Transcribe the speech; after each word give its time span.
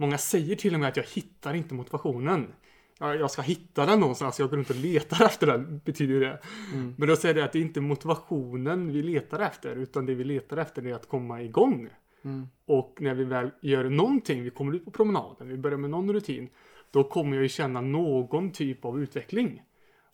Många 0.00 0.18
säger 0.18 0.56
till 0.56 0.74
och 0.74 0.80
med 0.80 0.88
att 0.88 0.96
jag 0.96 1.04
hittar 1.04 1.54
inte 1.54 1.74
motivationen. 1.74 2.52
Ja, 2.98 3.14
jag 3.14 3.30
ska 3.30 3.42
hitta 3.42 3.86
den 3.86 4.00
någonstans, 4.00 4.38
jag 4.38 4.50
går 4.50 4.56
runt 4.56 4.70
och 4.70 4.76
letar 4.76 5.24
efter 5.24 5.46
den, 5.46 5.80
betyder 5.84 6.20
det. 6.20 6.40
Mm. 6.74 6.94
Men 6.98 7.08
då 7.08 7.16
säger 7.16 7.34
det 7.34 7.44
att 7.44 7.52
det 7.52 7.58
är 7.58 7.62
inte 7.62 7.80
motivationen 7.80 8.92
vi 8.92 9.02
letar 9.02 9.38
efter, 9.38 9.76
utan 9.76 10.06
det 10.06 10.14
vi 10.14 10.24
letar 10.24 10.56
efter 10.56 10.86
är 10.86 10.94
att 10.94 11.08
komma 11.08 11.42
igång. 11.42 11.88
Mm. 12.22 12.48
Och 12.66 12.98
när 13.00 13.14
vi 13.14 13.24
väl 13.24 13.50
gör 13.60 13.84
någonting, 13.84 14.42
vi 14.42 14.50
kommer 14.50 14.74
ut 14.74 14.84
på 14.84 14.90
promenaden, 14.90 15.48
vi 15.48 15.56
börjar 15.56 15.78
med 15.78 15.90
någon 15.90 16.12
rutin, 16.12 16.48
då 16.90 17.04
kommer 17.04 17.36
jag 17.36 17.42
ju 17.42 17.48
känna 17.48 17.80
någon 17.80 18.50
typ 18.50 18.84
av 18.84 19.02
utveckling. 19.02 19.62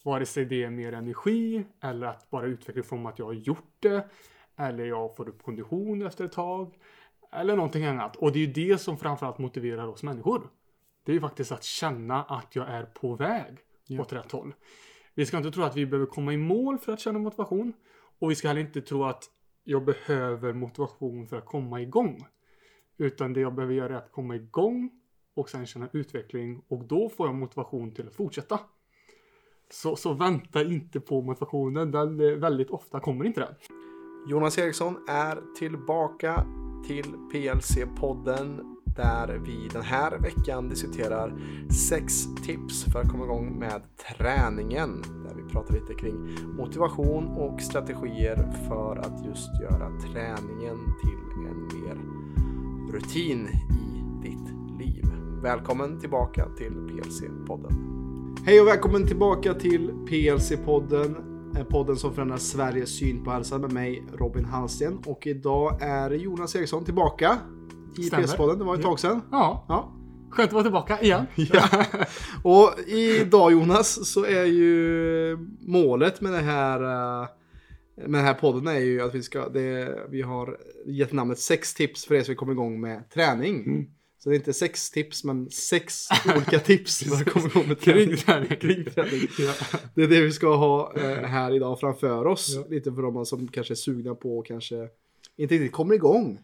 Vare 0.03 0.27
sig 0.27 0.45
det 0.45 0.63
är 0.63 0.71
mer 0.71 0.93
energi, 0.93 1.65
eller 1.81 2.07
att 2.07 2.31
bara 2.31 2.47
utveckla 2.47 2.83
från 2.83 3.07
att 3.07 3.19
jag 3.19 3.27
har 3.27 3.33
gjort 3.33 3.77
det, 3.81 4.09
eller 4.57 4.85
jag 4.85 5.17
får 5.17 5.29
upp 5.29 5.43
kondition 5.43 6.07
efter 6.07 6.25
ett 6.25 6.33
tag, 6.33 6.75
eller 7.37 7.57
någonting 7.57 7.85
annat. 7.85 8.17
Och 8.17 8.33
det 8.33 8.39
är 8.39 8.47
ju 8.47 8.53
det 8.53 8.79
som 8.79 8.99
framförallt 8.99 9.39
motiverar 9.39 9.87
oss 9.87 10.03
människor. 10.03 10.51
Det 11.05 11.13
är 11.13 11.15
ju 11.15 11.21
faktiskt 11.21 11.53
att 11.53 11.65
känna 11.65 12.23
att 12.23 12.57
jag 12.57 12.69
är 12.69 12.83
på 12.85 13.15
väg 13.15 13.59
Ja. 13.87 14.03
åt 14.03 14.13
rätt 14.13 14.33
håll. 14.33 14.55
Vi 15.15 15.27
ska 15.27 15.37
inte 15.37 15.51
tro 15.51 15.63
att 15.63 15.77
vi 15.77 15.87
behöver 15.87 16.07
komma 16.07 16.33
i 16.33 16.37
mål 16.37 16.79
för 16.79 16.93
att 16.93 17.01
känna 17.01 17.19
motivation. 17.19 17.73
Och 18.19 18.31
vi 18.31 18.35
ska 18.35 18.49
heller 18.49 18.61
inte 18.61 18.81
tro 18.81 19.05
att 19.05 19.25
jag 19.65 19.85
behöver 19.85 20.53
motivation 20.53 21.27
för 21.27 21.37
att 21.39 21.45
komma 21.45 21.81
igång. 21.81 22.27
Utan 22.99 23.33
det 23.33 23.41
jag 23.41 23.55
behöver 23.55 23.75
göra 23.75 23.95
är 23.95 23.99
att 23.99 24.13
komma 24.13 24.37
igång 24.37 24.91
och 25.35 25.51
sen 25.51 25.67
känna 25.67 25.89
utveckling 25.93 26.63
och 26.69 26.85
då 26.85 27.09
får 27.09 27.27
jag 27.27 27.35
motivation 27.35 27.95
till 27.95 28.07
att 28.07 28.15
fortsätta. 28.15 28.61
Så, 29.71 29.97
så 29.97 30.13
vänta 30.13 30.63
inte 30.65 31.01
på 31.01 31.23
motivationen, 31.23 31.91
den 31.91 32.21
eh, 32.21 32.37
väldigt 32.37 32.71
ofta 32.71 33.01
kommer 33.01 33.25
inte 33.25 33.41
den. 33.41 33.55
Jonas 34.29 34.59
Eriksson 34.59 35.05
är 35.09 35.55
tillbaka 35.59 36.47
till 36.87 37.05
PLC-podden 37.33 38.61
där 38.97 39.41
vi 39.47 39.69
den 39.73 39.83
här 39.83 40.19
veckan 40.19 40.69
diskuterar 40.69 41.35
sex 41.89 42.15
tips 42.47 42.85
för 42.85 43.01
att 43.01 43.09
komma 43.09 43.25
igång 43.25 43.59
med 43.59 43.83
träningen. 44.17 45.03
Där 45.03 45.35
vi 45.35 45.53
pratar 45.53 45.75
lite 45.75 45.95
kring 45.95 46.37
motivation 46.57 47.29
och 47.29 47.61
strategier 47.61 48.53
för 48.69 48.97
att 48.97 49.27
just 49.27 49.61
göra 49.61 49.91
träningen 50.01 50.79
till 51.03 51.47
en 51.47 51.67
mer 51.67 51.99
rutin 52.93 53.49
i 53.71 54.29
ditt 54.29 54.79
liv. 54.81 55.05
Välkommen 55.43 56.01
tillbaka 56.01 56.49
till 56.57 56.73
PLC-podden. 56.73 57.73
Hej 58.45 58.61
och 58.61 58.67
välkommen 58.67 59.07
tillbaka 59.07 59.55
till 59.55 59.91
PLC-podden. 60.09 61.36
Podden 61.65 61.97
som 61.97 62.15
förändrar 62.15 62.37
Sveriges 62.37 62.99
syn 62.99 63.25
på 63.25 63.31
hälsa 63.31 63.59
med 63.59 63.73
mig 63.73 64.05
Robin 64.19 64.45
Hallsten. 64.45 64.99
Och 65.07 65.27
idag 65.27 65.83
är 65.83 66.11
Jonas 66.11 66.57
Eriksson 66.57 66.85
tillbaka 66.85 67.39
i. 67.99 68.11
PLC-podden. 68.11 68.59
Det 68.59 68.65
var 68.65 68.75
ett 68.75 68.83
tag 68.83 69.01
sedan. 69.01 69.21
Ja, 69.31 69.65
Ja. 69.69 69.93
skönt 70.31 70.49
att 70.49 70.53
vara 70.53 70.63
tillbaka 70.63 71.01
igen. 71.01 71.27
Ja. 71.35 71.85
Och 72.43 72.71
idag 72.87 73.53
Jonas 73.53 74.13
så 74.13 74.25
är 74.25 74.45
ju 74.45 75.39
målet 75.61 76.21
med 76.21 76.33
det 76.33 76.39
här 76.39 76.81
eh, 77.23 77.29
med 77.97 78.21
den 78.21 78.25
här 78.25 78.35
podden 78.35 78.67
är 78.67 78.79
ju 78.81 79.01
att 79.03 79.15
vi 79.15 79.23
ska, 79.23 79.49
det, 79.49 79.99
vi 80.11 80.23
har 80.23 80.57
gett 80.87 81.13
namnet 81.13 81.39
sex 81.39 81.75
tips 81.75 82.07
för 82.07 82.15
er 82.15 82.23
som 82.23 82.33
vill 82.33 82.37
komma 82.37 82.53
igång 82.53 82.81
med 82.81 83.11
träning. 83.11 83.67
Mm. 83.67 83.87
Så 84.27 84.31
det 84.31 84.37
är 84.37 84.39
inte 84.39 84.53
sex 84.53 84.91
tips 84.91 85.25
men 85.25 85.51
sex 85.51 86.09
olika 86.37 86.59
tips 86.59 87.13
att 87.13 87.25
komma 87.25 87.47
igång 87.47 87.69
med 87.69 87.81
träning. 87.81 88.07
Krigträning. 88.07 88.49
Krigträning. 88.61 89.21
Ja. 89.39 89.79
Det 89.95 90.03
är 90.03 90.09
det 90.09 90.21
vi 90.21 90.33
ska 90.33 90.57
ha 90.57 90.93
eh, 90.97 91.17
här 91.17 91.55
idag 91.55 91.81
framför 91.81 92.27
oss. 92.27 92.55
Ja. 92.57 92.65
Lite 92.69 92.93
för 92.93 93.03
de 93.03 93.27
som 93.27 93.49
kanske 93.49 93.73
är 93.73 93.77
sugna 93.77 94.15
på 94.15 94.39
och 94.39 94.47
kanske 94.47 94.89
inte 95.37 95.55
riktigt 95.55 95.73
kommer 95.73 95.95
igång. 95.95 96.41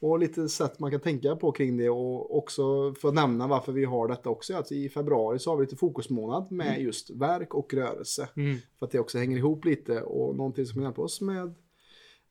Och 0.00 0.18
lite 0.18 0.48
sätt 0.48 0.78
man 0.78 0.90
kan 0.90 1.00
tänka 1.00 1.36
på 1.36 1.52
kring 1.52 1.76
det 1.76 1.90
och 1.90 2.38
också 2.38 2.94
för 2.94 3.08
att 3.08 3.14
nämna 3.14 3.46
varför 3.46 3.72
vi 3.72 3.84
har 3.84 4.08
detta 4.08 4.30
också. 4.30 4.54
Att 4.54 4.72
i 4.72 4.88
februari 4.88 5.38
så 5.38 5.50
har 5.50 5.56
vi 5.56 5.64
lite 5.64 5.76
fokusmånad 5.76 6.52
med 6.52 6.82
just 6.82 7.10
verk 7.10 7.54
och 7.54 7.74
rörelse. 7.74 8.28
Mm. 8.36 8.56
För 8.78 8.86
att 8.86 8.92
det 8.92 8.98
också 8.98 9.18
hänger 9.18 9.36
ihop 9.36 9.64
lite 9.64 10.02
och 10.02 10.36
någonting 10.36 10.66
som 10.66 10.82
hjälper 10.82 11.02
oss 11.02 11.20
med 11.20 11.54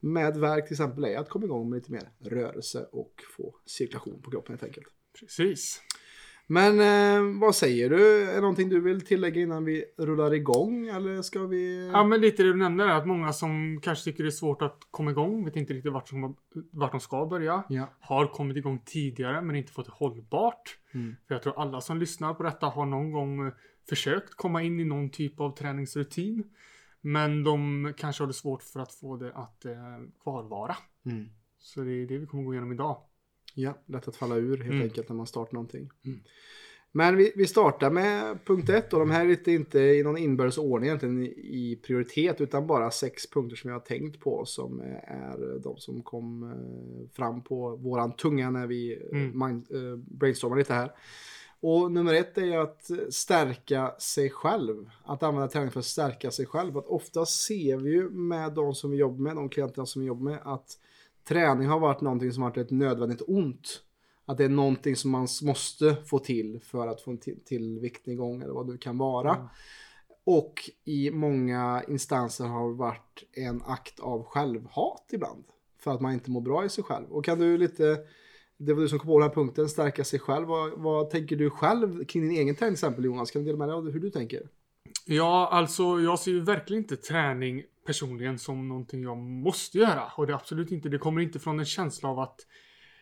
med 0.04 0.38
verk 0.38 0.66
till 0.68 0.74
exempel 0.74 1.06
är 1.06 1.18
att 1.18 1.30
komma 1.30 1.46
igång 1.46 1.70
med 1.70 1.78
lite 1.78 1.92
mer 1.92 2.10
rörelse 2.20 2.86
och 2.92 3.14
få 3.38 3.56
cirkulation 3.66 4.22
på 4.22 4.32
kroppen 4.32 4.54
helt 4.54 4.64
enkelt. 4.64 4.88
Precis. 5.20 5.82
Men 6.48 6.80
eh, 6.80 7.40
vad 7.42 7.56
säger 7.56 7.90
du? 7.90 8.24
Är 8.30 8.36
det 8.36 8.42
någonting 8.42 8.70
du 8.70 8.82
vill 8.82 9.02
tillägga 9.02 9.42
innan 9.42 9.66
vi 9.66 9.86
rullar 9.98 10.34
igång? 10.34 10.88
Eller 10.88 11.22
ska 11.22 11.40
vi... 11.46 11.90
Ja, 11.94 12.04
men 12.04 12.22
lite 12.22 12.44
det 12.44 12.50
du 12.50 12.58
nämnde 12.58 12.84
där, 12.84 12.92
att 12.92 13.08
många 13.08 13.34
som 13.34 13.80
kanske 13.84 14.04
tycker 14.04 14.24
det 14.24 14.30
är 14.30 14.32
svårt 14.32 14.62
att 14.62 14.78
komma 14.92 15.12
igång, 15.12 15.46
vet 15.46 15.56
inte 15.56 15.74
riktigt 15.74 15.94
vart, 15.94 16.08
som, 16.08 16.36
vart 16.72 16.92
de 16.92 17.00
ska 17.00 17.26
börja, 17.26 17.64
Ja. 17.70 17.94
har 18.00 18.28
kommit 18.28 18.58
igång 18.58 18.82
tidigare 18.86 19.42
men 19.42 19.56
inte 19.56 19.72
fått 19.72 19.86
det 19.86 19.92
hållbart. 19.96 20.78
Mm. 20.94 21.16
För 21.28 21.36
jag 21.36 21.44
tror 21.44 21.60
alla 21.60 21.82
som 21.82 21.98
lyssnar 22.00 22.34
på 22.34 22.44
detta 22.44 22.66
har 22.66 22.86
någon 22.86 23.12
gång 23.12 23.48
eh, 23.48 23.54
försökt 23.90 24.34
komma 24.36 24.64
in 24.64 24.80
i 24.80 24.84
någon 24.86 25.10
typ 25.10 25.40
av 25.40 25.56
träningsrutin. 25.56 26.44
Men 27.06 27.44
de 27.44 27.94
kanske 27.98 28.24
har 28.24 28.28
det 28.28 28.34
svårt 28.34 28.64
för 28.64 28.80
att 28.80 28.94
få 28.94 29.18
det 29.18 29.34
att 29.34 29.66
eh, 29.66 29.74
kvarvara. 30.24 30.76
Mm. 31.06 31.26
Så 31.60 31.82
det 31.82 31.92
är 31.92 32.08
det 32.08 32.18
vi 32.18 32.26
kommer 32.26 32.44
gå 32.44 32.54
igenom 32.54 32.72
idag. 32.72 32.98
Ja, 33.56 33.78
lätt 33.86 34.08
att 34.08 34.16
falla 34.16 34.36
ur 34.36 34.58
helt 34.58 34.70
Mm. 34.72 34.82
enkelt 34.82 35.10
när 35.10 35.16
man 35.16 35.28
startar 35.28 35.54
någonting. 35.54 35.90
Mm. 36.06 36.20
Men 36.92 37.16
vi, 37.18 37.32
vi 37.36 37.48
startar 37.48 37.92
med 37.92 38.46
punkt 38.46 38.70
ett 38.70 38.94
och 38.94 39.00
de 39.00 39.12
här 39.12 39.26
är 39.26 39.30
lite 39.30 39.52
inte 39.52 39.80
i 39.80 40.04
någon 40.04 40.18
inbördes 40.18 40.58
ordning 40.58 40.88
egentligen 40.88 41.24
i, 41.26 41.80
prioritet 41.88 42.42
utan 42.42 42.68
bara 42.68 42.92
sex 42.92 43.30
punkter 43.30 43.56
som 43.56 43.70
jag 43.70 43.76
har 43.76 43.86
tänkt 43.86 44.20
på 44.20 44.46
som 44.46 44.80
eh, 44.80 45.12
är 45.14 45.60
de 45.64 45.78
som 45.78 46.04
kom 46.04 46.44
eh, 46.52 47.10
fram 47.16 47.44
på 47.44 47.76
våran 47.76 48.16
tunga 48.16 48.50
när 48.50 48.68
vi 48.68 48.94
eh, 49.12 49.20
Mm. 49.20 49.40
mind, 49.46 49.68
brainstormar 50.08 50.58
lite 50.58 50.74
här. 50.74 50.92
Och 51.66 51.92
nummer 51.92 52.14
ett 52.14 52.38
är 52.38 52.58
att 52.58 52.92
stärka 53.10 53.94
sig 54.00 54.30
själv. 54.30 54.90
Att 55.04 55.24
använda 55.24 55.48
träning 55.48 55.72
för 55.72 55.80
att 55.80 55.86
stärka 55.86 56.32
sig 56.32 56.46
själv. 56.46 56.78
Att 56.78 56.88
ofta 56.88 57.26
ser 57.26 57.78
vi 57.78 57.92
ju 57.92 58.10
med 58.10 58.54
de 58.54 58.76
som 58.76 58.92
vi 58.92 58.98
jobbar 58.98 59.20
med, 59.20 59.36
de 59.36 59.50
klienterna 59.50 59.86
som 59.86 60.02
vi 60.02 60.08
jobbar 60.08 60.24
med, 60.24 60.40
att 60.44 60.78
träning 61.28 61.68
har 61.68 61.80
varit 61.80 62.02
någonting 62.02 62.32
som 62.32 62.44
varit 62.44 62.58
ett 62.58 62.72
nödvändigt 62.72 63.22
ont. 63.28 63.82
Att 64.26 64.38
det 64.38 64.46
är 64.46 64.50
någonting 64.50 64.96
som 64.96 65.12
man 65.12 65.28
måste 65.44 65.96
få 65.96 66.20
till 66.20 66.60
för 66.64 66.88
att 66.88 67.02
få 67.02 67.12
en 67.12 67.18
till, 67.18 67.40
till 67.46 67.80
viktnedgång 67.80 68.42
eller 68.42 68.54
vad 68.54 68.72
det 68.72 68.78
kan 68.78 68.98
vara. 68.98 69.36
Mm. 69.36 69.48
Och 70.24 70.70
i 70.84 71.12
många 71.12 71.84
instanser 71.88 72.46
har 72.46 72.70
det 72.70 72.76
varit 72.76 73.24
en 73.32 73.62
akt 73.66 74.00
av 74.00 74.24
självhat 74.24 75.10
ibland. 75.12 75.44
För 75.80 75.92
att 75.92 76.02
man 76.02 76.14
inte 76.14 76.32
mår 76.32 76.42
bra 76.42 76.66
i 76.66 76.70
sig 76.70 76.84
själv. 76.84 77.06
Och 77.12 77.26
kan 77.26 77.40
du 77.40 77.58
lite, 77.58 77.98
det 78.66 78.74
var 78.74 78.82
du 78.82 78.90
som 78.90 79.00
kom 79.00 79.08
på 79.08 79.20
den 79.20 79.30
här 79.30 79.36
punkten, 79.36 79.70
stärka 79.70 80.04
sig 80.04 80.20
själv. 80.20 80.48
Vad, 80.48 80.72
vad 80.72 81.10
tänker 81.10 81.36
du 81.36 81.50
själv 81.50 82.06
kring 82.06 82.24
din 82.24 82.32
egen 82.32 82.56
träning 82.56 82.76
till 82.76 82.86
exempel 82.86 83.06
Jonas? 83.06 83.32
Kan 83.32 83.44
du 83.44 83.46
dela 83.46 83.58
med 83.58 83.68
dig 83.68 83.76
av 83.76 83.92
hur 83.92 84.00
du 84.00 84.10
tänker? 84.10 84.50
Ja, 85.06 85.50
alltså 85.52 85.84
jag 85.84 86.20
ser 86.20 86.32
ju 86.32 86.42
verkligen 86.42 86.84
inte 86.84 86.98
träning 86.98 87.64
personligen 87.86 88.40
som 88.40 88.68
någonting 88.68 89.04
jag 89.04 89.18
måste 89.18 89.78
göra. 89.78 90.04
Och 90.18 90.28
det 90.28 90.34
är 90.34 90.36
absolut 90.36 90.72
inte, 90.72 90.90
det 90.90 90.98
kommer 90.98 91.22
inte 91.22 91.40
från 91.40 91.60
en 91.60 91.66
känsla 91.66 92.10
av 92.10 92.20
att 92.20 92.40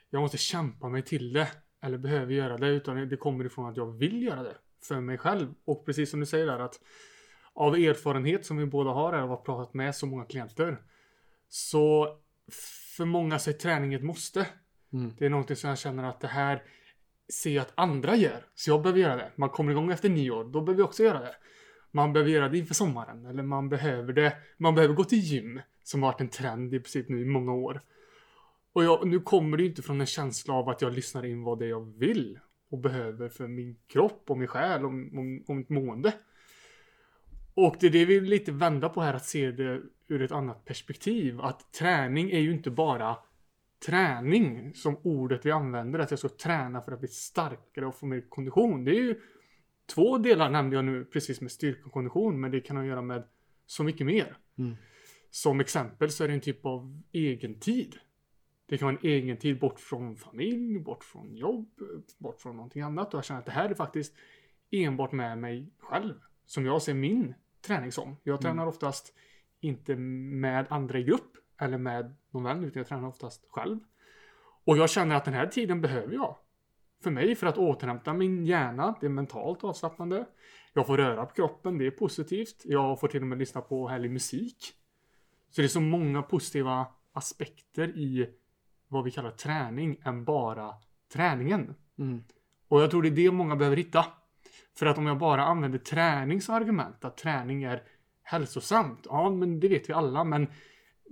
jag 0.10 0.22
måste 0.22 0.38
kämpa 0.38 0.90
mig 0.90 1.02
till 1.02 1.34
det. 1.34 1.48
Eller 1.84 1.98
behöver 1.98 2.34
göra 2.34 2.58
det. 2.58 2.68
Utan 2.68 3.10
det 3.10 3.18
kommer 3.18 3.46
ifrån 3.46 3.70
att 3.70 3.78
jag 3.78 3.92
vill 3.98 4.24
göra 4.24 4.44
det. 4.44 4.58
För 4.84 5.02
mig 5.02 5.18
själv. 5.18 5.54
Och 5.66 5.86
precis 5.86 6.10
som 6.10 6.20
du 6.20 6.26
säger 6.26 6.46
där 6.46 6.60
att 6.60 6.80
av 7.54 7.76
erfarenhet 7.76 8.46
som 8.46 8.58
vi 8.58 8.66
båda 8.66 8.90
har 8.90 9.14
här 9.14 9.24
och 9.24 9.30
har 9.30 9.38
pratat 9.38 9.74
med 9.74 9.96
så 9.96 10.06
många 10.06 10.26
klienter. 10.26 10.82
Så 11.50 12.18
för 12.98 13.06
många 13.06 13.40
så 13.40 13.50
är 13.50 13.54
träning 13.54 13.94
ett 13.94 14.04
måste. 14.04 14.48
Mm. 14.94 15.14
Det 15.18 15.26
är 15.26 15.30
någonting 15.30 15.56
som 15.56 15.70
jag 15.70 15.80
känner 15.80 16.04
att 16.04 16.20
det 16.20 16.28
här 16.28 16.64
ser 17.32 17.56
jag 17.56 17.62
att 17.62 17.74
andra 17.76 18.16
gör. 18.16 18.46
Så 18.56 18.70
jag 18.70 18.82
behöver 18.82 19.00
göra 19.00 19.16
det. 19.16 19.32
Man 19.36 19.50
kommer 19.50 19.72
igång 19.72 19.92
efter 19.92 20.10
nyår. 20.10 20.44
Då 20.44 20.62
behöver 20.62 20.82
jag 20.82 20.88
också 20.88 21.04
göra 21.04 21.20
det. 21.20 21.36
Man 21.92 22.14
behöver 22.14 22.32
göra 22.32 22.50
det 22.50 22.58
inför 22.58 22.74
sommaren. 22.74 23.26
Eller 23.26 23.44
man 23.44 23.70
behöver 23.70 24.14
det. 24.14 24.38
Man 24.58 24.76
behöver 24.76 24.94
gå 24.94 25.04
till 25.04 25.20
gym. 25.20 25.62
Som 25.84 26.04
har 26.04 26.12
varit 26.12 26.22
en 26.22 26.30
trend 26.30 26.74
i 26.74 26.80
princip 26.80 27.10
nu 27.10 27.22
i 27.22 27.26
många 27.26 27.54
år. 27.54 27.82
Och 28.74 28.84
jag, 28.84 29.08
nu 29.08 29.20
kommer 29.20 29.58
det 29.58 29.64
ju 29.64 29.70
inte 29.70 29.82
från 29.82 30.02
en 30.02 30.08
känsla 30.08 30.54
av 30.54 30.70
att 30.70 30.82
jag 30.82 30.94
lyssnar 30.94 31.26
in 31.26 31.44
vad 31.44 31.60
det 31.60 31.66
är 31.66 31.70
jag 31.70 31.98
vill. 31.98 32.40
Och 32.72 32.80
behöver 32.80 33.30
för 33.30 33.48
min 33.48 33.76
kropp 33.88 34.24
och 34.28 34.38
min 34.38 34.48
själ 34.48 34.86
och, 34.86 34.92
och, 34.92 35.50
och 35.50 35.56
mitt 35.56 35.70
mående. 35.70 36.14
Och 37.54 37.76
det 37.80 37.88
är 37.88 37.92
det 37.92 38.06
vi 38.06 38.20
vill 38.20 38.30
lite 38.30 38.52
vända 38.52 38.90
på 38.90 39.02
här. 39.02 39.14
Att 39.14 39.26
se 39.26 39.52
det 39.52 39.82
ur 40.08 40.22
ett 40.22 40.32
annat 40.32 40.66
perspektiv. 40.66 41.42
Att 41.42 41.74
träning 41.74 42.32
är 42.32 42.40
ju 42.40 42.52
inte 42.52 42.72
bara 42.72 43.18
träning 43.86 44.74
som 44.74 44.98
ordet 45.04 45.46
vi 45.46 45.52
använder. 45.52 46.00
Att 46.00 46.12
jag 46.12 46.20
ska 46.20 46.30
träna 46.30 46.82
för 46.82 46.92
att 46.92 47.00
bli 47.00 47.08
starkare 47.08 47.86
och 47.86 47.96
få 47.96 48.06
mer 48.06 48.22
kondition. 48.30 48.84
Det 48.84 48.92
är 48.92 49.04
ju 49.04 49.22
två 49.86 50.18
delar 50.18 50.50
nämnde 50.50 50.76
jag 50.76 50.86
nu 50.86 51.06
precis 51.06 51.42
med 51.42 51.52
styrka 51.52 51.86
och 51.86 51.92
kondition. 51.92 52.42
Men 52.42 52.52
det 52.52 52.62
kan 52.62 52.76
ha 52.76 52.84
att 52.84 52.90
göra 52.90 53.02
med 53.02 53.24
så 53.66 53.84
mycket 53.84 54.08
mer. 54.08 54.38
Mm. 54.58 54.76
Som 55.30 55.60
exempel 55.60 56.10
så 56.10 56.24
är 56.24 56.28
det 56.28 56.34
en 56.34 56.42
typ 56.42 56.66
av 56.66 57.02
egen 57.12 57.60
tid. 57.60 57.96
Det 58.66 58.78
kan 58.78 58.86
vara 58.86 58.98
en 59.02 59.08
egen 59.08 59.38
tid 59.38 59.60
bort 59.60 59.80
från 59.80 60.18
familj, 60.18 60.80
bort 60.80 61.04
från 61.04 61.36
jobb, 61.36 61.70
bort 62.18 62.42
från 62.42 62.56
någonting 62.56 62.82
annat. 62.82 63.14
Och 63.14 63.18
jag 63.18 63.26
känner 63.26 63.40
att 63.40 63.46
det 63.46 63.52
här 63.52 63.70
är 63.70 63.74
faktiskt 63.74 64.16
enbart 64.72 65.12
med 65.12 65.38
mig 65.38 65.74
själv. 65.80 66.14
Som 66.46 66.66
jag 66.66 66.82
ser 66.82 66.94
min 66.94 67.34
träning 67.62 67.92
som. 67.92 68.18
Jag 68.24 68.42
tränar 68.42 68.68
oftast 68.68 69.14
inte 69.60 69.96
med 69.96 70.66
andra 70.70 71.00
i 71.00 71.04
grupp 71.04 71.38
eller 71.58 71.78
med 71.78 72.16
någon 72.32 72.44
vän 72.44 72.64
utan 72.64 72.80
jag 72.80 72.88
tränar 72.88 73.08
oftast 73.08 73.46
själv. 73.50 73.80
Och 74.66 74.78
jag 74.78 74.90
känner 74.90 75.16
att 75.16 75.26
den 75.26 75.34
här 75.34 75.48
tiden 75.48 75.82
behöver 75.82 76.14
jag. 76.14 76.36
för 77.04 77.12
mig 77.12 77.36
för 77.36 77.48
att 77.48 77.58
återhämta 77.58 78.14
min 78.14 78.46
hjärna. 78.46 78.96
Det 79.00 79.06
är 79.06 79.10
mentalt 79.10 79.64
avslappnande. 79.64 80.26
Jag 80.74 80.88
får 80.88 80.98
röra 80.98 81.26
på 81.26 81.34
kroppen, 81.34 81.78
det 81.78 81.88
är 81.88 81.92
positivt. 81.92 82.62
Jag 82.66 83.00
får 83.00 83.08
till 83.08 83.22
och 83.22 83.28
med 83.28 83.38
lyssna 83.38 83.62
på 83.62 83.88
härlig 83.88 84.12
musik. 84.12 84.74
Så 85.50 85.62
det 85.62 85.66
är 85.66 85.70
så 85.70 85.82
många 85.82 86.22
positiva 86.22 86.88
aspekter 87.14 87.88
i 87.88 88.30
vad 88.88 89.04
vi 89.04 89.12
kallar 89.12 89.32
träning 89.32 90.02
än 90.04 90.26
bara 90.26 90.74
träningen. 91.14 91.76
Mm. 91.98 92.24
Och 92.68 92.82
jag 92.82 92.92
tror 92.92 93.02
det 93.02 93.10
är 93.10 93.12
det 93.12 93.32
många 93.32 93.56
behöver 93.56 93.78
hitta. 93.78 94.06
För 94.78 94.86
att 94.86 94.98
om 94.98 95.08
jag 95.08 95.18
bara 95.18 95.44
använder 95.44 95.80
träning 95.80 96.42
som 96.42 96.56
argument, 96.56 97.06
att 97.06 97.18
träning 97.18 97.64
är 97.64 97.84
hälsosamt. 98.24 99.00
Ja, 99.10 99.30
men 99.30 99.60
det 99.60 99.68
vet 99.68 99.90
vi 99.90 99.94
alla, 99.94 100.24
men 100.24 100.48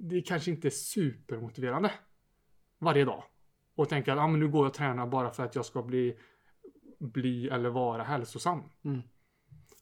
det 0.02 0.18
är 0.18 0.22
kanske 0.22 0.52
inte 0.52 0.72
supermotiverande 0.72 1.92
varje 2.80 3.06
dag. 3.06 3.24
Och 3.76 3.90
tänka 3.90 4.14
att 4.14 4.18
ja, 4.18 4.28
men 4.28 4.40
nu 4.40 4.48
går 4.48 4.62
jag 4.62 4.70
och 4.70 4.74
tränar 4.74 5.08
bara 5.08 5.32
för 5.32 5.44
att 5.44 5.56
jag 5.56 5.66
ska 5.66 5.84
bli, 5.84 6.18
bli 7.00 7.50
eller 7.50 7.70
vara 7.70 8.04
hälsosam. 8.04 8.64
Mm. 8.86 9.02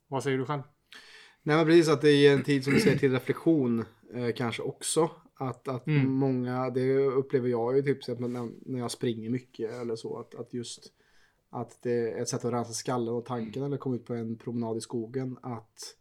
Vad 0.07 0.23
säger 0.23 0.37
du 0.37 0.45
själv? 0.45 0.61
Nej 1.43 1.55
men 1.57 1.65
precis 1.65 1.89
att 1.89 2.01
det 2.01 2.11
är 2.11 2.33
en 2.33 2.43
tid 2.43 2.63
som 2.63 2.73
du 2.73 2.79
säger 2.79 2.97
till 2.97 3.11
reflektion 3.11 3.85
eh, 4.13 4.33
kanske 4.35 4.61
också. 4.61 5.11
Att, 5.39 5.67
att 5.67 5.87
Mm. 5.87 6.11
många, 6.11 6.69
det 6.69 6.97
upplever 6.97 7.49
jag 7.49 7.75
ju 7.75 7.81
typ 7.81 8.09
att 8.09 8.19
när, 8.19 8.69
när 8.71 8.79
jag 8.79 8.91
springer 8.91 9.29
mycket 9.29 9.71
eller 9.71 9.95
så. 9.95 10.19
Att, 10.19 10.35
att 10.35 10.53
just 10.53 10.93
att 11.49 11.79
det 11.81 12.11
är 12.11 12.21
ett 12.21 12.29
sätt 12.29 12.45
att 12.45 12.53
rensa 12.53 12.73
skallen 12.73 13.13
och 13.13 13.25
tanken 13.25 13.63
eller 13.63 13.77
komma 13.77 13.95
ut 13.95 14.05
på 14.05 14.13
en 14.13 14.37
promenad 14.37 14.77
i 14.77 14.81
skogen. 14.81 15.37
Att 15.41 15.95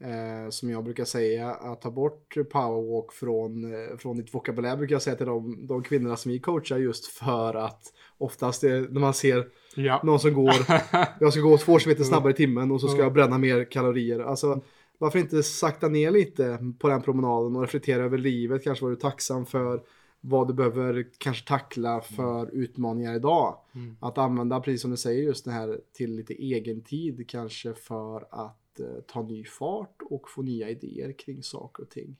eh, 0.00 0.50
som 0.50 0.70
jag 0.70 0.84
brukar 0.84 1.04
säga, 1.04 1.50
att 1.50 1.82
ta 1.82 1.90
bort 1.90 2.34
powerwalk 2.50 3.12
från, 3.12 3.74
eh, 3.74 3.96
från 3.98 4.16
ditt 4.16 4.34
vokabulär 4.34 4.76
brukar 4.76 4.94
jag 4.94 5.02
säga 5.02 5.16
till 5.16 5.26
de, 5.26 5.66
de 5.66 5.82
kvinnorna 5.82 6.16
som 6.16 6.32
vi 6.32 6.38
coachar 6.38 6.78
just 6.78 7.06
för 7.06 7.54
att 7.54 7.82
oftast 8.18 8.60
det, 8.60 8.92
när 8.92 9.00
man 9.00 9.14
ser 9.14 9.48
Ja. 9.74 10.00
någon 10.04 10.20
som 10.20 10.34
går 10.34 10.52
jag 11.20 11.32
ska 11.32 11.40
gå 11.42 11.58
två 11.58 11.78
kilometer 11.78 12.04
snabbare 12.04 12.32
i 12.32 12.36
timmen 12.36 12.70
och 12.70 12.80
så 12.80 12.86
ska 12.88 12.94
Mm. 12.94 13.04
jag 13.04 13.12
bränna 13.12 13.38
mer 13.38 13.64
kalorier. 13.64 14.20
Alltså, 14.20 14.60
varför 14.98 15.18
inte 15.18 15.42
sakta 15.42 15.88
ner 15.88 16.10
lite 16.10 16.58
på 16.78 16.88
den 16.88 17.02
promenaden 17.02 17.56
och 17.56 17.62
reflektera 17.62 18.02
över 18.04 18.18
livet, 18.18 18.64
kanske 18.64 18.84
vad 18.84 18.92
du 18.92 18.96
är 18.96 19.00
tacksam 19.00 19.46
för, 19.46 19.82
vad 20.20 20.48
du 20.48 20.54
behöver 20.54 21.06
kanske 21.18 21.48
tackla 21.48 22.00
för 22.00 22.50
utmaningar 22.54 23.14
idag. 23.14 23.56
Mm. 23.74 23.96
Att 24.00 24.18
använda, 24.18 24.60
precis 24.60 24.82
som 24.82 24.90
du 24.90 24.96
säger, 24.96 25.22
just 25.22 25.44
det 25.44 25.50
här 25.50 25.80
till 25.92 26.16
lite 26.16 26.34
egen 26.34 26.80
tid 26.80 27.24
kanske 27.28 27.74
för 27.74 28.16
att 28.30 28.56
eh, 28.69 28.69
ta 29.06 29.22
ny 29.22 29.44
fart 29.44 30.02
och 30.10 30.30
få 30.30 30.42
nya 30.42 30.70
idéer 30.70 31.12
kring 31.12 31.42
saker 31.42 31.82
och 31.82 31.90
ting. 31.90 32.16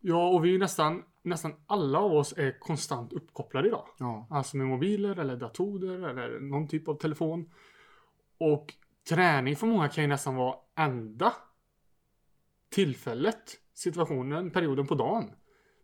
Ja, 0.00 0.28
och 0.28 0.44
vi 0.44 0.54
är 0.54 0.58
nästan, 0.58 1.02
nästan 1.22 1.54
alla 1.66 1.98
av 1.98 2.12
oss 2.12 2.34
är 2.36 2.58
konstant 2.58 3.12
uppkopplade 3.12 3.68
idag. 3.68 3.86
Ja, 3.98 4.26
Alltså 4.30 4.56
med 4.56 4.66
mobiler 4.66 5.18
eller 5.18 5.36
datorer 5.36 6.08
eller 6.08 6.40
någon 6.40 6.68
typ 6.68 6.88
av 6.88 6.94
telefon. 6.94 7.50
Och 8.38 8.74
träning 9.08 9.56
för 9.56 9.66
många 9.66 9.88
kan 9.88 10.04
ju 10.04 10.08
nästan 10.08 10.34
vara 10.34 10.56
enda 10.76 11.32
tillfället, 12.70 13.60
situationen, 13.74 14.50
perioden 14.50 14.86
på 14.86 14.94
dagen. 14.94 15.30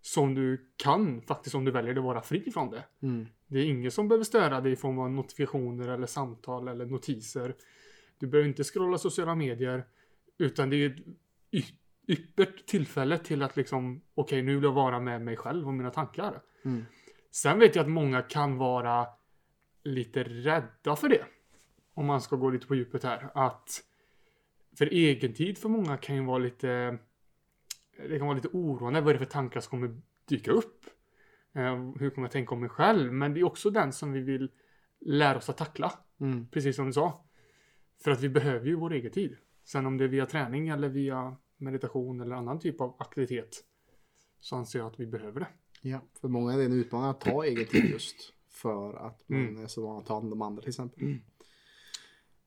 Som 0.01 0.35
du 0.35 0.71
kan 0.77 1.23
faktiskt 1.23 1.55
om 1.55 1.65
du 1.65 1.71
väljer 1.71 1.97
att 1.97 2.05
vara 2.05 2.23
fri 2.23 2.51
från 2.51 2.71
det. 2.71 2.85
mm. 3.03 3.27
Det 3.47 3.59
är 3.59 3.65
ingen 3.65 3.91
som 3.91 4.09
behöver 4.09 4.25
störa 4.25 4.61
dig 4.61 4.73
i 4.73 4.77
form 4.77 4.99
av 4.99 5.11
notifikationer 5.11 5.89
eller 5.89 6.07
samtal 6.07 6.69
eller 6.69 6.87
notiser. 6.87 7.55
Du 8.19 8.27
behöver 8.27 8.49
inte 8.49 8.65
scrolla 8.65 8.99
sociala 8.99 9.35
medier. 9.35 9.87
Utan 10.39 10.71
det 10.71 10.77
är 10.77 10.91
ett 10.91 11.65
yppert 12.07 12.67
tillfälle 12.67 13.19
till 13.19 13.43
att 13.43 13.57
liksom, 13.57 14.03
okej 14.15 14.43
nu 14.43 14.55
vill 14.55 14.65
jag 14.65 14.73
vara 14.73 15.01
med 15.01 15.23
mig 15.23 15.37
själv 15.37 15.67
och 15.67 15.75
mina 15.75 15.91
tankar. 15.91 16.43
Mm. 16.65 16.85
Sen 17.31 17.59
vet 17.59 17.75
jag 17.77 17.83
att 17.83 17.91
många 17.91 18.23
kan 18.23 18.57
vara 18.57 19.07
lite 19.85 20.25
rädda 20.25 20.97
för 20.97 21.09
det. 21.09 21.25
Om 21.95 22.07
man 22.07 22.21
ska 22.21 22.37
gå 22.37 22.51
lite 22.51 22.67
på 22.67 22.75
djupet 22.75 23.05
här. 23.05 23.31
Att 23.35 23.83
för 24.79 24.87
egen 24.87 25.35
tid 25.35 25.59
för 25.59 25.69
många 25.69 25.97
kan 25.97 26.17
ju 26.17 26.25
vara 26.25 26.39
lite 26.39 26.99
det 27.97 28.19
kan 28.19 28.27
vara 28.27 28.37
lite 28.37 28.49
oroande. 28.49 29.01
Vad 29.01 29.09
är 29.09 29.13
det 29.13 29.25
för 29.25 29.33
tankar 29.33 29.61
som 29.61 29.71
kommer 29.71 30.01
dyka 30.29 30.51
upp? 30.51 30.85
Eh, 31.53 31.77
hur 31.99 32.11
kommer 32.11 32.27
jag 32.27 32.33
tänka 32.33 32.55
om 32.55 32.61
mig 32.61 32.69
själv? 32.69 33.13
Men 33.13 33.35
det 33.35 33.41
är 33.41 33.45
också 33.45 33.71
den 33.71 33.93
som 33.93 34.13
vi 34.13 34.21
vill 34.21 34.51
lära 35.01 35.39
oss 35.39 35.49
att 35.49 35.57
tackla. 35.57 35.93
Mm. 36.21 36.49
Precis 36.49 36.77
som 36.77 36.87
du 36.87 36.93
sa. 36.93 37.26
För 38.05 38.11
att 38.11 38.21
vi 38.21 38.29
behöver 38.29 38.67
ju 38.67 38.75
vår 38.77 38.93
egen 38.93 39.13
tid. 39.13 39.37
Sen 39.65 39.87
om 39.87 39.97
det 39.99 40.05
är 40.05 40.09
via 40.09 40.27
träning 40.27 40.69
eller 40.69 40.89
via 40.89 41.37
meditation 41.57 42.21
eller 42.21 42.37
annan 42.37 42.59
typ 42.61 42.81
av 42.81 42.97
aktivitet. 42.99 43.65
Så 44.41 44.57
anser 44.57 44.79
jag 44.79 44.87
att 44.87 45.01
vi 45.01 45.07
behöver 45.07 45.41
det. 45.41 45.49
Ja, 45.83 46.01
för 46.21 46.29
många 46.29 46.53
är 46.53 46.59
det 46.59 46.65
en 46.65 46.73
utmaning 46.73 47.11
att 47.11 47.21
ta 47.21 47.45
egen 47.45 47.67
tid 47.67 47.85
just 47.91 48.17
för 48.51 48.95
att 48.95 49.29
man 49.29 49.39
Mm. 49.41 49.63
är 49.63 49.67
så 49.67 49.83
van 49.87 49.99
att 49.99 50.07
ta 50.07 50.15
hand 50.15 50.33
om 50.33 50.43
andra 50.43 50.63
till 50.63 50.69
exempel. 50.69 51.03
Mm. 51.03 51.19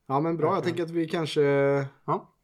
Ja 0.07 0.19
men 0.19 0.37
bra, 0.37 0.53
jag 0.55 0.63
tänker 0.63 0.83
att 0.83 0.89
vi 0.89 1.07
kanske 1.07 1.41
Ja. 2.05 2.35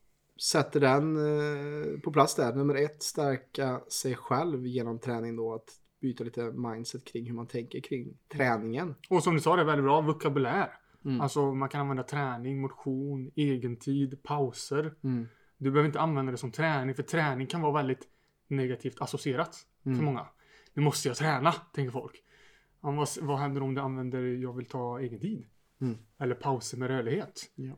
sätter 0.52 0.80
den 0.80 1.16
eh, 1.16 2.00
på 2.00 2.12
plats 2.12 2.36
där. 2.36 2.54
Nummer 2.56 2.76
ett, 2.76 3.04
stärka 3.04 3.82
sig 3.90 4.16
själv 4.16 4.66
genom 4.68 5.00
träning 5.00 5.36
då. 5.36 5.54
Att 5.54 5.70
byta 6.02 6.24
lite 6.24 6.42
mindset 6.52 7.06
kring 7.06 7.26
hur 7.26 7.34
man 7.34 7.48
tänker 7.48 7.80
kring 7.80 8.18
träningen. 8.34 8.96
Och 9.10 9.24
som 9.24 9.34
du 9.34 9.40
sa, 9.42 9.56
det 9.56 9.62
är 9.62 9.66
väldigt 9.66 9.84
bra 9.86 10.02
vokabulär. 10.02 10.70
Mm. 11.06 11.22
Alltså 11.22 11.54
man 11.54 11.70
kan 11.70 11.82
använda 11.82 12.04
träning, 12.04 12.62
motion, 12.62 13.32
egentid, 13.36 14.24
pauser. 14.24 14.94
Mm. 15.04 15.28
Du 15.58 15.72
behöver 15.72 15.88
inte 15.88 16.00
använda 16.00 16.32
det 16.32 16.38
som 16.38 16.52
träning, 16.52 16.96
för 16.96 17.04
träning 17.04 17.48
kan 17.48 17.62
vara 17.62 17.74
väldigt 17.74 18.08
negativt 18.48 19.02
associerat 19.02 19.68
Mm. 19.86 19.98
för 19.98 20.06
många. 20.06 20.28
Nu 20.74 20.82
måste 20.82 21.08
jag 21.08 21.18
träna, 21.18 21.52
tänker 21.52 21.92
folk. 21.92 22.24
Vad, 22.80 23.08
vad 23.22 23.40
händer 23.40 23.64
om 23.64 23.74
du 23.74 23.82
använder 23.82 24.22
jag 24.22 24.54
vill 24.54 24.66
ta 24.66 25.00
egen 25.00 25.20
tid? 25.20 25.46
Mm. 25.82 25.98
Eller 26.18 26.36
pauser 26.36 26.78
med 26.78 26.88
rörlighet. 26.88 27.52
Ja. 27.56 27.74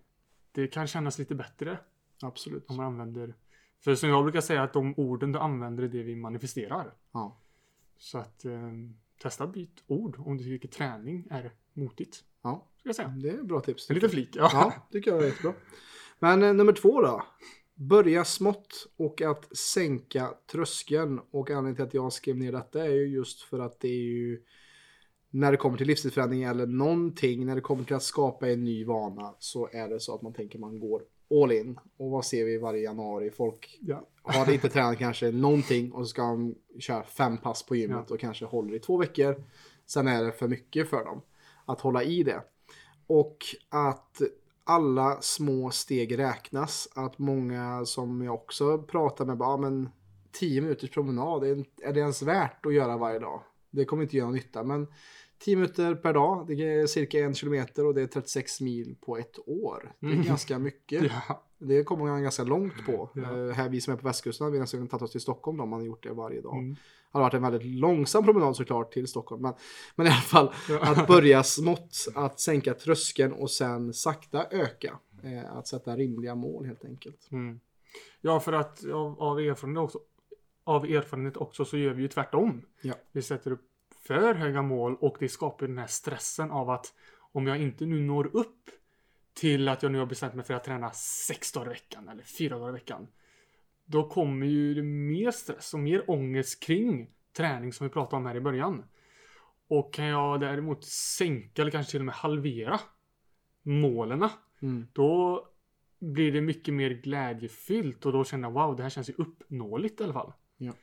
Det 0.51 0.67
kan 0.67 0.87
kännas 0.87 1.19
lite 1.19 1.35
bättre 1.35 1.79
Absolut. 2.21 2.69
om 2.69 2.77
man 2.77 2.85
använder... 2.85 3.35
För 3.79 3.95
som 3.95 4.09
jag 4.09 4.23
brukar 4.23 4.41
säga 4.41 4.63
att 4.63 4.73
de 4.73 4.93
orden 4.97 5.31
du 5.31 5.39
använder 5.39 5.83
är 5.83 5.87
det 5.87 6.03
vi 6.03 6.15
manifesterar. 6.15 6.93
Ja. 7.11 7.37
Så 7.97 8.17
att 8.17 8.45
eh, 8.45 8.71
testa 9.21 9.47
byt 9.47 9.83
ord 9.87 10.15
om 10.19 10.37
du 10.37 10.43
tycker 10.43 10.67
träning 10.67 11.27
är 11.29 11.51
motigt. 11.77 12.23
ja, 12.43 12.67
Ska 12.79 12.89
jag 12.89 12.95
säga. 12.95 13.07
det 13.07 13.29
är 13.29 13.43
bra 13.43 13.61
tips. 13.61 13.89
En 13.89 13.93
liten 13.93 14.09
flik. 14.09 14.29
Ja. 14.35 14.49
Ja, 14.53 14.73
tycker 14.91 15.11
jag 15.11 15.21
är 15.21 15.25
jättebra. 15.25 15.53
Men 16.19 16.43
eh, 16.43 16.53
nummer 16.53 16.73
två 16.73 17.01
då. 17.01 17.23
Börja 17.75 18.25
smått 18.25 18.87
och 18.97 19.21
att 19.21 19.57
sänka 19.57 20.33
tröskeln. 20.51 21.19
Och 21.31 21.49
anledningen 21.49 21.75
till 21.75 21.85
att 21.85 21.93
jag 21.93 22.13
skrev 22.13 22.37
ner 22.37 22.51
detta 22.51 22.85
är 22.85 22.89
ju 22.93 23.07
just 23.07 23.41
för 23.41 23.59
att 23.59 23.79
det 23.79 23.87
är 23.87 24.01
ju 24.03 24.41
när 25.29 25.51
det 25.51 25.57
kommer 25.57 25.77
till 25.77 25.87
livsstilsförändring 25.87 26.43
eller 26.43 26.65
någonting, 26.65 27.45
när 27.45 27.55
det 27.55 27.61
kommer 27.61 27.83
till 27.83 27.95
att 27.95 28.03
skapa 28.03 28.49
en 28.49 28.63
ny 28.63 28.85
vana 28.85 29.35
så 29.39 29.69
är 29.71 29.89
det 29.89 29.99
så 29.99 30.15
att 30.15 30.21
man 30.21 30.33
tänker 30.33 30.59
man 30.59 30.79
går 30.79 31.01
all 31.43 31.51
in. 31.51 31.79
Och 31.97 32.11
vad 32.11 32.25
ser 32.25 32.45
vi 32.45 32.57
varje 32.57 32.81
januari? 32.83 33.31
Folk 33.31 33.77
Ja. 33.81 34.07
har 34.23 34.53
inte 34.53 34.69
tränat 34.69 34.97
kanske 34.97 35.31
någonting 35.31 35.91
och 35.91 36.01
så 36.05 36.09
ska 36.09 36.21
de 36.21 36.55
köra 36.79 37.03
fem 37.03 37.37
pass 37.37 37.63
på 37.63 37.75
gymmet 37.75 38.11
och 38.11 38.19
kanske 38.19 38.45
håller 38.45 38.75
i 38.75 38.79
två 38.79 38.97
veckor. 38.97 39.43
Sen 39.85 40.07
är 40.07 40.23
det 40.23 40.31
för 40.31 40.47
mycket 40.47 40.89
för 40.89 41.05
dem 41.05 41.21
att 41.67 41.81
hålla 41.81 42.03
i 42.03 42.23
det. 42.23 42.43
Och 43.07 43.37
att 43.69 44.21
alla 44.63 45.21
små 45.21 45.69
steg 45.69 46.17
räknas. 46.19 46.87
Att 46.95 47.17
många 47.19 47.85
som 47.85 48.21
jag 48.21 48.33
också 48.33 48.77
pratar 48.77 49.25
med 49.25 49.37
bara, 49.37 49.49
"Ja, 49.49 49.57
men 49.57 49.89
10 50.31 50.61
minuters 50.61 50.89
promenad, 50.89 51.43
är 51.83 51.93
det 51.93 51.99
ens 51.99 52.21
värt 52.21 52.65
att 52.65 52.73
göra 52.73 52.97
varje 52.97 53.19
dag? 53.19 53.41
Det 53.71 53.85
kommer 53.85 54.03
inte 54.03 54.17
göra 54.17 54.31
nytta, 54.31 54.63
men 54.63 54.87
10 55.39 55.55
minuter 55.55 55.95
per 55.95 56.13
dag, 56.13 56.47
det 56.47 56.53
är 56.53 56.87
cirka 56.87 57.19
en 57.19 57.33
kilometer 57.33 57.85
och 57.85 57.93
det 57.93 58.01
är 58.01 58.07
36 58.07 58.61
mil 58.61 58.95
på 59.01 59.17
ett 59.17 59.39
år. 59.47 59.95
Det 59.99 60.07
är 60.07 60.11
Mm. 60.11 60.25
ganska 60.25 60.59
mycket. 60.59 61.01
Ja. 61.29 61.43
Det 61.59 61.83
kommer 61.83 62.05
man 62.05 62.23
ganska 62.23 62.43
långt 62.43 62.85
på. 62.85 63.09
Ja. 63.13 63.21
Eh, 63.21 63.53
här 63.53 63.69
vi 63.69 63.81
som 63.81 63.93
är 63.93 63.97
på 63.97 64.07
västkusten 64.07 64.51
vi 64.51 64.59
nästan 64.59 64.87
tagit 64.87 65.01
oss 65.01 65.11
till 65.11 65.21
Stockholm 65.21 65.57
då, 65.57 65.63
om 65.63 65.69
man 65.69 65.85
gjort 65.85 66.03
det 66.03 66.13
varje 66.13 66.41
dag. 66.41 66.57
Mm. 66.57 66.73
Det 66.73 66.77
har 67.11 67.21
varit 67.21 67.33
en 67.33 67.41
väldigt 67.41 67.65
långsam 67.65 68.23
promenad 68.23 68.55
såklart 68.55 68.93
till 68.93 69.07
Stockholm. 69.07 69.41
Men, 69.41 69.53
men 69.95 70.07
i 70.07 70.09
alla 70.09 70.17
fall 70.17 70.53
Ja. 70.69 70.79
att 70.79 71.07
börja 71.07 71.43
smått, 71.43 72.07
att 72.15 72.39
sänka 72.39 72.73
tröskeln 72.73 73.33
och 73.33 73.51
sen 73.51 73.93
sakta 73.93 74.45
öka. 74.51 74.99
Eh, 75.23 75.57
att 75.57 75.67
sätta 75.67 75.95
rimliga 75.95 76.35
mål 76.35 76.65
helt 76.65 76.85
enkelt. 76.85 77.31
Mm. 77.31 77.59
Ja, 78.21 78.39
för 78.39 78.53
att 78.53 78.85
av, 78.85 79.21
av, 79.21 79.39
erfarenhet 79.39 79.83
också, 79.83 79.99
av 80.63 80.85
erfarenhet 80.85 81.37
också 81.37 81.65
så 81.65 81.77
gör 81.77 81.93
vi 81.93 82.01
ju 82.01 82.07
tvärtom. 82.07 82.61
Ja. 82.81 82.93
Vi 83.11 83.21
sätter 83.21 83.51
upp 83.51 83.61
för 84.07 84.33
höga 84.33 84.61
mål 84.61 84.95
och 84.99 85.15
det 85.19 85.29
skapar 85.29 85.67
den 85.67 85.77
här 85.77 85.87
stressen 85.87 86.51
av 86.51 86.69
att 86.69 86.93
om 87.31 87.47
jag 87.47 87.61
inte 87.61 87.85
nu 87.85 87.99
når 88.01 88.35
upp 88.35 88.69
till 89.37 89.67
att 89.67 89.83
jag 89.83 89.91
nu 89.91 89.99
har 89.99 90.05
bestämt 90.05 90.33
mig 90.33 90.45
för 90.45 90.53
att 90.53 90.63
träna 90.63 90.91
sex 90.91 91.51
dagar 91.51 91.65
i 91.65 91.69
veckan 91.69 92.09
eller 92.09 92.23
fyra 92.23 92.57
dagar 92.57 92.69
i 92.69 92.73
veckan. 92.73 93.07
Då 93.85 94.09
kommer 94.09 94.45
ju 94.45 94.73
det 94.73 94.83
mer 94.83 95.31
stress 95.31 95.73
och 95.73 95.79
mer 95.79 96.09
ångest 96.11 96.63
kring 96.63 97.09
träning 97.37 97.73
som 97.73 97.87
vi 97.87 97.93
pratade 97.93 98.15
om 98.15 98.25
här 98.25 98.35
i 98.35 98.41
början. 98.41 98.83
Och 99.67 99.93
kan 99.93 100.05
jag 100.05 100.39
däremot 100.39 100.85
sänka 100.85 101.61
eller 101.61 101.71
kanske 101.71 101.91
till 101.91 102.01
och 102.01 102.05
med 102.05 102.15
halvera 102.15 102.79
målen 103.63 104.29
Mm. 104.61 104.87
då 104.93 105.47
blir 105.99 106.31
det 106.31 106.41
mycket 106.41 106.73
mer 106.73 106.89
glädjefyllt 106.89 108.05
och 108.05 108.11
då 108.11 108.23
känner 108.23 108.47
jag 108.47 108.53
wow, 108.53 108.75
det 108.75 108.83
här 108.83 108.89
känns 108.89 109.09
ju 109.09 109.13
uppnåeligt 109.17 110.01
i 110.01 110.03
alla 110.03 110.13
fall. 110.13 110.33
Ja. 110.57 110.73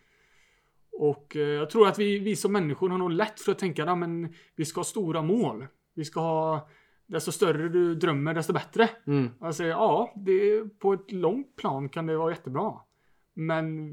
Och 0.92 1.36
eh, 1.36 1.42
jag 1.42 1.70
tror 1.70 1.88
att 1.88 1.98
vi, 1.98 2.18
vi 2.18 2.36
som 2.36 2.52
människor 2.52 2.88
har 2.88 2.98
nog 2.98 3.10
lätt 3.10 3.40
för 3.40 3.52
att 3.52 3.58
tänka 3.58 3.90
att 3.90 3.98
men 3.98 4.34
vi 4.56 4.64
ska 4.64 4.78
ha 4.78 4.84
stora 4.84 5.22
mål. 5.22 5.66
Vi 5.94 6.04
ska 6.04 6.20
ha, 6.20 6.68
desto 7.06 7.32
större 7.32 7.68
du 7.68 7.94
drömmer 7.94 8.34
desto 8.34 8.52
bättre. 8.52 8.90
Mm. 9.06 9.52
Säger 9.52 9.70
ja, 9.70 10.12
det, 10.16 10.64
på 10.78 10.92
ett 10.92 11.12
långt 11.12 11.56
plan 11.56 11.88
kan 11.88 12.06
det 12.06 12.16
vara 12.16 12.30
jättebra. 12.30 12.80
Men 13.34 13.90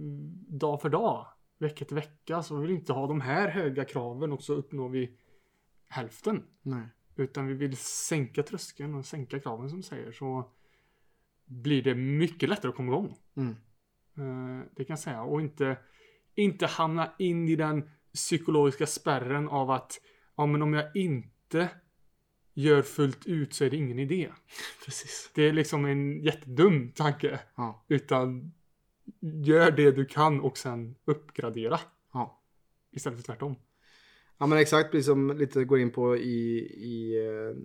dag 0.60 0.82
för 0.82 0.90
dag, 0.90 1.28
vecka 1.58 1.86
till 1.86 1.96
vecka, 1.96 2.44
så 2.44 2.58
vill 2.58 2.68
vi 2.68 2.74
inte 2.76 2.94
ha 2.94 3.08
de 3.08 3.22
här 3.22 3.48
höga 3.48 3.86
kraven 3.86 4.32
och 4.32 4.44
så 4.44 4.54
uppnår 4.54 4.90
vi 4.90 5.18
hälften. 5.88 6.44
Nej. 6.62 6.88
Utan 7.16 7.48
vi 7.48 7.54
vill 7.54 7.78
sänka 7.78 8.44
tröskeln 8.44 8.96
och 8.96 9.06
sänka 9.06 9.40
kraven 9.40 9.70
som 9.70 9.84
säger. 9.84 10.12
Så 10.12 10.52
blir 11.46 11.84
det 11.84 11.96
mycket 11.96 12.50
lättare 12.50 12.70
att 12.70 12.76
komma 12.76 12.92
igång. 12.92 13.18
Mm. 13.36 13.56
Eh, 14.18 14.66
Det 14.76 14.86
kan 14.86 14.94
jag 14.94 15.00
säga. 15.00 15.22
Och 15.22 15.42
inte, 15.42 15.78
inte 16.36 16.66
hamna 16.66 17.12
in 17.20 17.50
i 17.50 17.56
den 17.56 17.90
psykologiska 18.14 18.86
spärren 18.88 19.50
av 19.50 19.72
att 19.72 20.02
ja, 20.36 20.46
men 20.46 20.62
om 20.62 20.74
jag 20.74 20.96
inte 20.96 21.70
gör 22.54 22.82
fullt 22.82 23.26
ut 23.26 23.54
så 23.54 23.64
är 23.64 23.70
det 23.70 23.78
ingen 23.78 24.00
idé. 24.00 24.30
Precis. 24.86 25.32
Det 25.36 25.50
är 25.50 25.54
liksom 25.54 25.86
en 25.86 26.22
jättedum 26.24 26.92
tanke. 26.92 27.40
Ja. 27.56 27.86
Utan 27.88 28.54
gör 29.44 29.72
det 29.72 29.92
du 29.92 30.06
kan 30.06 30.42
och 30.42 30.58
sen 30.58 30.96
uppgradera. 31.06 31.80
Ja. 32.14 32.42
Istället 32.92 33.20
för 33.20 33.26
tvärtom. 33.26 33.56
Ja 34.38 34.46
men 34.46 34.58
exakt, 34.58 34.92
precis 34.92 35.06
som 35.06 35.38
lite 35.38 35.64
går 35.66 35.80
in 35.80 35.92
på 35.92 36.18
i, 36.18 36.58
i 36.66 37.26
eh, 37.28 37.56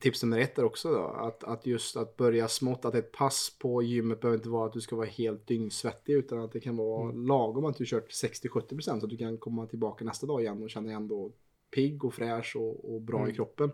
tips 0.00 0.22
nummer 0.22 0.38
ett 0.38 0.56
där 0.56 0.64
också 0.64 0.92
då. 0.92 1.02
Att, 1.02 1.44
att 1.44 1.66
just 1.66 1.96
att 1.96 2.16
börja 2.16 2.48
smått, 2.48 2.84
att 2.84 2.94
ett 2.94 3.12
pass 3.12 3.56
på 3.58 3.82
gymmet 3.82 4.20
behöver 4.20 4.38
inte 4.38 4.48
vara 4.48 4.66
att 4.66 4.72
du 4.72 4.80
ska 4.80 4.96
vara 4.96 5.06
helt 5.06 5.46
dyngsvettig 5.46 6.12
utan 6.12 6.38
att 6.38 6.52
det 6.52 6.60
kan 6.60 6.76
vara 6.76 7.12
lagom 7.12 7.64
att 7.64 7.76
du 7.76 7.84
kört 7.86 8.10
60-70% 8.10 8.80
så 8.80 8.92
att 8.92 9.10
du 9.10 9.16
kan 9.16 9.38
komma 9.38 9.66
tillbaka 9.66 10.04
nästa 10.04 10.26
dag 10.26 10.40
igen 10.40 10.62
och 10.62 10.70
känna 10.70 10.86
dig 10.86 10.96
ändå 10.96 11.32
pigg 11.74 12.04
och 12.04 12.14
fräsch 12.14 12.56
och, 12.56 12.94
och 12.94 13.00
bra 13.00 13.18
Mm. 13.18 13.30
i 13.30 13.34
kroppen. 13.34 13.70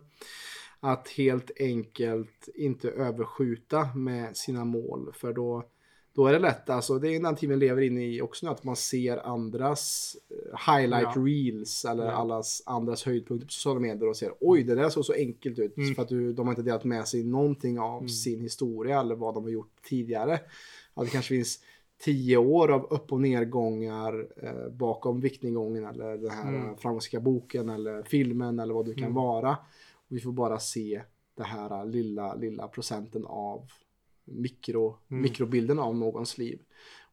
Att 0.81 1.09
helt 1.09 1.51
enkelt 1.61 2.49
inte 2.55 2.91
överskjuta 2.91 3.89
med 3.95 4.37
sina 4.37 4.65
mål 4.65 5.11
för 5.15 5.33
då 5.33 5.65
då 6.13 6.27
är 6.27 6.33
det 6.33 6.39
lätt, 6.39 6.71
alltså 6.71 6.99
det 6.99 7.09
är 7.17 7.21
den 7.23 7.37
tiden 7.37 7.59
vi 7.59 7.67
lever 7.67 7.83
inne 7.83 8.07
i 8.07 8.23
också 8.23 8.47
nu, 8.47 8.53
att 8.53 8.65
man 8.65 8.77
ser 8.77 9.27
andras 9.27 10.17
eh, 10.31 10.73
highlight 10.77 11.09
Ja. 11.15 11.23
reels 11.23 11.85
eller 11.85 12.05
Ja. 12.05 12.11
allas 12.13 12.63
andras 12.67 13.05
höjdpunkter 13.05 13.47
på 13.47 13.53
sociala 13.53 13.81
medier 13.81 14.09
och 14.09 14.17
ser 14.17 14.33
oj 14.41 14.63
det 14.63 14.75
där 14.75 14.89
såg 14.89 15.05
så 15.05 15.13
enkelt 15.13 15.59
ut 15.59 15.77
Mm. 15.77 15.95
för 15.95 16.03
att 16.03 16.09
du, 16.09 16.33
de 16.33 16.47
har 16.47 16.53
inte 16.53 16.63
delat 16.63 16.85
med 16.85 17.09
sig 17.09 17.25
någonting 17.25 17.79
av 17.81 17.99
Mm. 17.99 18.09
sin 18.09 18.41
historia 18.41 19.01
eller 19.01 19.15
vad 19.15 19.35
de 19.35 19.45
har 19.45 19.51
gjort 19.51 19.73
tidigare. 19.83 20.41
Att 20.95 21.05
det 21.05 21.11
kanske 21.11 21.35
finns 21.35 21.59
tio 22.05 22.37
år 22.37 22.71
av 22.71 22.85
upp 22.91 23.13
och 23.13 23.21
nedgångar 23.21 24.29
eh, 24.43 24.69
bakom 24.73 25.21
viktnedgången 25.21 25.85
eller 25.85 26.17
den 26.19 26.31
här 26.31 26.49
Mm. 26.49 26.63
mm. 26.63 26.77
framgångsrika 26.77 27.21
boken 27.21 27.69
eller 27.69 28.03
filmen 28.03 28.59
eller 28.59 28.75
vad 28.75 28.87
det 28.87 28.95
kan 28.95 29.03
Mm. 29.05 29.15
vara. 29.15 29.51
Och 29.93 30.17
vi 30.17 30.21
får 30.21 30.33
bara 30.33 30.59
se 30.59 31.03
det 31.35 31.43
här 31.45 31.85
lilla, 31.85 32.35
lilla 32.35 32.69
procenten 32.69 33.27
av 33.27 33.71
mikro, 34.25 34.97
Mm. 35.11 35.23
mikrobilden 35.23 35.79
av 35.79 35.97
någons 35.97 36.39
liv. 36.39 36.61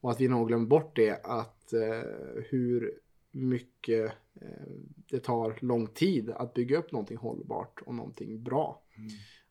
Och 0.01 0.11
att 0.11 0.21
vi 0.21 0.27
nog 0.27 0.47
glömmer 0.47 0.65
bort 0.65 0.95
det 0.95 1.19
att 1.23 1.73
eh, 1.73 2.41
hur 2.49 2.99
mycket 3.31 4.11
eh, 4.41 4.67
det 5.09 5.19
tar 5.19 5.57
lång 5.61 5.87
tid 5.87 6.29
att 6.29 6.53
bygga 6.53 6.77
upp 6.77 6.91
någonting 6.91 7.17
hållbart 7.17 7.81
och 7.85 7.95
någonting 7.95 8.43
bra. 8.43 8.81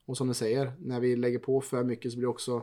Och 0.07 0.17
som 0.17 0.29
du 0.29 0.35
säger, 0.35 0.73
när 0.79 1.01
vi 1.01 1.17
lägger 1.17 1.39
på 1.39 1.61
för 1.61 1.85
mycket 1.85 2.13
så 2.13 2.19
blir 2.19 2.27
det 2.27 2.31
också 2.31 2.63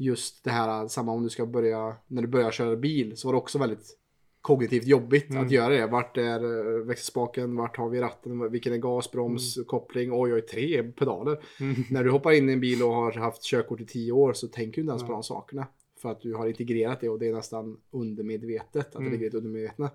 just 0.00 0.44
det 0.44 0.50
här, 0.50 0.88
samma 0.88 1.12
om 1.12 1.22
du 1.22 1.28
ska 1.28 1.46
börja, 1.46 1.96
när 2.06 2.22
du 2.22 2.28
börjar 2.28 2.50
köra 2.50 2.76
bil 2.76 3.16
så 3.16 3.28
var 3.28 3.32
det 3.32 3.38
också 3.38 3.58
väldigt 3.58 3.96
kognitivt 4.40 4.86
jobbigt 4.86 5.30
Mm. 5.30 5.44
att 5.44 5.50
göra 5.50 5.68
det. 5.74 5.86
Vart 5.86 6.16
är 6.16 6.44
eh, 6.78 6.84
växelspaken, 6.86 7.56
vart 7.56 7.76
har 7.76 7.88
vi 7.88 8.00
ratten, 8.00 8.50
vilken 8.52 8.72
är 8.72 8.76
gas, 8.78 9.10
broms, 9.12 9.58
koppling, 9.66 10.10
oj 10.12 10.32
oj, 10.34 10.40
tre 10.40 10.82
pedaler. 10.82 11.40
Mm. 11.60 11.74
När 11.90 12.04
du 12.04 12.10
hoppar 12.10 12.32
in 12.32 12.48
i 12.48 12.52
en 12.52 12.60
bil 12.60 12.82
och 12.82 12.92
har 12.94 13.12
haft 13.12 13.42
körkort 13.42 13.80
i 13.80 13.86
tio 13.86 14.12
år 14.12 14.32
så 14.32 14.48
tänker 14.48 14.74
du 14.76 14.80
inte 14.80 14.90
ens 14.90 15.02
på 15.06 15.12
de 15.12 15.22
sakerna. 15.22 15.66
För 16.02 16.08
att 16.10 16.20
du 16.20 16.34
har 16.34 16.46
integrerat 16.48 17.00
det 17.00 17.08
och 17.08 17.18
det 17.18 17.28
är 17.28 17.32
nästan 17.32 17.76
undermedvetet 17.90 18.86
att 18.86 18.92
det 18.92 18.98
Mm. 18.98 19.12
ligger 19.12 19.26
i 19.26 19.28
ditt 19.28 19.34
undermedvetna. 19.38 19.90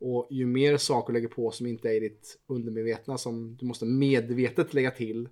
Och 0.00 0.26
ju 0.30 0.46
mer 0.46 0.76
saker 0.76 1.12
du 1.12 1.18
lägger 1.18 1.28
på 1.34 1.50
som 1.50 1.66
inte 1.66 1.88
är 1.88 1.94
i 1.94 2.00
ditt 2.00 2.38
undermedvetna 2.46 3.18
som 3.18 3.56
du 3.60 3.66
måste 3.66 3.84
medvetet 3.86 4.74
lägga 4.74 4.90
till 4.90 5.28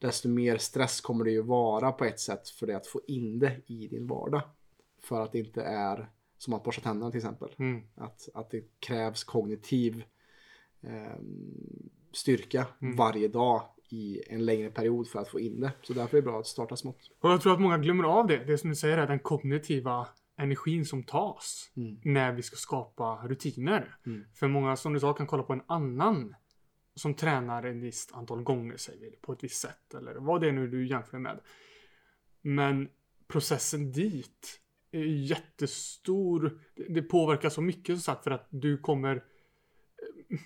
desto 0.00 0.28
mer 0.28 0.56
stress 0.56 1.00
kommer 1.00 1.24
det 1.24 1.30
ju 1.30 1.42
vara 1.42 1.92
på 1.92 2.04
ett 2.04 2.20
sätt 2.20 2.48
för 2.48 2.66
dig 2.66 2.76
att 2.76 2.86
få 2.86 3.00
in 3.06 3.38
det 3.38 3.60
i 3.66 3.88
din 3.88 4.06
vardag. 4.06 4.42
För 5.02 5.20
att 5.20 5.32
det 5.32 5.38
inte 5.38 5.62
är 5.62 6.10
som 6.38 6.54
att 6.54 6.62
borsta 6.64 6.82
tänderna 6.82 7.10
till 7.10 7.18
exempel. 7.18 7.48
Mm. 7.58 7.82
Att, 7.94 8.28
att 8.34 8.50
det 8.50 8.64
krävs 8.80 9.24
kognitiv 9.24 10.04
ehm, 10.82 11.90
styrka 12.12 12.66
Mm. 12.82 12.96
varje 12.96 13.28
dag 13.28 13.62
i 13.88 14.20
en 14.28 14.44
längre 14.44 14.70
period 14.70 15.08
för 15.08 15.18
att 15.18 15.28
få 15.28 15.40
in 15.40 15.60
det. 15.60 15.72
Så 15.82 15.92
därför 15.92 16.16
är 16.16 16.22
det 16.22 16.26
bra 16.30 16.40
att 16.40 16.46
starta 16.46 16.76
smått. 16.76 17.10
Och 17.20 17.30
jag 17.30 17.40
tror 17.40 17.52
att 17.52 17.60
många 17.60 17.78
glömmer 17.78 18.04
av 18.04 18.26
det. 18.26 18.44
Det 18.44 18.58
som 18.58 18.70
du 18.70 18.76
säger 18.76 18.98
är 18.98 19.06
den 19.06 19.18
kognitiva 19.18 20.08
energin 20.36 20.84
som 20.84 21.02
tas 21.02 21.70
Mm. 21.76 21.96
när 22.04 22.32
vi 22.32 22.42
ska 22.42 22.56
skapa 22.56 23.26
rutiner. 23.28 23.96
Mm. 24.06 24.24
För 24.34 24.48
många 24.48 24.76
som 24.76 24.92
du 24.92 25.00
sa 25.00 25.12
kan 25.12 25.26
kolla 25.26 25.42
på 25.42 25.52
en 25.52 25.62
annan 25.66 26.34
som 27.00 27.14
tränar 27.14 27.62
en 27.62 27.80
visst 27.80 28.12
antal 28.14 28.42
gånger 28.42 28.76
säger 28.76 29.10
vi, 29.10 29.16
på 29.16 29.32
ett 29.32 29.44
visst 29.44 29.60
sätt 29.60 29.94
eller 29.94 30.14
vad 30.14 30.40
det 30.40 30.48
är 30.48 30.52
nu 30.52 30.68
du 30.68 30.86
jämför 30.86 31.18
med. 31.18 31.40
Men 32.42 32.88
processen 33.28 33.92
dit 33.92 34.60
är 34.90 35.04
jättestor. 35.04 36.60
Det- 36.74 37.02
påverkar 37.02 37.48
så 37.48 37.60
mycket 37.60 37.94
som 37.96 38.00
sagt 38.00 38.24
för 38.24 38.30
att 38.30 38.46
du 38.50 38.78
kommer 38.78 39.24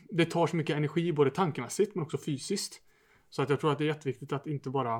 det 0.08 0.24
tar 0.24 0.46
så 0.46 0.56
mycket 0.56 0.76
energi 0.76 1.12
både 1.12 1.30
tankemässigt 1.30 1.94
men 1.94 2.04
också 2.04 2.18
fysiskt. 2.18 2.80
Så 3.28 3.42
att 3.42 3.50
jag 3.50 3.60
tror 3.60 3.72
att 3.72 3.78
det 3.78 3.84
är 3.84 3.88
jätteviktigt 3.88 4.32
att 4.32 4.46
inte 4.46 4.70
bara 4.70 4.96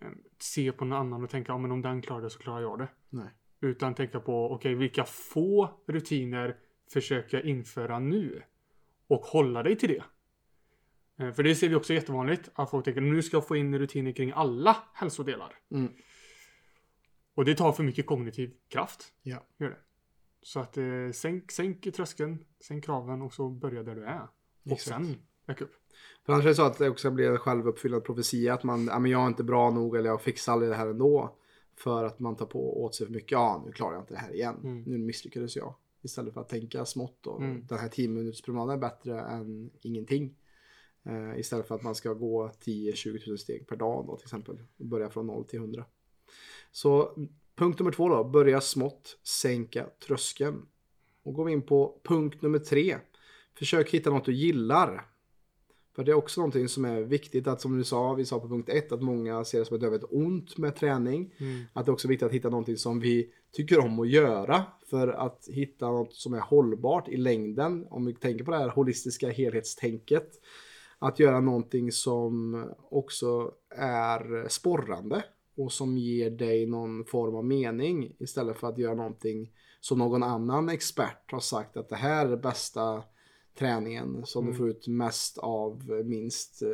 eh, 0.00 0.10
se 0.38 0.72
på 0.72 0.84
någon 0.84 0.98
annan 0.98 1.24
och 1.24 1.30
tänka 1.30 1.52
ja, 1.52 1.58
men 1.58 1.72
om 1.72 1.82
den 1.82 2.02
klarar 2.02 2.22
det 2.22 2.30
så 2.30 2.38
klarar 2.38 2.60
jag 2.60 2.78
det. 2.78 2.88
Nej. 3.10 3.28
Utan 3.60 3.94
tänka 3.94 4.20
på 4.20 4.52
okej 4.52 4.74
vilka 4.74 5.04
få 5.04 5.70
rutiner 5.86 6.56
försöker 6.92 7.36
jag 7.36 7.46
införa 7.46 7.98
nu? 7.98 8.42
Och 9.08 9.20
hålla 9.20 9.62
dig 9.62 9.76
till 9.76 9.88
det. 9.88 10.04
Eh, 11.24 11.32
För 11.32 11.42
det 11.42 11.54
ser 11.54 11.68
vi 11.68 11.74
också 11.74 11.94
jättevanligt 11.94 12.50
att 12.54 12.70
folk 12.70 12.84
tänker 12.84 13.00
nu 13.00 13.22
ska 13.22 13.36
jag 13.36 13.46
få 13.46 13.56
in 13.56 13.78
rutiner 13.78 14.12
kring 14.12 14.32
alla 14.34 14.76
hälsodelar. 14.94 15.54
Mm. 15.70 15.92
Och 17.34 17.44
det 17.44 17.54
tar 17.54 17.72
för 17.72 17.82
mycket 17.82 18.06
kognitiv 18.06 18.54
kraft. 18.68 19.12
Ja. 19.22 19.46
Gör 19.58 19.68
det. 19.70 19.78
Så 20.42 20.60
att 20.60 20.76
eh, 20.76 20.84
sänk, 21.12 21.50
sänk 21.50 21.94
tröskeln, 21.94 22.44
sänk 22.60 22.84
kraven 22.84 23.22
och 23.22 23.34
så 23.34 23.48
börja 23.48 23.82
där 23.82 23.94
du 23.94 24.04
är. 24.04 24.28
Och 24.64 24.72
Exakt. 24.72 25.06
sen 25.06 25.16
väck 25.46 25.60
upp. 25.60 25.72
För 26.26 26.32
annars 26.32 26.44
är 26.44 26.48
det 26.48 26.54
så 26.54 26.62
att 26.62 26.78
det 26.78 26.88
också 26.88 27.10
blir 27.10 27.30
en 27.30 27.38
självuppfyllande 27.38 28.06
profetia 28.06 28.54
att 28.54 28.64
man, 28.64 28.86
ja 28.86 28.98
men 28.98 29.10
jag 29.10 29.22
är 29.22 29.26
inte 29.26 29.44
bra 29.44 29.70
nog 29.70 29.96
eller 29.96 30.08
jag 30.08 30.22
fixar 30.22 30.52
aldrig 30.52 30.70
det 30.70 30.76
här 30.76 30.86
ändå. 30.86 31.36
För 31.76 32.04
att 32.04 32.18
man 32.18 32.36
tar 32.36 32.46
på 32.46 32.84
åt 32.84 32.94
sig 32.94 33.06
för 33.06 33.14
mycket, 33.14 33.30
ja 33.30 33.62
nu 33.66 33.72
klarar 33.72 33.92
jag 33.92 34.02
inte 34.02 34.14
det 34.14 34.20
här 34.20 34.34
igen. 34.34 34.56
Mm. 34.64 34.82
Nu 34.82 34.98
misslyckades 34.98 35.56
jag. 35.56 35.74
Istället 36.02 36.34
för 36.34 36.40
att 36.40 36.48
tänka 36.48 36.84
smått 36.84 37.26
och 37.26 37.42
Mm. 37.42 37.66
den 37.66 37.78
här 37.78 37.88
10 37.88 38.08
minuters 38.08 38.42
promenaden 38.42 38.74
är 38.76 38.80
bättre 38.80 39.20
än 39.20 39.70
ingenting. 39.80 40.36
Eh, 41.04 41.38
istället 41.40 41.68
för 41.68 41.74
att 41.74 41.82
man 41.82 41.94
ska 41.94 42.12
gå 42.12 42.52
10-20 42.60 43.28
000 43.28 43.38
steg 43.38 43.66
per 43.68 43.76
dag 43.76 44.06
då 44.06 44.16
till 44.16 44.24
exempel. 44.24 44.58
Och 44.78 44.86
börja 44.86 45.10
från 45.10 45.26
0 45.26 45.44
till 45.44 45.58
100. 45.58 45.84
Så 46.70 47.14
punkt 47.56 47.78
nummer 47.78 47.92
två 47.92 48.08
då, 48.08 48.24
börja 48.24 48.60
smått, 48.60 49.18
sänka 49.22 49.86
tröskeln. 50.06 50.66
Och 51.22 51.34
går 51.34 51.44
vi 51.44 51.52
in 51.52 51.62
på 51.62 52.00
punkt 52.04 52.42
nummer 52.42 52.58
tre. 52.58 52.96
Försök 53.54 53.90
hitta 53.90 54.10
något 54.10 54.24
du 54.24 54.34
gillar. 54.34 55.06
För 55.98 56.04
det 56.04 56.10
är 56.10 56.14
också 56.14 56.40
någonting 56.40 56.68
som 56.68 56.84
är 56.84 57.00
viktigt 57.00 57.46
att 57.46 57.60
som 57.60 57.78
du 57.78 57.84
sa, 57.84 58.14
vi 58.14 58.24
sa 58.24 58.40
på 58.40 58.48
punkt 58.48 58.68
ett 58.68 58.92
att 58.92 59.02
många 59.02 59.44
ser 59.44 59.58
det 59.58 59.64
som 59.64 59.76
ett 59.76 59.82
övrigt 59.82 60.04
ont 60.10 60.58
med 60.58 60.76
träning. 60.76 61.34
Mm. 61.38 61.64
Att 61.72 61.86
det 61.86 61.90
är 61.90 61.92
också 61.92 62.08
viktigt 62.08 62.26
att 62.26 62.32
hitta 62.32 62.48
någonting 62.48 62.76
som 62.76 63.00
vi 63.00 63.30
tycker 63.52 63.78
om 63.78 64.00
att 64.00 64.08
göra 64.08 64.62
för 64.90 65.08
att 65.08 65.48
hitta 65.48 65.86
något 65.86 66.14
som 66.14 66.34
är 66.34 66.40
hållbart 66.40 67.08
i 67.08 67.16
längden. 67.16 67.86
Om 67.90 68.06
vi 68.06 68.14
tänker 68.14 68.44
på 68.44 68.50
det 68.50 68.56
här 68.56 68.68
holistiska 68.68 69.30
helhetstänket. 69.30 70.30
Att 70.98 71.18
göra 71.18 71.40
någonting 71.40 71.92
som 71.92 72.64
också 72.90 73.52
är 73.76 74.48
sporrande 74.48 75.24
och 75.56 75.72
som 75.72 75.98
ger 75.98 76.30
dig 76.30 76.66
någon 76.66 77.04
form 77.04 77.34
av 77.34 77.44
mening 77.44 78.16
istället 78.18 78.56
för 78.56 78.68
att 78.68 78.78
göra 78.78 78.94
någonting 78.94 79.52
som 79.80 79.98
någon 79.98 80.22
annan 80.22 80.68
expert 80.68 81.32
har 81.32 81.40
sagt 81.40 81.76
att 81.76 81.88
det 81.88 81.96
här 81.96 82.26
är 82.26 82.30
det 82.30 82.36
bästa 82.36 83.02
träningen 83.58 84.26
som 84.26 84.42
Mm. 84.44 84.52
du 84.52 84.58
får 84.58 84.68
ut 84.68 84.86
mest 84.88 85.38
av 85.38 86.02
minst 86.04 86.62
eh, 86.62 86.68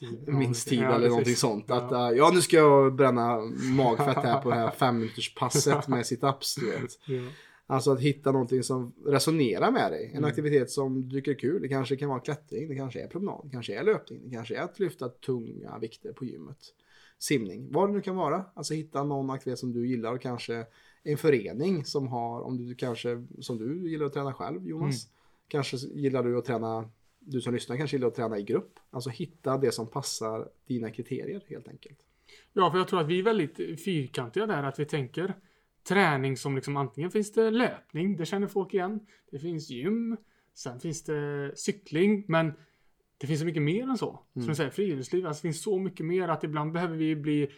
Tid. 0.00 0.28
minst 0.34 0.68
tid 0.68 0.78
Ja, 0.78 0.84
eller 0.86 0.96
precis. 0.96 1.10
någonting 1.10 1.34
sånt. 1.36 1.64
Ja. 1.68 1.74
Att 1.76 1.92
äh, 2.12 2.18
ja 2.18 2.30
nu 2.34 2.40
ska 2.42 2.56
jag 2.56 2.94
bränna 2.94 3.40
magfett 3.76 4.16
här 4.16 4.42
på 4.42 4.50
det 4.50 4.56
här 4.56 4.70
fem 4.70 4.98
minuters 4.98 5.34
passet 5.34 5.88
med 5.88 6.06
situps 6.06 6.54
du 6.54 6.70
vet. 6.70 6.98
Ja. 7.06 7.22
Alltså 7.66 7.90
att 7.92 8.00
hitta 8.00 8.32
någonting 8.32 8.62
som 8.62 8.92
resonerar 9.06 9.70
med 9.70 9.92
dig. 9.92 10.04
En 10.10 10.18
Mm. 10.18 10.24
aktivitet 10.30 10.70
som 10.70 10.96
är 10.98 11.34
kul. 11.38 11.62
Det 11.62 11.68
kanske 11.68 11.96
kan 11.96 12.08
vara 12.08 12.20
klättring, 12.20 12.68
det 12.68 12.76
kanske 12.76 13.00
är 13.02 13.08
promenad, 13.08 13.40
det 13.44 13.50
kanske 13.50 13.74
är 13.78 13.84
löpning, 13.84 14.20
det 14.24 14.30
kanske 14.34 14.56
är 14.56 14.62
att 14.62 14.78
lyfta 14.80 15.08
tunga 15.08 15.78
vikter 15.78 16.12
på 16.12 16.24
gymmet. 16.24 16.58
Simning, 17.18 17.68
vad 17.72 17.88
det 17.88 17.92
nu 17.92 18.00
kan 18.00 18.16
vara. 18.16 18.44
Alltså 18.54 18.74
hitta 18.74 19.04
någon 19.04 19.30
aktivitet 19.30 19.58
som 19.58 19.72
du 19.72 19.88
gillar 19.88 20.12
och 20.12 20.20
kanske 20.22 20.66
en 21.02 21.18
förening 21.18 21.84
som 21.84 22.08
har, 22.08 22.40
om 22.40 22.56
du 22.66 22.74
kanske, 22.74 23.26
som 23.40 23.58
du 23.58 23.90
gillar 23.90 24.06
att 24.06 24.12
träna 24.12 24.32
själv 24.34 24.68
Jonas. 24.68 25.04
Mm. 25.04 25.10
Kanske 25.54 25.76
gillar 25.76 26.22
du 26.22 26.38
att 26.38 26.44
träna 26.44 26.90
du 27.18 27.40
som 27.40 27.54
lyssnar 27.54 27.76
kanske 27.76 27.96
gillar 27.96 28.08
att 28.08 28.14
träna 28.14 28.38
i 28.38 28.42
grupp. 28.42 28.80
Alltså 28.90 29.10
hitta 29.10 29.58
det 29.58 29.72
som 29.72 29.86
passar 29.90 30.48
dina 30.66 30.90
kriterier 30.90 31.44
helt 31.48 31.68
enkelt. 31.68 31.98
Ja, 32.52 32.70
för 32.70 32.78
jag 32.78 32.88
tror 32.88 33.00
att 33.00 33.06
vi 33.06 33.18
är 33.18 33.22
väldigt 33.22 33.56
fyrkantiga 33.84 34.46
där. 34.46 34.62
Att 34.62 34.78
vi 34.78 34.84
tänker 34.84 35.34
träning 35.88 36.36
som 36.36 36.54
liksom 36.54 36.76
antingen 36.76 37.10
finns 37.10 37.32
det 37.32 37.50
löpning, 37.50 38.16
det 38.16 38.26
känner 38.26 38.46
folk 38.46 38.74
igen. 38.74 39.00
Det 39.30 39.38
finns 39.38 39.70
gym. 39.70 40.16
Sen 40.54 40.80
finns 40.80 41.02
det 41.04 41.52
cykling. 41.56 42.24
Men 42.28 42.52
det 43.18 43.26
finns 43.26 43.40
så 43.40 43.46
mycket 43.46 43.62
mer 43.62 43.82
än 43.88 43.98
så. 43.98 44.20
Som 44.32 44.42
Mm. 44.42 44.48
du 44.48 44.54
säger, 44.54 44.70
friluftsliv. 44.70 45.26
Alltså, 45.26 45.40
det 45.40 45.48
finns 45.48 45.62
så 45.62 45.78
mycket 45.78 46.06
mer 46.06 46.28
att 46.28 46.44
ibland 46.44 46.72
behöver 46.72 46.96
vi 46.96 47.16
bli 47.16 47.50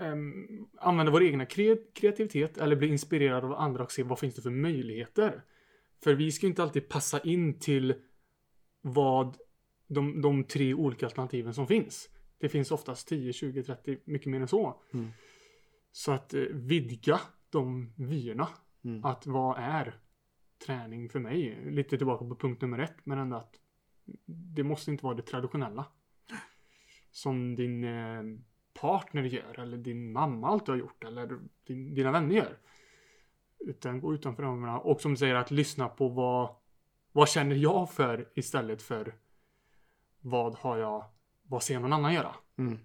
ehm, 0.00 0.46
använda 0.78 1.12
vår 1.12 1.22
egna 1.22 1.44
kre- 1.44 1.84
kreativitet 1.94 2.58
eller 2.58 2.76
bli 2.76 2.88
inspirerade 2.88 3.46
av 3.46 3.52
andra 3.52 3.84
och 3.84 3.92
se 3.92 4.02
vad 4.02 4.18
finns 4.18 4.34
det 4.34 4.42
för 4.42 4.50
möjligheter. 4.50 5.42
För 6.02 6.14
vi 6.14 6.32
ska 6.32 6.46
inte 6.46 6.62
alltid 6.62 6.88
passa 6.88 7.20
in 7.20 7.58
till 7.58 7.94
vad 8.80 9.36
de, 9.86 10.22
de 10.22 10.44
tre 10.44 10.74
olika 10.74 11.06
alternativen 11.06 11.54
som 11.54 11.66
finns. 11.66 12.08
Det 12.38 12.48
finns 12.48 12.70
oftast 12.70 13.08
10, 13.08 13.32
20, 13.32 13.62
30, 13.62 13.98
mycket 14.04 14.26
mer 14.26 14.40
än 14.40 14.48
så. 14.48 14.82
Mm. 14.92 15.10
Så 15.92 16.12
att 16.12 16.34
eh, 16.34 16.40
vidga 16.52 17.20
de 17.50 17.92
vyerna. 17.96 18.48
Mm. 18.84 19.04
Att 19.04 19.26
vad 19.26 19.58
är 19.58 20.00
träning 20.66 21.08
för 21.08 21.20
mig? 21.20 21.64
Lite 21.70 21.96
tillbaka 21.96 22.24
på 22.24 22.36
punkt 22.36 22.62
nummer 22.62 22.78
ett, 22.78 22.96
men 23.04 23.18
ändå 23.18 23.36
att 23.36 23.54
det 24.26 24.62
måste 24.62 24.90
inte 24.90 25.04
vara 25.04 25.14
det 25.14 25.22
traditionella. 25.22 25.86
Som 27.10 27.54
din 27.56 27.84
eh, 27.84 28.22
partner 28.80 29.22
gör, 29.22 29.58
eller 29.58 29.76
din 29.76 30.12
mamma 30.12 30.48
alltid 30.48 30.68
har 30.68 30.76
gjort, 30.76 31.04
eller 31.04 31.38
din, 31.66 31.94
dina 31.94 32.12
vänner 32.12 32.34
gör. 32.34 32.58
Utan 33.60 34.00
gå 34.00 34.14
utanför 34.14 34.42
ramarna. 34.42 34.78
Och 34.78 35.00
som 35.00 35.16
säger 35.16 35.34
att 35.34 35.50
lyssna 35.50 35.88
på 35.88 36.08
vad, 36.08 36.56
vad 37.12 37.28
känner 37.28 37.56
jag 37.56 37.90
för 37.90 38.28
istället 38.34 38.82
för 38.82 39.14
vad 40.20 40.54
har 40.54 40.78
jag, 40.78 41.04
vad 41.42 41.62
ser 41.62 41.80
någon 41.80 41.92
annan 41.92 42.14
göra? 42.14 42.34
Mm. 42.58 42.78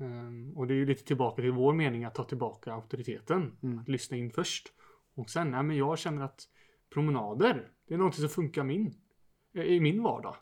Ehm, 0.00 0.56
och 0.56 0.66
det 0.66 0.74
är 0.74 0.76
ju 0.76 0.86
lite 0.86 1.04
tillbaka 1.04 1.42
till 1.42 1.52
vår 1.52 1.72
mening 1.72 2.04
att 2.04 2.14
ta 2.14 2.24
tillbaka 2.24 2.72
auktoriteten. 2.72 3.58
Mm. 3.62 3.78
Att 3.78 3.88
lyssna 3.88 4.16
in 4.16 4.30
först. 4.30 4.72
Och 5.14 5.30
sen, 5.30 5.50
nej 5.50 5.62
men 5.62 5.76
jag 5.76 5.98
känner 5.98 6.22
att 6.22 6.48
promenader, 6.94 7.70
det 7.88 7.94
är 7.94 7.98
något 7.98 8.14
som 8.14 8.28
funkar 8.28 8.64
min, 8.64 8.94
i 9.54 9.80
min 9.80 10.02
vardag. 10.02 10.36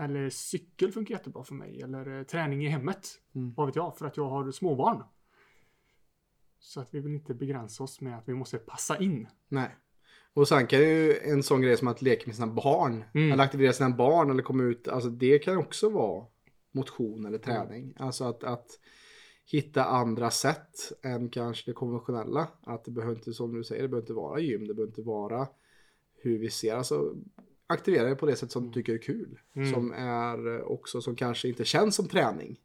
Eller 0.00 0.30
cykel 0.30 0.92
funkar 0.92 1.14
jättebra 1.14 1.44
för 1.44 1.54
mig. 1.54 1.82
Eller 1.82 2.18
eh, 2.18 2.22
träning 2.22 2.64
i 2.64 2.68
hemmet. 2.68 3.08
Mm. 3.34 3.54
Vad 3.54 3.66
vet 3.66 3.76
jag, 3.76 3.98
för 3.98 4.06
att 4.06 4.16
jag 4.16 4.28
har 4.28 4.50
småbarn. 4.50 5.02
Så 6.58 6.80
att 6.80 6.94
vi 6.94 7.00
vill 7.00 7.14
inte 7.14 7.34
begränsa 7.34 7.84
oss 7.84 8.00
med 8.00 8.18
att 8.18 8.28
vi 8.28 8.34
måste 8.34 8.58
passa 8.58 8.98
in. 8.98 9.28
Nej. 9.48 9.76
Och 10.34 10.48
sen 10.48 10.66
kan 10.66 10.80
ju 10.80 11.18
en 11.18 11.42
sån 11.42 11.62
grej 11.62 11.76
som 11.76 11.88
att 11.88 12.02
leka 12.02 12.22
med 12.26 12.34
sina 12.34 12.46
barn. 12.46 13.04
Mm. 13.14 13.32
Eller 13.32 13.44
aktivera 13.44 13.72
sina 13.72 13.90
barn 13.90 14.30
eller 14.30 14.42
komma 14.42 14.62
ut. 14.62 14.88
Alltså 14.88 15.10
det 15.10 15.38
kan 15.38 15.56
också 15.56 15.90
vara 15.90 16.26
motion 16.72 17.26
eller 17.26 17.38
träning. 17.38 17.94
Alltså 17.98 18.24
att, 18.24 18.44
att 18.44 18.66
hitta 19.44 19.84
andra 19.84 20.30
sätt 20.30 20.92
än 21.02 21.28
kanske 21.28 21.70
det 21.70 21.74
konventionella. 21.74 22.48
Att 22.62 22.84
det 22.84 22.90
behöver 22.90 23.14
inte, 23.14 23.32
som 23.32 23.54
du 23.54 23.64
säger, 23.64 23.82
det 23.82 23.88
behöver 23.88 24.04
inte 24.04 24.12
vara 24.12 24.40
gym. 24.40 24.66
Det 24.66 24.74
behöver 24.74 24.90
inte 24.90 25.02
vara 25.02 25.48
hur 26.22 26.38
vi 26.38 26.50
ser. 26.50 26.74
Alltså 26.74 27.14
aktivera 27.66 28.08
det 28.08 28.16
på 28.16 28.26
det 28.26 28.36
sätt 28.36 28.50
som 28.50 28.66
du 28.66 28.72
tycker 28.72 28.94
är 28.94 28.98
kul. 28.98 29.38
Mm. 29.54 29.72
Som 29.72 29.92
är 29.92 30.62
också 30.62 31.00
som 31.00 31.16
kanske 31.16 31.48
inte 31.48 31.64
känns 31.64 31.96
som 31.96 32.08
träning. 32.08 32.60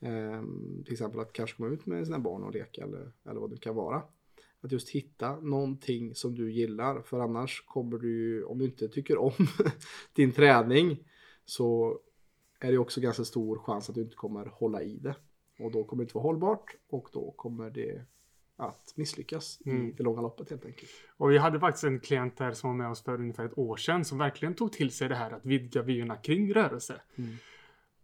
Ehm, 0.00 0.82
till 0.84 0.92
exempel 0.92 1.20
att 1.20 1.32
kanske 1.32 1.56
komma 1.56 1.68
ut 1.68 1.86
med 1.86 2.06
sina 2.06 2.18
barn 2.18 2.42
och 2.42 2.54
leka 2.54 2.82
eller, 2.82 3.12
eller 3.24 3.40
vad 3.40 3.50
det 3.50 3.60
kan 3.60 3.74
vara. 3.74 4.02
Att 4.60 4.72
just 4.72 4.88
hitta 4.88 5.36
någonting 5.40 6.14
som 6.14 6.34
du 6.34 6.52
gillar. 6.52 7.02
För 7.02 7.20
annars 7.20 7.64
kommer 7.66 7.98
du 7.98 8.44
om 8.44 8.58
du 8.58 8.64
inte 8.64 8.88
tycker 8.88 9.18
om 9.18 9.32
din 10.12 10.32
träning 10.32 11.08
så 11.44 11.98
är 12.60 12.72
det 12.72 12.78
också 12.78 13.00
ganska 13.00 13.24
stor 13.24 13.58
chans 13.58 13.88
att 13.88 13.94
du 13.94 14.02
inte 14.02 14.16
kommer 14.16 14.46
hålla 14.46 14.82
i 14.82 14.96
det. 14.98 15.16
Och 15.58 15.72
då 15.72 15.84
kommer 15.84 16.02
det 16.02 16.04
inte 16.04 16.14
vara 16.14 16.22
hållbart 16.22 16.76
och 16.88 17.08
då 17.12 17.30
kommer 17.36 17.70
det 17.70 18.04
att 18.56 18.92
misslyckas 18.96 19.60
i 19.64 19.70
Mm. 19.70 19.94
det 19.96 20.02
långa 20.02 20.20
loppet 20.20 20.50
helt 20.50 20.64
enkelt. 20.64 20.90
Och 21.16 21.30
vi 21.30 21.38
hade 21.38 21.60
faktiskt 21.60 21.84
en 21.84 22.00
klient 22.00 22.38
här 22.38 22.52
som 22.52 22.70
var 22.70 22.76
med 22.76 22.90
oss 22.90 23.02
för 23.02 23.14
ungefär 23.20 23.44
ett 23.44 23.58
år 23.58 23.76
sedan 23.76 24.04
som 24.04 24.18
verkligen 24.18 24.54
tog 24.54 24.72
till 24.72 24.90
sig 24.90 25.08
det 25.08 25.14
här 25.14 25.30
att 25.30 25.44
vidga 25.46 25.82
vyerna 25.82 26.16
kring 26.16 26.54
rörelse. 26.54 27.00
Mm. 27.16 27.30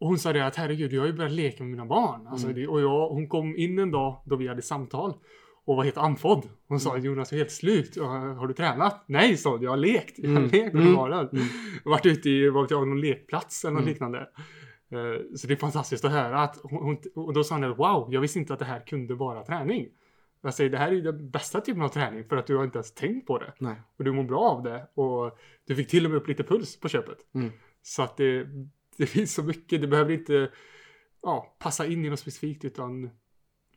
Och 0.03 0.09
hon 0.09 0.19
sa 0.19 0.33
det 0.33 0.47
att 0.47 0.57
herregud, 0.57 0.93
jag 0.93 1.01
har 1.01 1.07
ju 1.07 1.13
börjat 1.13 1.33
leka 1.33 1.63
med 1.65 1.71
mina 1.71 1.87
barn. 1.87 2.27
Alltså, 2.27 2.47
Mm. 2.47 2.61
det, 2.61 2.67
och 2.69 2.81
jag, 2.81 3.09
hon 3.09 3.29
kom 3.29 3.57
in 3.57 3.79
en 3.79 3.91
dag 3.91 4.23
då 4.27 4.37
vi 4.37 4.49
hade 4.49 4.63
samtal 4.63 5.15
och 5.65 5.77
var 5.77 5.85
helt 5.85 5.97
andfådd. 5.97 6.49
Hon 6.69 6.81
sa 6.81 6.91
Mm. 6.91 7.05
Jonas, 7.05 7.33
är 7.33 7.37
helt 7.37 7.51
slut. 7.51 7.97
Har 8.39 8.47
du 8.47 8.55
tränat? 8.55 9.05
Nej, 9.07 9.37
sa 9.37 9.51
hon, 9.51 9.63
jag 9.63 9.71
har 9.71 9.77
lekt. 9.77 10.19
Jag 10.19 10.31
har 10.31 10.37
Mm. 10.37 10.51
lekt 10.51 10.75
med 10.75 10.83
Mm. 10.83 10.95
barnen. 10.95 11.29
Mm. 11.33 11.45
Varit 11.85 12.07
ute 12.07 12.31
i 12.31 12.49
vad 12.51 12.71
jag, 12.71 12.89
någon 12.89 13.01
lekplats 13.01 13.65
eller 13.65 13.73
något 13.75 13.81
Mm. 13.83 13.93
liknande. 13.93 14.19
Eh, 14.91 15.23
Så 15.35 15.47
det 15.47 15.55
är 15.55 15.57
fantastiskt 15.57 16.05
att 16.05 16.13
höra 16.13 16.41
att 16.43 16.59
hon, 16.63 16.97
och 17.15 17.33
då 17.35 17.45
sa 17.45 17.55
hon 17.55 17.65
att 17.65 17.79
wow, 17.79 18.09
jag 18.15 18.21
visste 18.21 18.39
inte 18.39 18.53
att 18.53 18.59
det 18.59 18.65
här 18.65 18.81
kunde 18.87 19.15
vara 19.15 19.43
träning. 19.45 19.89
Jag 20.43 20.55
säger 20.55 20.71
det 20.71 20.79
här 20.79 20.89
är 20.89 20.93
ju 20.93 21.01
den 21.03 21.31
bästa 21.31 21.61
typen 21.61 21.83
av 21.83 21.89
träning 21.89 22.25
för 22.25 22.37
att 22.37 22.47
du 22.47 22.57
har 22.57 22.65
inte 22.65 22.79
ens 22.79 22.95
tänkt 22.95 23.27
på 23.27 23.39
det. 23.39 23.53
Nej. 23.59 23.77
Och 23.99 24.05
du 24.05 24.13
mår 24.13 24.25
bra 24.25 24.41
av 24.41 24.63
det. 24.63 24.87
Och 24.95 25.39
du 25.67 25.75
fick 25.77 25.89
till 25.89 26.05
och 26.05 26.11
med 26.11 26.21
upp 26.21 26.29
lite 26.29 26.43
puls 26.45 26.81
på 26.81 26.89
köpet. 26.89 27.19
Mm. 27.35 27.51
Så 27.83 28.03
att 28.03 28.17
det, 28.17 28.47
det 28.97 29.07
finns 29.07 29.35
så 29.35 29.43
mycket. 29.43 29.81
Det 29.81 29.87
behöver 29.87 30.13
inte 30.13 30.51
ja, 31.23 31.57
passa 31.59 31.87
in 31.87 32.05
i 32.05 32.11
något 32.11 32.21
specifikt 32.21 32.65
utan 32.65 33.11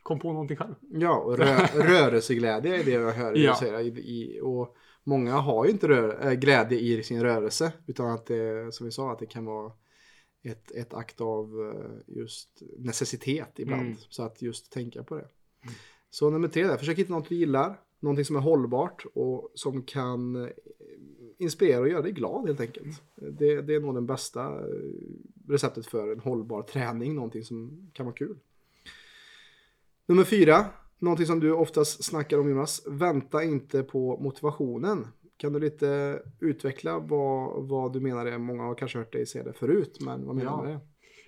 kom 0.04 0.20
på 0.20 0.32
någonting 0.34 0.58
själv. 0.58 0.76
Ja, 0.92 1.18
och 1.18 1.38
rö 1.38 1.56
rörelseglädje 1.74 2.80
är 2.80 2.84
det 2.84 2.92
jag 2.92 3.12
hör 3.12 3.36
Ja. 3.38 3.56
säga. 3.56 3.82
I, 3.82 3.88
i, 3.88 4.40
och 4.44 4.76
många 5.04 5.34
har 5.36 5.66
ju 5.66 5.72
inte 5.72 5.88
rö- 5.88 6.28
äh, 6.28 6.34
glädje 6.34 6.80
i 6.80 7.04
sin 7.04 7.24
rörelse. 7.24 7.72
Utan 7.88 8.12
att 8.12 8.26
det, 8.26 8.74
som 8.74 8.86
vi 8.86 8.92
sa, 8.92 9.12
att 9.12 9.20
det 9.20 9.26
kan 9.26 9.46
vara 9.46 9.72
ett, 10.44 10.72
ett 10.72 10.94
akt 10.94 11.22
av 11.22 11.74
eh, 11.76 12.16
just 12.16 12.62
necessitet 12.78 13.60
ibland. 13.60 13.82
Mm. 13.82 13.98
Så 14.10 14.24
att 14.24 14.42
just 14.42 14.72
tänka 14.72 15.04
på 15.04 15.16
det. 15.16 15.28
Så 16.10 16.30
nummer 16.30 16.48
tre 16.48 16.68
där, 16.68 16.78
försök 16.78 16.98
hitta 17.00 17.14
något 17.14 17.30
du 17.30 17.36
gillar. 17.36 17.80
Någonting 18.00 18.26
som 18.26 18.36
är 18.36 18.40
hållbart 18.40 19.06
och 19.14 19.52
som 19.56 19.82
kan 19.84 20.36
eh, 20.36 20.50
inspirera 21.38 21.80
och 21.82 21.90
göra 21.90 22.02
dig 22.02 22.12
glad 22.12 22.48
helt 22.48 22.60
enkelt. 22.62 23.04
Det, 23.16 23.62
det 23.62 23.76
är 23.76 23.80
nog 23.80 23.96
den 23.96 24.06
bästa 24.06 24.46
eh, 24.46 24.66
receptet 25.48 25.86
för 25.86 26.12
en 26.12 26.20
hållbar 26.20 26.62
träning. 26.62 27.16
Någonting 27.16 27.44
som 27.44 27.90
kan 27.94 28.06
vara 28.06 28.16
kul. 28.16 28.38
Nummer 30.06 30.24
fyra, 30.24 30.66
någonting 31.00 31.26
som 31.26 31.40
du 31.40 31.52
oftast 31.52 32.04
snackar 32.04 32.40
om 32.40 32.50
Jonas. 32.50 32.84
Vänta 32.88 33.44
inte 33.44 33.84
på 33.84 34.18
motivationen. 34.20 35.08
Kan 35.38 35.54
du 35.54 35.60
lite 35.60 36.22
utveckla 36.40 37.00
vad, 37.00 37.68
vad 37.68 37.94
du 37.94 38.00
menar? 38.00 38.26
Det? 38.26 38.38
Många 38.38 38.64
har 38.64 38.76
kanske 38.76 38.98
hört 38.98 39.14
dig 39.14 39.26
säga 39.26 39.44
det 39.44 39.54
förut, 39.54 39.98
men 40.02 40.26
vad 40.26 40.36
menar 40.36 40.52
Ja. 40.52 40.62
du 40.62 40.68
med 40.68 40.76
det? 40.76 40.82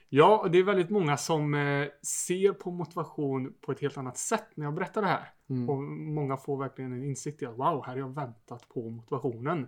Ja, 0.10 0.48
det 0.52 0.58
är 0.58 0.63
väldigt 0.63 0.89
många 0.89 1.17
som 1.17 1.54
eh, 1.54 1.88
ser 2.02 2.54
på 2.54 2.72
motivation 2.72 3.54
på 3.62 3.72
ett 3.72 3.80
helt 3.80 3.98
annat 3.98 4.17
sätt 4.17 4.46
när 4.56 4.65
jag 4.65 4.74
berättar 4.74 5.02
det 5.02 5.08
här. 5.08 5.34
Mm. 5.50 5.70
Och 5.70 5.84
många 5.84 6.38
får 6.38 6.58
verkligen 6.58 6.93
en 6.93 7.04
insikt 7.04 7.41
i 7.41 7.46
att 7.46 7.58
wow, 7.58 7.84
här 7.86 7.93
har 7.93 7.98
jag 7.98 8.15
väntat 8.15 8.70
på 8.70 8.89
motivationen. 8.89 9.67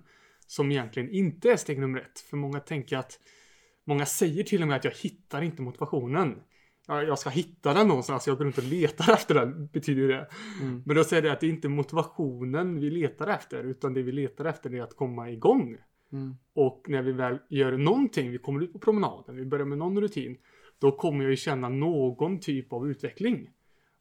Som 0.49 0.71
egentligen 0.71 1.09
inte 1.09 1.51
är 1.51 1.55
steg 1.55 1.79
nummer 1.79 1.99
ett. 1.99 2.19
För 2.19 2.37
många 2.37 2.59
tänker 2.59 2.97
att 2.97 3.19
Många 3.89 4.05
säger 4.05 4.43
till 4.43 4.61
och 4.61 4.67
med 4.67 4.77
att 4.77 4.83
jag 4.83 4.91
hittar 4.91 5.41
inte 5.41 5.61
motivationen. 5.61 6.41
Ja, 6.87 7.03
jag 7.03 7.19
ska 7.19 7.29
hitta 7.29 7.73
den 7.73 7.87
någonstans, 7.87 8.27
jag 8.27 8.37
går 8.37 8.45
runt 8.45 8.57
och 8.57 8.63
letar 8.63 9.13
efter 9.13 9.35
den, 9.35 9.67
betyder 9.67 10.07
det. 10.07 10.27
Mm. 10.61 10.83
Men 10.85 10.95
då 10.95 11.03
säger 11.03 11.21
det 11.21 11.31
att 11.31 11.39
det 11.39 11.47
är 11.47 11.49
inte 11.49 11.69
motivationen 11.69 12.79
vi 12.79 12.89
letar 12.89 13.27
efter, 13.27 13.63
utan 13.63 13.93
det 13.93 14.01
vi 14.01 14.11
letar 14.11 14.45
efter 14.45 14.75
är 14.75 14.81
att 14.81 14.95
komma 14.95 15.29
igång. 15.29 15.77
Mm. 16.11 16.35
Och 16.53 16.85
när 16.87 17.01
vi 17.01 17.11
väl 17.11 17.37
gör 17.49 17.77
någonting, 17.77 18.31
vi 18.31 18.37
kommer 18.37 18.63
ut 18.63 18.73
på 18.73 18.79
promenaden, 18.79 19.35
vi 19.35 19.45
börjar 19.45 19.65
med 19.65 19.77
någon 19.77 20.01
rutin, 20.01 20.37
då 20.79 20.91
kommer 20.91 21.23
jag 21.23 21.31
ju 21.31 21.37
känna 21.37 21.69
någon 21.69 22.39
typ 22.39 22.73
av 22.73 22.89
utveckling. 22.89 23.49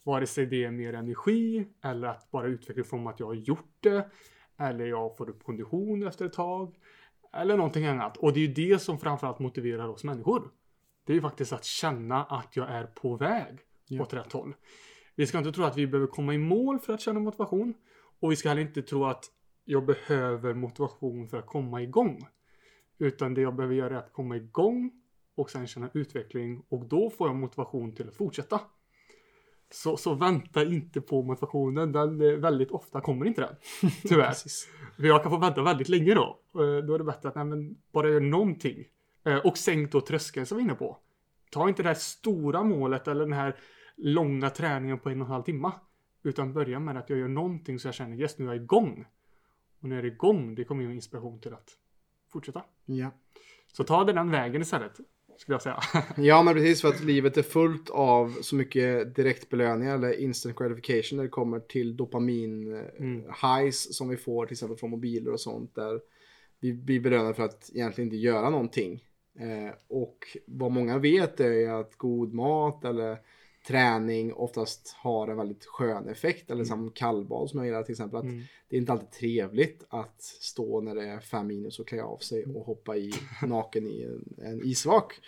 Vare 0.02 0.26
sig 0.26 0.46
det 0.46 0.64
är 0.64 0.70
mer 0.70 0.92
energi, 0.92 1.66
eller 1.84 2.08
att 2.08 2.30
bara 2.30 2.46
utveckla 2.46 2.84
från 2.84 3.06
att 3.06 3.20
jag 3.20 3.26
har 3.26 3.34
gjort 3.34 3.76
det, 3.80 4.10
eller 4.58 4.86
jag 4.86 5.16
får 5.16 5.30
upp 5.30 5.44
kondition 5.44 6.06
efter 6.06 6.26
ett 6.26 6.32
tag, 6.32 6.74
eller 7.32 7.56
någonting 7.56 7.86
annat. 7.86 8.16
Och 8.16 8.32
det 8.32 8.40
är 8.40 8.46
ju 8.46 8.54
det 8.54 8.78
som 8.78 8.98
framförallt 8.98 9.38
motiverar 9.38 9.88
oss 9.88 10.04
människor. 10.04 10.50
Det 11.04 11.12
är 11.12 11.14
ju 11.14 11.20
faktiskt 11.22 11.52
att 11.52 11.64
känna 11.64 12.24
att 12.24 12.56
jag 12.56 12.70
är 12.70 12.84
på 12.84 13.16
väg 13.16 13.58
Ja. 13.88 14.02
åt 14.02 14.14
rätt 14.14 14.32
håll. 14.32 14.54
Vi 15.14 15.26
ska 15.26 15.38
inte 15.38 15.52
tro 15.52 15.64
att 15.64 15.76
vi 15.76 15.86
behöver 15.86 16.06
komma 16.06 16.34
i 16.34 16.38
mål 16.38 16.78
för 16.78 16.92
att 16.92 17.00
känna 17.00 17.20
motivation. 17.20 17.74
Och 18.20 18.32
vi 18.32 18.36
ska 18.36 18.48
heller 18.48 18.62
inte 18.62 18.82
tro 18.82 19.04
att 19.04 19.24
jag 19.64 19.86
behöver 19.86 20.54
motivation 20.54 21.28
för 21.28 21.38
att 21.38 21.46
komma 21.46 21.82
igång. 21.82 22.26
Utan 22.98 23.34
det 23.34 23.40
jag 23.40 23.54
behöver 23.54 23.74
göra 23.74 23.94
är 23.94 23.98
att 23.98 24.12
komma 24.12 24.36
igång 24.36 24.90
och 25.34 25.50
sen 25.50 25.66
känna 25.66 25.90
utveckling 25.94 26.62
och 26.68 26.88
då 26.88 27.10
får 27.10 27.28
jag 27.28 27.36
motivation 27.36 27.94
till 27.94 28.08
att 28.08 28.16
fortsätta. 28.16 28.60
Så, 29.70 29.96
så 29.96 30.14
vänta 30.14 30.64
inte 30.64 31.00
på 31.00 31.22
motivationen, 31.22 31.92
den 31.92 32.20
eh, 32.20 32.32
väldigt 32.36 32.70
ofta 32.70 33.00
kommer 33.00 33.26
inte 33.26 33.40
den. 33.40 33.54
Tyvärr. 34.08 34.34
För 34.96 35.06
jag 35.06 35.22
kan 35.22 35.32
få 35.32 35.38
vänta 35.38 35.62
väldigt 35.62 35.88
länge 35.88 36.14
då. 36.14 36.38
Eh, 36.54 36.84
Då 36.84 36.94
är 36.94 36.98
det 36.98 37.04
bättre 37.04 37.28
att 37.28 37.34
nej, 37.34 37.44
men 37.44 37.76
bara 37.92 38.08
göra 38.08 38.20
någonting. 38.20 38.84
Eh, 39.24 39.36
Och 39.36 39.58
sänk 39.58 39.92
då 39.92 40.00
tröskeln 40.00 40.46
som 40.46 40.56
vi 40.58 40.62
är 40.62 40.64
inne 40.64 40.74
på. 40.74 40.98
Ta 41.50 41.68
inte 41.68 41.82
det 41.82 41.88
här 41.88 41.94
stora 41.94 42.62
målet 42.62 43.08
eller 43.08 43.20
den 43.20 43.32
här 43.32 43.56
långa 43.96 44.50
träningen 44.50 44.98
på 44.98 45.08
en 45.08 45.20
och 45.20 45.26
en 45.26 45.32
halv 45.32 45.42
timme. 45.42 45.72
Utan 46.22 46.52
börja 46.52 46.80
med 46.80 46.96
att 46.96 47.10
jag 47.10 47.18
gör 47.18 47.28
någonting 47.28 47.78
så 47.78 47.88
jag 47.88 47.94
känner 47.94 48.16
yes, 48.20 48.38
nu 48.38 48.44
är 48.44 48.48
jag 48.54 48.62
igång. 48.62 49.06
Och 49.82 49.88
när 49.88 49.96
jag 49.96 50.04
är 50.04 50.10
igång, 50.12 50.54
det 50.54 50.64
kommer 50.64 50.82
ju 50.84 50.94
inspiration 50.94 51.40
till 51.40 51.52
att 51.54 51.70
fortsätta. 52.32 52.62
Ja. 52.84 53.10
Så 53.72 53.84
ta 53.84 54.04
den 54.04 54.30
vägen 54.30 54.62
istället. 54.62 54.92
Skulle 55.38 55.54
jag 55.54 55.62
säga. 55.62 55.80
Ja, 56.16 56.42
men 56.42 56.54
precis 56.54 56.80
för 56.80 56.88
att 56.88 57.00
livet 57.04 57.36
är 57.36 57.42
fullt 57.42 57.90
av 57.90 58.38
så 58.42 58.56
mycket 58.56 59.14
direktbelöningar 59.14 59.94
eller 59.94 60.20
instant 60.20 60.56
gratification 60.58 61.16
när 61.16 61.24
det 61.24 61.30
kommer 61.30 61.60
till 61.60 61.96
dopamin 61.96 62.76
eh, 62.76 62.82
Mm. 62.98 63.22
highs 63.42 63.96
som 63.96 64.08
vi 64.08 64.16
får 64.16 64.46
till 64.46 64.54
exempel 64.54 64.78
från 64.78 64.90
mobiler 64.90 65.32
och 65.32 65.40
sånt 65.40 65.74
där 65.74 66.00
vi 66.60 66.72
blir 66.72 67.00
belönade 67.00 67.34
för 67.34 67.42
att 67.42 67.70
egentligen 67.74 68.06
inte 68.08 68.16
göra 68.16 68.50
någonting. 68.50 69.04
Eh, 69.38 69.74
och 69.88 70.18
vad 70.46 70.70
många 70.70 70.98
vet 70.98 71.40
är 71.40 71.68
att 71.80 71.96
god 71.96 72.34
mat 72.34 72.84
eller 72.84 73.18
träning 73.66 74.32
oftast 74.32 74.96
har 74.96 75.28
en 75.28 75.36
väldigt 75.36 75.64
skön 75.64 76.08
effekt. 76.08 76.50
Eller 76.50 76.64
som 76.64 76.90
kallbad 76.90 77.50
som 77.50 77.58
jag 77.58 77.66
gillar 77.66 77.82
till 77.82 77.92
exempel. 77.92 78.18
Att 78.18 78.24
Mm. 78.24 78.42
Det 78.68 78.76
är 78.76 78.80
inte 78.80 78.92
alltid 78.92 79.10
trevligt 79.10 79.84
att 79.88 80.22
stå 80.22 80.80
när 80.80 80.94
det 80.94 81.08
är 81.08 81.20
fem 81.20 81.46
minus 81.46 81.78
och 81.78 81.88
klä 81.88 82.02
av 82.02 82.18
sig 82.18 82.44
och 82.44 82.66
hoppa 82.66 82.96
i 82.96 83.12
naken 83.46 83.86
i 83.86 84.02
en, 84.02 84.46
en 84.46 84.64
isvak. 84.64 85.20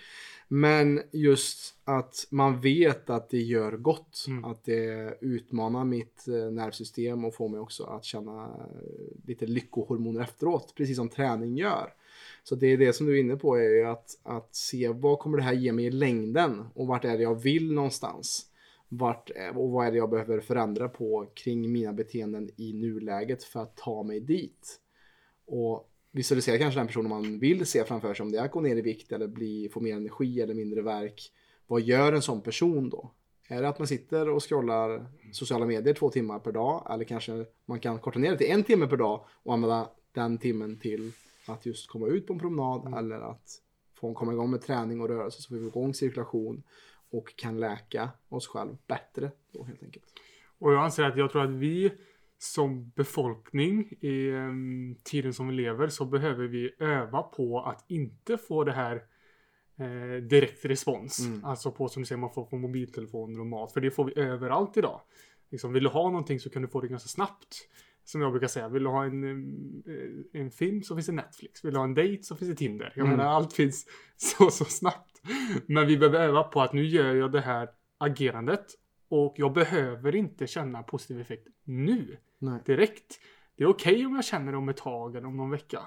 Men 0.49 1.03
just 1.13 1.75
att 1.85 2.27
man 2.31 2.61
vet 2.61 3.11
att 3.11 3.31
det 3.31 3.39
gör 3.39 3.73
gott. 3.73 4.25
Mm. 4.29 4.45
Att 4.45 4.65
det 4.65 5.19
utmanar 5.21 5.85
mitt 5.85 6.29
eh, 6.29 6.35
nervsystem 6.35 7.25
och 7.25 7.35
får 7.35 7.49
mig 7.49 7.61
också 7.61 7.85
att 7.85 8.05
känna 8.05 8.45
eh, 8.45 9.27
lite 9.27 9.47
lyckohormoner 9.47 10.21
efteråt. 10.21 10.75
Precis 10.77 10.97
som 10.97 11.09
träning 11.09 11.57
gör. 11.57 11.93
Så 12.43 12.55
det 12.55 12.67
är 12.67 12.77
det 12.77 12.93
som 12.93 13.07
du 13.07 13.17
är 13.17 13.21
inne 13.21 13.37
på 13.37 13.57
är 13.57 13.71
ju 13.71 13.85
att, 13.85 14.19
att 14.23 14.55
se 14.55 14.89
vad 14.89 15.19
kommer 15.19 15.37
det 15.39 15.45
här 15.45 15.53
ge 15.53 15.73
mig 15.73 15.85
i 15.85 15.91
längden 15.91 16.65
och 16.75 16.87
vart 16.87 17.05
är 17.05 17.17
det 17.17 17.23
jag 17.23 17.43
vill 17.43 17.73
någonstans. 17.73 18.47
Vart, 18.89 19.31
och 19.55 19.71
vad 19.71 19.87
är 19.87 19.91
det 19.91 19.97
jag 19.97 20.11
behöver 20.11 20.41
förändra 20.41 20.89
på 20.89 21.31
kring 21.35 21.73
mina 21.73 21.93
beteenden 21.93 22.51
i 22.57 22.73
nuläget 22.73 23.45
för 23.45 23.61
att 23.61 23.77
ta 23.77 24.03
mig 24.03 24.21
dit. 24.21 24.81
Och 25.47 25.91
visualisera 26.11 26.59
kanske 26.59 26.81
den 26.81 26.87
personen 26.87 27.09
man 27.09 27.39
vill 27.39 27.67
se 27.67 27.85
framför 27.85 28.15
sig 28.15 28.25
om 28.25 28.33
det 28.33 28.39
är 28.39 28.45
att 28.45 28.51
gå 28.51 28.61
ner 28.61 28.77
i 28.77 28.81
vikt 28.81 29.13
eller 29.13 29.27
bli, 29.27 29.69
få 29.73 29.81
mer 29.81 29.97
energi 29.97 30.41
eller 30.41 30.55
mindre 30.55 30.83
verk. 30.83 31.33
Vad 31.67 31.81
gör 31.81 32.13
en 32.13 32.23
sån 32.23 32.41
person 32.41 32.91
då? 32.91 33.11
Är 33.49 33.63
det 33.63 33.69
att 33.69 33.79
man 33.79 33.89
sitter 33.89 34.29
och 34.29 34.49
scrollar 34.49 35.07
sociala 35.33 35.67
medier 35.67 35.95
två 35.95 36.11
timmar 36.11 36.39
per 36.39 36.53
dag 36.53 36.87
eller 36.91 37.05
kanske 37.05 37.45
man 37.65 37.81
kan 37.81 37.99
korta 37.99 38.19
ner 38.19 38.31
det 38.31 38.37
till 38.37 38.51
en 38.51 38.65
timme 38.65 38.87
per 38.87 38.97
dag 38.97 39.25
och 39.43 39.55
använda 39.55 39.91
den 40.13 40.39
timmen 40.39 40.79
till 40.79 41.13
att 41.51 41.67
just 41.67 41.89
komma 41.91 42.07
ut 42.07 42.27
på 42.27 42.33
en 42.33 42.39
promenad 42.39 42.99
eller 42.99 43.21
att 43.21 43.63
få 43.95 44.15
komma 44.15 44.33
igång 44.33 44.51
med 44.51 44.63
träning 44.63 45.01
och 45.01 45.09
rörelse 45.09 45.43
så 45.43 45.49
får 45.49 45.57
vi 45.57 45.67
igång 45.67 45.95
cirkulation 45.95 46.63
och 47.11 47.37
kan 47.37 47.61
läka 47.61 48.11
oss 48.29 48.47
själv 48.47 48.77
bättre 48.87 49.31
då 49.53 49.65
helt 49.65 49.83
enkelt. 49.83 50.05
Och 50.59 50.73
jag 50.73 50.85
anser 50.85 51.05
att 51.05 51.17
jag 51.17 51.31
tror 51.31 51.45
att 51.45 51.51
vi 51.51 51.93
som 52.39 52.91
befolkning 52.91 53.93
i 54.01 54.31
em, 54.31 54.97
tiden 55.03 55.35
som 55.35 55.49
vi 55.49 55.55
lever 55.55 55.89
så 55.89 56.05
behöver 56.05 56.47
vi 56.47 56.75
öva 56.79 57.23
på 57.23 57.61
att 57.61 57.85
inte 57.89 58.39
få 58.39 58.65
det 58.65 58.73
här 58.73 59.05
eh, 59.77 60.23
direkt 60.23 60.65
respons. 60.65 61.27
Mm. 61.27 61.45
Alltså 61.45 61.73
på 61.73 61.89
som 61.89 62.03
du 62.03 62.07
säger 62.07 62.19
man 62.21 62.33
får 62.33 62.45
på 62.45 62.57
mobiltelefoner 62.57 63.41
och 63.41 63.47
mat. 63.47 63.73
För 63.73 63.81
det 63.81 63.91
får 63.91 64.05
vi 64.05 64.19
överallt 64.19 64.77
idag. 64.77 65.01
Liksom, 65.51 65.73
vill 65.73 65.83
du 65.83 65.89
ha 65.89 66.11
någonting 66.11 66.41
så 66.41 66.51
kan 66.51 66.63
du 66.63 66.69
få 66.69 66.81
det 66.81 66.89
ganska 66.89 67.09
snabbt. 67.09 67.69
Som 68.11 68.21
jag 68.23 68.31
brukar 68.33 68.47
säga, 68.49 68.69
vill 68.69 68.83
du 68.83 68.89
ha 68.89 69.05
en, 69.05 69.25
eh, 69.87 70.41
en 70.41 70.51
film 70.51 70.83
så 70.83 70.95
finns 70.95 71.07
det 71.07 71.13
Netflix. 71.13 71.65
Vill 71.65 71.73
du 71.73 71.79
ha 71.79 71.85
en 71.85 71.95
dejt 71.95 72.23
så 72.23 72.37
finns 72.37 72.51
det 72.51 72.57
Tinder. 72.57 72.93
Jag 72.97 73.07
Mm. 73.07 73.17
menar 73.17 73.31
allt 73.33 73.53
finns 73.53 73.87
så, 74.17 74.51
så 74.51 74.65
snabbt. 74.65 75.21
Men 75.67 75.87
vi 75.87 75.97
behöver 75.99 76.21
öva 76.21 76.43
på 76.43 76.61
att 76.63 76.73
nu 76.73 76.85
gör 76.85 77.15
jag 77.15 77.33
det 77.33 77.41
här 77.41 77.69
agerandet 77.99 78.67
och 79.09 79.35
jag 79.37 79.53
behöver 79.53 80.15
inte 80.15 80.47
känna 80.47 80.83
positiv 80.83 81.21
effekt 81.21 81.49
nu, 81.65 82.17
Nej. 82.39 82.61
direkt. 82.67 83.21
Det 83.57 83.65
är 83.65 83.69
okej 83.69 84.07
om 84.07 84.15
jag 84.15 84.25
känner 84.25 84.53
det 84.53 84.59
om 84.59 84.69
ett 84.69 84.77
tag 84.77 85.17
eller 85.17 85.27
om 85.27 85.37
någon 85.37 85.51
vecka. 85.51 85.81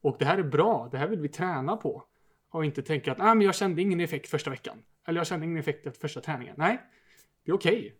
Och 0.00 0.16
det 0.18 0.24
här 0.24 0.38
är 0.38 0.42
bra, 0.42 0.88
det 0.92 0.98
här 0.98 1.08
vill 1.08 1.20
vi 1.20 1.28
träna 1.28 1.76
på. 1.76 2.04
Och 2.50 2.64
inte 2.64 2.82
tänka 2.82 3.12
att 3.12 3.18
Nej, 3.18 3.34
men 3.34 3.40
jag 3.46 3.54
kände 3.54 3.82
ingen 3.82 4.00
effekt 4.00 4.28
första 4.28 4.50
veckan. 4.50 4.78
Eller 5.06 5.20
jag 5.20 5.26
kände 5.26 5.46
ingen 5.46 5.58
effekt 5.58 5.86
efter 5.86 6.00
första 6.00 6.20
träningen. 6.20 6.54
Nej, 6.58 6.80
det 7.44 7.50
är 7.50 7.54
okej. 7.54 7.94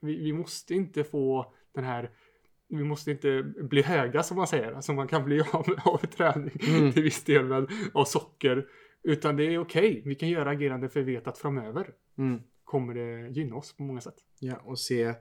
Vi, 0.00 0.16
vi 0.24 0.32
måste 0.32 0.74
inte 0.74 1.04
få 1.04 1.54
den 1.74 1.84
här 1.84 2.10
vi 2.78 2.84
måste 2.84 3.10
inte 3.10 3.42
bli 3.42 3.82
höga 3.82 4.22
som 4.22 4.36
man 4.36 4.46
säger, 4.46 4.80
som 4.80 4.96
man 4.96 5.08
kan 5.08 5.24
bli 5.24 5.40
av, 5.52 5.66
av 5.84 5.98
träning 5.98 6.50
Mm. 6.68 6.92
till 6.92 7.02
viss 7.02 7.24
del 7.24 7.44
med, 7.44 7.66
av 7.94 8.04
socker. 8.04 8.66
Utan 9.02 9.36
det 9.36 9.44
är 9.44 9.58
okej, 9.58 10.02
vi 10.04 10.14
kan 10.14 10.28
göra 10.28 10.50
agerande 10.50 10.88
för 10.88 11.00
vi 11.02 11.14
vet 11.14 11.26
att 11.28 11.38
framöver 11.38 11.90
Mm. 12.18 12.40
kommer 12.64 12.94
det 12.94 13.28
gynna 13.28 13.56
oss 13.56 13.76
på 13.76 13.82
många 13.82 14.00
sätt. 14.00 14.14
Ja, 14.38 14.56
och 14.64 14.78
se, 14.78 15.14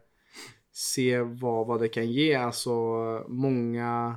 se 0.72 1.22
vad, 1.22 1.68
vad 1.68 1.80
det 1.82 1.88
kan 1.88 2.12
ge. 2.12 2.34
Alltså 2.36 2.72
många, 3.28 4.16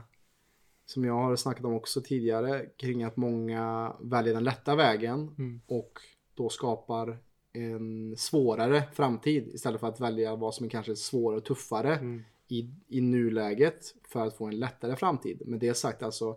som 0.87 1.05
jag 1.05 1.15
har 1.15 1.37
snackat 1.37 1.65
om 1.65 1.75
också 1.75 2.01
tidigare, 2.01 2.67
kring 2.77 3.05
att 3.05 3.17
många 3.17 3.93
väljer 4.01 4.35
den 4.35 4.45
lätta 4.45 4.77
vägen 4.77 5.35
Mm. 5.39 5.61
och 5.67 5.93
då 6.35 6.49
skapar 6.49 7.19
en 7.53 8.17
svårare 8.17 8.83
framtid 8.93 9.49
istället 9.55 9.81
för 9.81 9.89
att 9.89 10.01
välja 10.01 10.37
vad 10.37 10.55
som 10.55 10.67
är 10.67 10.71
kanske 10.71 10.97
svårare 10.97 11.39
och 11.39 11.45
tuffare 11.45 11.95
Mm 11.95 12.23
i, 12.49 12.71
i 12.89 13.01
nuläget 13.01 13.95
för 14.09 14.27
att 14.27 14.37
få 14.37 14.47
en 14.47 14.59
lättare 14.59 14.97
framtid. 14.97 15.43
Men 15.47 15.59
det 15.59 15.75
sagt 15.75 16.03
alltså, 16.03 16.37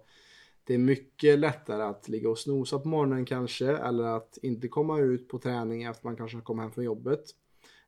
det 0.64 0.74
är 0.74 0.78
mycket 0.78 1.40
lättare 1.40 1.84
att 1.84 2.10
ligga 2.10 2.30
och 2.30 2.40
snosa 2.40 2.80
på 2.80 2.88
morgonen 2.88 3.26
kanske 3.26 3.68
eller 3.78 4.04
att 4.04 4.38
inte 4.42 4.68
komma 4.68 5.00
ut 5.00 5.28
på 5.28 5.40
träning 5.40 5.84
efter 5.84 6.06
man 6.06 6.16
kanske 6.16 6.42
kommer 6.42 6.64
hem 6.64 6.72
från 6.72 6.84
jobbet. 6.84 7.24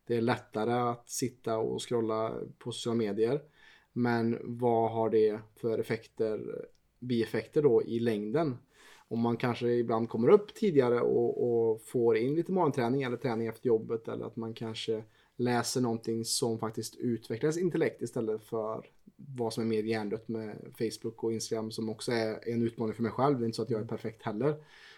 Det 0.08 0.16
är 0.16 0.22
lättare 0.22 0.74
att 0.74 1.10
sitta 1.10 1.58
och 1.58 1.90
scrolla 1.90 2.34
på 2.58 2.72
sociala 2.72 2.98
medier. 2.98 3.42
Men 3.94 4.38
vad 4.44 4.92
har 4.92 5.10
det 5.10 5.40
för 5.56 5.80
effekter, 5.80 6.66
bieffekter 7.00 7.62
då 7.62 7.84
i 7.84 8.00
längden? 8.00 8.58
Om 9.08 9.20
man 9.20 9.38
kanske 9.38 9.68
ibland 9.68 10.10
kommer 10.10 10.30
upp 10.30 10.54
tidigare 10.54 11.02
och, 11.02 11.44
och 11.44 11.82
får 11.82 12.18
in 12.18 12.36
lite 12.36 12.52
morgonträning 12.52 13.04
eller 13.04 13.18
träning 13.18 13.48
efter 13.48 13.68
jobbet 13.68 14.08
eller 14.08 14.26
att 14.26 14.36
man 14.36 14.54
kanske 14.54 15.04
läser 15.38 15.82
någonting 15.82 16.26
som 16.26 16.60
faktiskt 16.60 16.96
utvecklar 16.96 17.48
ens 17.48 17.58
intellekt 17.58 18.02
istället 18.02 18.44
för 18.44 18.86
vad 19.16 19.54
som 19.54 19.64
är 19.64 19.68
mer 19.68 19.84
hjärndött 19.84 20.28
med 20.28 20.56
Facebook 20.78 21.24
och 21.24 21.34
Instagram 21.34 21.72
som 21.72 21.90
också 21.90 22.12
är 22.12 22.50
en 22.50 22.62
utmaning 22.62 22.96
för 22.96 23.04
mig 23.04 23.12
själv. 23.12 23.40
Det 23.40 23.44
är 23.44 23.46
inte 23.46 23.56
så 23.56 23.62
att 23.62 23.70
jag 23.70 23.82
är 23.82 23.86
perfekt 23.86 24.24
heller. 24.24 24.56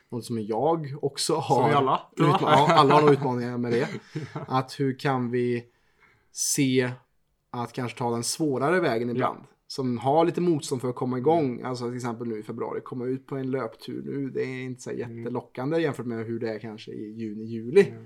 Något 0.09 0.25
som 0.25 0.41
jag 0.41 0.95
också 1.01 1.35
har. 1.35 1.61
Som 1.61 1.69
vi 1.69 1.75
alla, 1.75 2.01
ja, 2.15 2.73
alla 2.73 2.93
har 2.93 3.01
nog 3.01 3.11
utmaningar 3.11 3.57
med 3.57 3.71
det. 3.71 3.87
Att 4.33 4.79
hur 4.79 4.99
kan 4.99 5.31
vi 5.31 5.65
se 6.31 6.91
att 7.49 7.73
kanske 7.73 7.97
ta 7.97 8.11
den 8.11 8.23
svårare 8.23 8.79
vägen 8.79 9.09
ibland. 9.09 9.43
Som 9.67 9.97
har 9.97 10.25
lite 10.25 10.41
motstånd 10.41 10.81
för 10.81 10.89
att 10.89 10.95
komma 10.95 11.17
igång. 11.17 11.61
Alltså 11.61 11.87
till 11.87 11.95
exempel 11.95 12.27
nu 12.27 12.39
i 12.39 12.43
februari, 12.43 12.81
komma 12.81 13.05
ut 13.05 13.25
på 13.27 13.35
en 13.35 13.51
löptur 13.51 14.03
nu. 14.05 14.29
Det 14.29 14.43
är 14.43 14.63
inte 14.63 14.81
så 14.81 14.89
här 14.89 14.97
jättelockande 14.97 15.81
jämfört 15.81 16.05
med 16.05 16.25
hur 16.25 16.39
det 16.39 16.49
är 16.49 16.59
kanske 16.59 16.91
i 16.91 17.11
juni, 17.11 17.43
juli. 17.43 17.89
Mm. 17.89 18.05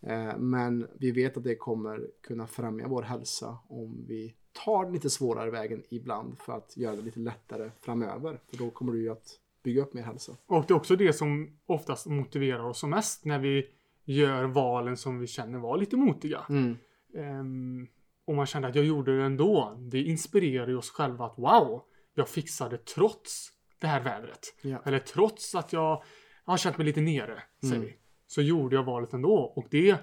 Eh, 0.00 0.36
Men 0.38 0.88
vi 0.98 1.10
vet 1.10 1.36
att 1.36 1.44
det 1.44 1.54
kommer 1.56 2.06
kunna 2.22 2.46
främja 2.46 2.88
vår 2.88 3.02
hälsa 3.02 3.58
om 3.68 4.04
vi 4.08 4.34
tar 4.64 4.84
den 4.84 4.92
lite 4.92 5.10
svårare 5.10 5.50
vägen 5.50 5.82
ibland 5.90 6.38
för 6.38 6.52
att 6.52 6.76
göra 6.76 6.96
det 6.96 7.02
lite 7.02 7.20
lättare 7.20 7.70
framöver. 7.80 8.40
För 8.50 8.56
då 8.56 8.70
kommer 8.70 8.92
du 8.92 9.02
ju 9.02 9.10
att 9.10 9.40
bygga 9.62 9.82
upp 9.82 9.94
mer 9.94 10.02
hälsa. 10.02 10.36
Och 10.46 10.64
det 10.68 10.72
är 10.74 10.76
också 10.76 10.96
det 10.96 11.12
som 11.12 11.58
oftast 11.66 12.06
motiverar 12.06 12.64
oss 12.64 12.78
som 12.78 12.90
mest 12.90 13.24
när 13.24 13.38
vi 13.38 13.68
gör 14.04 14.44
valen 14.44 14.96
som 14.96 15.18
vi 15.18 15.26
känner 15.26 15.58
var 15.58 15.76
lite 15.78 15.96
motiga. 15.96 16.40
Mm. 16.48 16.76
Ehm, 17.14 17.86
och 18.24 18.34
man 18.34 18.46
känner 18.46 18.68
att 18.68 18.74
jag 18.74 18.84
gjorde 18.84 19.18
det 19.18 19.24
ändå. 19.24 19.76
Det 19.78 20.02
inspirerar 20.02 20.68
ju 20.68 20.76
oss 20.76 20.90
själva 20.90 21.26
att 21.26 21.38
wow, 21.38 21.82
jag 22.14 22.28
fixade 22.28 22.78
trots 22.78 23.52
det 23.78 23.86
här 23.86 24.04
vädret. 24.04 24.54
Ja. 24.62 24.82
Eller 24.84 24.98
trots 24.98 25.54
att 25.54 25.72
jag 25.72 26.02
har 26.44 26.56
känt 26.56 26.78
mig 26.78 26.86
lite 26.86 27.00
nere, 27.00 27.42
säger 27.60 27.74
Mm. 27.76 27.86
vi. 27.86 27.96
Så 28.26 28.42
gjorde 28.42 28.76
jag 28.76 28.82
valet 28.84 29.12
ändå. 29.12 29.34
Och 29.36 29.66
det 29.70 29.96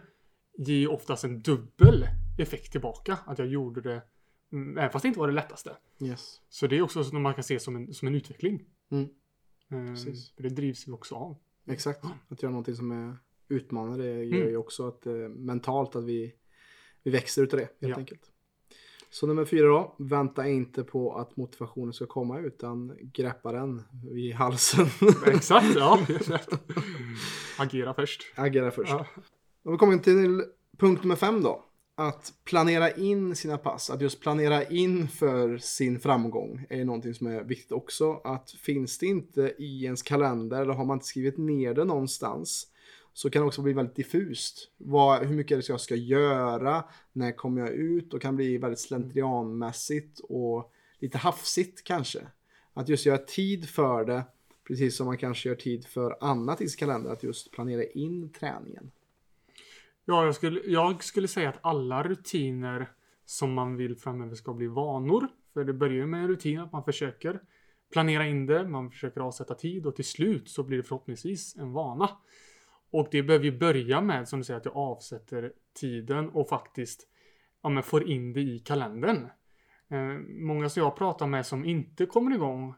ger 0.58 0.76
ju 0.78 0.88
oftast 0.88 1.24
en 1.24 1.42
dubbel 1.42 2.08
effekt 2.40 2.72
tillbaka. 2.72 3.18
Att 3.26 3.40
jag 3.40 3.48
gjorde 3.48 3.82
det, 3.82 4.02
mm, 4.52 4.78
även 4.78 4.90
fast 4.92 5.02
det 5.04 5.08
inte 5.08 5.20
var 5.20 5.28
det 5.28 5.34
lättaste. 5.34 5.78
Yes. 6.02 6.42
Så 6.50 6.68
det 6.68 6.78
är 6.78 6.82
också 6.82 7.04
som 7.04 7.22
man 7.24 7.34
kan 7.34 7.44
se 7.44 7.60
som 7.60 7.76
en, 7.76 7.94
som 7.94 8.08
en 8.08 8.16
utveckling. 8.16 8.64
Mm. 8.92 9.10
Ehm, 9.72 9.96
för 10.36 10.44
det 10.44 10.50
drivs 10.50 10.88
ju 10.88 10.92
också 10.92 11.16
av. 11.16 11.38
Exakt. 11.68 12.04
Att 12.30 12.44
göra 12.44 12.52
någonting 12.52 12.76
som 12.76 12.92
är 12.92 13.18
utmanande 13.48 14.06
gör 14.06 14.38
Mm. 14.38 14.50
ju 14.50 14.58
också 14.58 14.88
att 14.88 15.06
eh, 15.06 15.14
mentalt 15.30 15.96
att 15.96 16.04
vi, 16.04 16.34
vi 17.04 17.12
växer 17.12 17.44
utav 17.44 17.60
det 17.60 17.66
helt 17.66 17.92
Ja. 17.92 17.96
enkelt. 17.98 18.30
Så 19.10 19.28
nummer 19.28 19.46
fyra 19.46 19.68
då. 19.68 19.96
Vänta 20.00 20.48
inte 20.48 20.84
på 20.84 21.16
att 21.16 21.38
motivationen 21.38 21.94
ska 21.94 22.06
komma 22.06 22.40
utan 22.40 22.98
greppa 23.02 23.52
den 23.52 23.82
vid 24.12 24.34
halsen. 24.34 24.86
Exakt, 25.28 25.76
ja. 25.76 26.00
Agera 27.58 27.94
först. 27.94 28.22
Agera 28.36 28.72
först. 28.72 28.92
Ja. 28.92 29.06
Då 29.64 29.70
har 29.70 29.72
vi 29.72 29.78
kommit 29.78 30.04
till 30.04 30.44
punkt 30.78 31.04
nummer 31.04 31.16
fem 31.16 31.44
då. 31.44 31.66
Att 31.96 32.34
planera 32.44 32.92
in 32.92 33.36
sina 33.36 33.58
pass, 33.58 33.90
att 33.90 34.02
just 34.02 34.22
planera 34.22 34.64
in 34.64 35.08
för 35.08 35.58
sin 35.58 36.00
framgång 36.00 36.66
är 36.70 36.86
någonting 36.86 37.14
som 37.14 37.28
är 37.28 37.44
viktigt 37.44 37.72
också. 37.72 38.14
Att 38.24 38.52
finns 38.52 38.98
det 38.98 39.06
inte 39.06 39.54
i 39.58 39.86
ens 39.86 40.02
kalender 40.02 40.62
eller 40.62 40.74
har 40.74 40.86
man 40.86 40.96
inte 40.96 41.06
skrivit 41.06 41.38
ner 41.38 41.74
det 41.74 41.84
någonstans 41.84 42.68
så 43.14 43.30
kan 43.30 43.42
det 43.42 43.48
också 43.48 43.62
bli 43.62 43.74
väldigt 43.74 43.96
diffust. 43.96 44.72
Vad, 44.78 45.26
hur 45.26 45.36
mycket 45.36 45.52
är 45.52 45.62
det 45.62 45.70
jag 45.70 45.82
ska 45.82 45.96
göra? 45.96 46.84
När 47.14 47.32
kommer 47.32 47.62
jag 47.62 47.70
ut? 47.70 48.14
Och 48.14 48.22
kan 48.22 48.36
bli 48.36 48.58
väldigt 48.58 48.80
slentrianmässigt 48.80 50.20
och 50.20 50.72
lite 51.00 51.18
hafsigt 51.18 51.84
kanske. 51.84 52.28
Att 52.74 52.90
just 52.90 53.06
göra 53.06 53.18
tid 53.18 53.70
för 53.70 54.06
det 54.06 54.24
Precis 54.68 54.98
som 54.98 55.06
man 55.06 55.18
kanske 55.18 55.50
gör 55.50 55.56
tid 55.56 55.86
för 55.86 56.18
annat 56.22 56.62
i 56.62 56.70
sin 56.70 56.80
kalender, 56.80 57.10
att 57.10 57.24
just 57.24 57.52
planera 57.52 57.84
in 57.84 58.32
träningen. 58.32 58.92
Ja, 60.06 60.26
jag 60.26 60.36
skulle, 60.36 60.62
jag 60.66 61.04
skulle 61.04 61.28
säga 61.28 61.50
att 61.50 61.60
alla 61.62 62.04
rutiner 62.04 62.92
som 63.26 63.54
man 63.54 63.76
vill 63.76 63.96
framöver 63.96 64.36
ska 64.36 64.54
bli 64.54 64.68
vanor. 64.68 65.28
För 65.54 65.64
det 65.64 65.74
börjar 65.74 65.94
ju 65.94 66.06
med 66.06 66.22
en 66.22 66.28
rutin 66.28 66.60
att 66.60 66.72
man 66.72 66.84
försöker 66.84 67.42
planera 67.92 68.28
in 68.28 68.46
det, 68.46 68.68
man 68.68 68.92
försöker 68.92 69.22
avsätta 69.22 69.56
tid 69.56 69.86
och 69.86 69.96
till 69.96 70.06
slut 70.06 70.50
så 70.50 70.64
blir 70.64 70.78
det 70.78 70.84
förhoppningsvis 70.84 71.56
en 71.56 71.72
vana. 71.72 72.10
Och 72.92 73.08
det 73.12 73.24
behöver 73.24 73.46
ju 73.46 73.58
börja 73.58 74.02
med, 74.02 74.28
som 74.28 74.40
du 74.40 74.46
säger, 74.46 74.60
att 74.60 74.66
jag 74.66 74.78
avsätter 74.78 75.54
tiden 75.74 76.30
och 76.30 76.50
faktiskt 76.50 77.08
ja, 77.62 77.70
men 77.70 77.84
får 77.84 78.10
in 78.10 78.34
det 78.34 78.42
i 78.42 78.60
kalendern. 78.60 79.28
Eh, 79.90 80.20
många 80.28 80.70
som 80.70 80.84
jag 80.84 80.96
pratar 80.96 81.28
med 81.28 81.46
som 81.46 81.66
inte 81.66 82.06
kommer 82.06 82.36
igång 82.36 82.76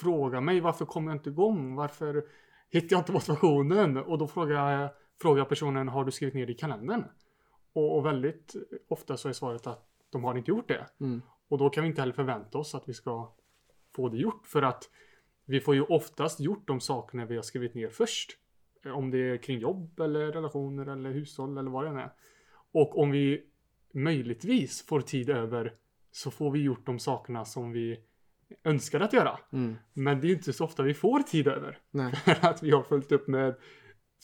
frågar 0.00 0.40
mig 0.40 0.60
varför 0.60 0.84
kommer 0.84 1.10
jag 1.10 1.18
inte 1.18 1.30
igång? 1.30 1.74
Varför 1.74 2.24
hittar 2.70 2.96
jag 2.96 3.00
inte 3.00 3.12
motivationen? 3.12 3.96
Och 3.96 4.18
då 4.18 4.26
frågar 4.26 4.72
jag 4.72 4.90
frågar 5.22 5.44
personen 5.44 5.88
har 5.88 6.04
du 6.04 6.12
skrivit 6.12 6.34
ner 6.34 6.46
det 6.46 6.52
i 6.52 6.54
kalendern? 6.54 7.04
Och, 7.72 7.96
och, 7.96 8.06
väldigt 8.06 8.54
ofta 8.88 9.16
så 9.16 9.28
är 9.28 9.32
svaret 9.32 9.66
att 9.66 9.88
de 10.10 10.24
har 10.24 10.34
inte 10.38 10.50
gjort 10.50 10.68
det. 10.68 10.86
Mm. 11.00 11.22
Och 11.48 11.58
då 11.58 11.70
kan 11.70 11.82
vi 11.82 11.88
inte 11.88 12.02
heller 12.02 12.12
förvänta 12.12 12.58
oss 12.58 12.74
att 12.74 12.88
vi 12.88 12.94
ska 12.94 13.32
få 13.94 14.08
det 14.08 14.16
gjort 14.16 14.46
för 14.46 14.62
att 14.62 14.90
vi 15.44 15.60
får 15.60 15.74
ju 15.74 15.82
oftast 15.82 16.40
gjort 16.40 16.68
de 16.68 16.80
sakerna 16.80 17.24
vi 17.24 17.36
har 17.36 17.42
skrivit 17.42 17.74
ner 17.74 17.88
först. 17.88 18.38
Om 18.94 19.10
det 19.10 19.18
är 19.18 19.36
kring 19.36 19.58
jobb 19.58 20.00
eller 20.00 20.32
relationer 20.32 20.86
eller 20.86 21.10
hushåll 21.10 21.58
eller 21.58 21.70
vad 21.70 21.84
det 21.84 21.90
än 21.90 21.96
är. 21.96 22.12
Och 22.72 22.98
om 22.98 23.10
vi 23.10 23.44
möjligtvis 23.92 24.86
får 24.86 25.00
tid 25.00 25.30
över 25.30 25.74
så 26.10 26.30
får 26.30 26.50
vi 26.50 26.62
gjort 26.62 26.86
de 26.86 26.98
sakerna 26.98 27.44
som 27.44 27.72
vi 27.72 28.00
önskar 28.64 29.00
att 29.00 29.12
göra. 29.12 29.38
Mm. 29.52 29.76
Men 29.92 30.20
det 30.20 30.26
är 30.26 30.32
inte 30.32 30.52
så 30.52 30.64
ofta 30.64 30.82
vi 30.82 30.94
får 30.94 31.20
tid 31.20 31.48
över. 31.48 31.78
Nej. 31.90 32.14
För 32.24 32.46
att 32.46 32.62
vi 32.62 32.70
har 32.70 32.82
följt 32.82 33.12
upp 33.12 33.28
med 33.28 33.54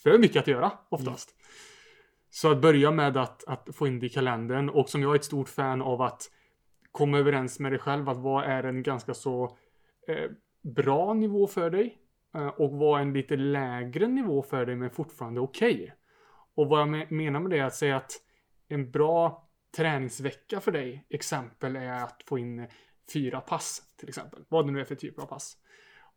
för 0.03 0.19
mycket 0.19 0.41
att 0.41 0.47
göra 0.47 0.73
oftast. 0.89 1.31
Mm. 1.31 1.47
Så 2.31 2.51
att 2.51 2.61
börja 2.61 2.91
med 2.91 3.17
att, 3.17 3.45
att 3.47 3.69
få 3.73 3.87
in 3.87 4.01
det 4.01 4.07
i 4.07 4.09
kalendern 4.09 4.69
och 4.69 4.89
som 4.89 5.03
jag 5.03 5.13
är 5.13 5.17
ett 5.17 5.25
stort 5.25 5.49
fan 5.49 5.83
av 5.83 6.03
att 6.03 6.31
komma 6.93 7.19
överens 7.19 7.61
med 7.61 7.73
dig 7.73 7.79
själv 7.79 8.09
att 8.09 8.19
vad 8.19 8.45
är 8.45 8.63
en 8.63 8.83
ganska 8.83 9.15
så 9.15 9.57
eh, 10.09 10.31
bra 10.63 11.15
nivå 11.15 11.47
för 11.47 11.71
dig 11.71 11.99
eh, 12.35 12.47
och 12.47 12.71
vad 12.71 12.99
är 12.99 13.03
en 13.03 13.13
lite 13.13 13.37
lägre 13.37 14.09
nivå 14.09 14.43
för 14.43 14.67
dig 14.67 14.77
men 14.77 14.91
fortfarande 14.91 15.41
okej. 15.41 15.75
Okay. 15.75 15.91
Och 16.55 16.69
vad 16.69 16.81
jag 16.81 17.13
menar 17.13 17.41
med 17.41 17.51
det 17.51 17.59
är 17.59 17.65
att 17.65 17.75
säga 17.75 17.97
att 17.97 18.13
en 18.69 18.91
bra 18.91 19.49
träningsvecka 19.77 20.61
för 20.61 20.73
dig 20.73 21.07
exempel 21.11 21.77
är 21.77 22.03
att 22.03 22.23
få 22.27 22.39
in 22.39 22.67
fyra 23.13 23.41
pass 23.41 23.83
till 23.97 24.09
exempel. 24.09 24.45
Vad 24.49 24.67
det 24.67 24.73
nu 24.73 24.81
är 24.81 24.85
för 24.85 24.95
typ 24.95 25.19
av 25.19 25.27
pass. 25.27 25.57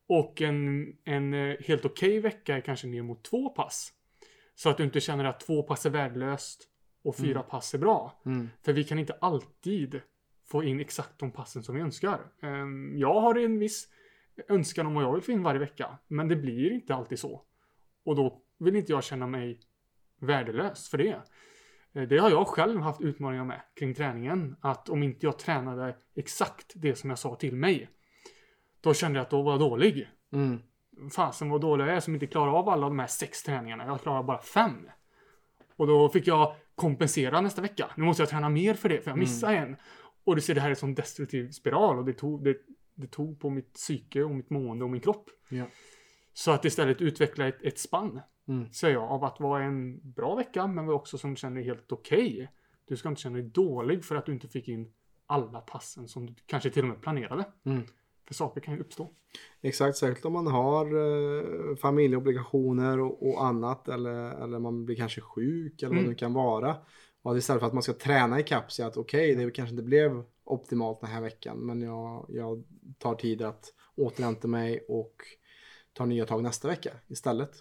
Och 0.08 0.42
en, 0.42 0.88
en 1.04 1.34
eh, 1.34 1.58
helt 1.60 1.86
okej 1.86 2.10
okay 2.10 2.20
vecka 2.20 2.58
är 2.58 2.62
kanske 2.62 2.88
ner 2.88 3.02
mot 3.02 3.24
två 3.24 3.50
pass. 3.50 3.94
Så 4.56 4.70
att 4.70 4.78
du 4.78 4.84
inte 4.84 5.02
känner 5.02 5.26
att 5.26 5.40
två 5.40 5.64
pass 5.64 5.86
är 5.86 5.90
värdelöst 5.90 6.68
och 7.04 7.16
fyra 7.16 7.40
mm. 7.40 7.50
pass 7.50 7.74
är 7.74 7.78
bra. 7.78 8.22
Mm. 8.26 8.50
För 8.62 8.74
vi 8.74 8.84
kan 8.84 9.00
inte 9.00 9.14
alltid 9.14 10.02
få 10.46 10.64
in 10.64 10.80
exakt 10.80 11.20
de 11.20 11.32
passen 11.32 11.64
som 11.64 11.76
vi 11.76 11.82
önskar. 11.82 12.22
Ehm, 12.42 12.98
jag 12.98 13.22
har 13.22 13.36
en 13.36 13.60
viss 13.60 13.88
önskan 14.48 14.86
om 14.86 14.94
vad 14.94 15.04
jag 15.04 15.14
vill 15.14 15.22
få 15.22 15.32
in 15.32 15.44
varje 15.44 15.60
vecka. 15.60 15.98
Men 16.08 16.28
det 16.28 16.36
blir 16.36 16.72
inte 16.72 16.96
alltid 16.96 17.20
så. 17.20 17.42
Och 18.06 18.16
då 18.16 18.42
vill 18.60 18.76
inte 18.76 18.92
jag 18.92 19.04
känna 19.04 19.28
mig 19.28 19.60
värdelös 20.20 20.90
för 20.90 20.98
det. 20.98 21.22
Eh, 21.94 22.04
det 22.04 22.18
har 22.18 22.30
jag 22.30 22.48
själv 22.48 22.82
haft 22.82 23.02
utmaningar 23.02 23.46
med 23.46 23.62
kring 23.76 23.94
träningen. 23.94 24.56
Att 24.62 24.90
om 24.90 25.04
inte 25.04 25.26
jag 25.26 25.40
tränade 25.40 25.96
exakt 26.16 26.72
det 26.76 26.96
som 26.96 27.10
jag 27.10 27.20
sa 27.20 27.36
till 27.36 27.56
mig. 27.56 27.90
Då 28.82 28.94
kände 28.94 29.20
jag 29.20 29.24
att 29.24 29.30
då 29.30 29.42
var 29.42 29.52
jag 29.52 29.60
dålig. 29.60 30.10
Mm. 30.34 30.60
Fasen 31.16 31.50
vad 31.50 31.62
dålig 31.62 31.86
jag 31.86 31.96
är 31.96 32.00
som 32.00 32.14
inte 32.14 32.28
klarar 32.28 32.60
av 32.60 32.70
alla 32.70 32.88
de 32.88 33.00
här 33.00 33.08
sex 33.08 33.44
träningarna. 33.44 33.86
Jag 33.86 34.02
klarar 34.02 34.24
bara 34.24 34.42
fem. 34.42 34.90
Och 35.76 35.88
då 35.88 36.10
fick 36.10 36.28
jag 36.28 36.56
kompensera 36.76 37.42
nästa 37.42 37.62
vecka. 37.62 37.92
Nu 37.98 38.04
måste 38.04 38.22
jag 38.22 38.30
träna 38.30 38.50
mer 38.50 38.74
för 38.74 38.90
det, 38.90 39.02
för 39.02 39.12
jag 39.12 39.18
missade 39.18 39.58
mm. 39.58 39.70
en. 39.70 39.78
Och 40.24 40.36
du 40.36 40.42
ser, 40.42 40.56
det 40.56 40.62
här 40.62 40.68
är 40.68 40.72
en 40.72 40.76
sån 40.76 40.96
destruktiv 40.96 41.52
spiral 41.52 41.98
och 41.98 42.06
det 42.06 42.14
tog, 42.14 42.44
det, 42.44 42.58
det 42.96 43.08
tog 43.08 43.40
på 43.40 43.50
mitt 43.50 43.74
psyke 43.74 44.24
och 44.24 44.32
mitt 44.32 44.50
mående 44.50 44.86
och 44.86 44.92
min 44.92 45.02
kropp. 45.02 45.30
Ja. 45.50 45.66
Så 46.34 46.52
att 46.52 46.66
istället 46.66 47.02
utveckla 47.02 47.48
ett, 47.48 47.62
ett 47.62 47.80
spann, 47.80 48.22
mm. 48.48 48.72
säger 48.72 48.94
jag, 48.94 49.04
av 49.04 49.24
att 49.24 49.40
vara 49.40 49.64
en 49.64 50.12
bra 50.12 50.36
vecka, 50.36 50.68
men 50.68 50.90
också 50.90 51.18
som 51.18 51.36
känner 51.36 51.62
helt 51.62 51.92
okej. 51.92 52.34
Okay. 52.34 52.48
Du 52.86 52.98
ska 52.98 53.10
inte 53.10 53.22
känna 53.22 53.38
dig 53.38 53.46
dålig 53.46 54.06
för 54.06 54.16
att 54.16 54.26
du 54.26 54.32
inte 54.32 54.48
fick 54.48 54.68
in 54.68 54.94
alla 55.26 55.62
passen 55.62 56.08
som 56.08 56.26
du 56.26 56.34
kanske 56.46 56.70
till 56.70 56.84
och 56.84 56.90
med 56.90 57.02
planerade. 57.02 57.46
Mm. 57.66 57.84
För 58.28 58.34
saker 58.34 58.62
kan 58.62 58.74
ju 58.74 58.80
uppstå. 58.80 59.10
Exakt, 59.62 59.98
särskilt 59.98 60.26
om 60.26 60.34
man 60.34 60.48
har 60.48 60.86
eh, 60.86 61.76
familjeobligationer 61.76 63.00
och, 63.00 63.30
och, 63.30 63.46
annat 63.46 63.88
eller, 63.88 64.44
eller 64.44 64.60
man 64.60 64.86
blir 64.86 64.96
kanske 64.96 65.22
sjuk 65.22 65.84
eller 65.84 65.92
mm. 65.92 66.04
vad 66.04 66.12
det 66.12 66.20
kan 66.20 66.34
vara. 66.34 66.76
Och 67.22 67.32
att 67.32 67.38
istället 67.38 67.60
för 67.60 67.68
att 67.68 67.74
man 67.74 67.84
ska 67.84 67.94
träna 67.94 68.40
i 68.40 68.44
kapp 68.44 68.72
sig 68.72 68.86
att 68.86 68.98
okej, 68.98 69.34
okay, 69.34 69.46
det 69.46 69.52
kanske 69.52 69.74
inte 69.74 69.84
blev 69.84 70.24
optimalt 70.44 71.02
den 71.02 71.10
här 71.10 71.22
veckan 71.22 71.58
men 71.58 71.82
jag, 71.82 72.26
jag 72.30 72.64
tar 72.98 73.16
tid 73.16 73.42
att 73.42 73.74
återhämta 73.96 74.48
mig 74.48 74.86
och 74.88 75.16
tar 75.94 76.06
nya 76.06 76.26
tag 76.26 76.44
nästa 76.44 76.68
vecka 76.68 76.92
istället. 77.08 77.52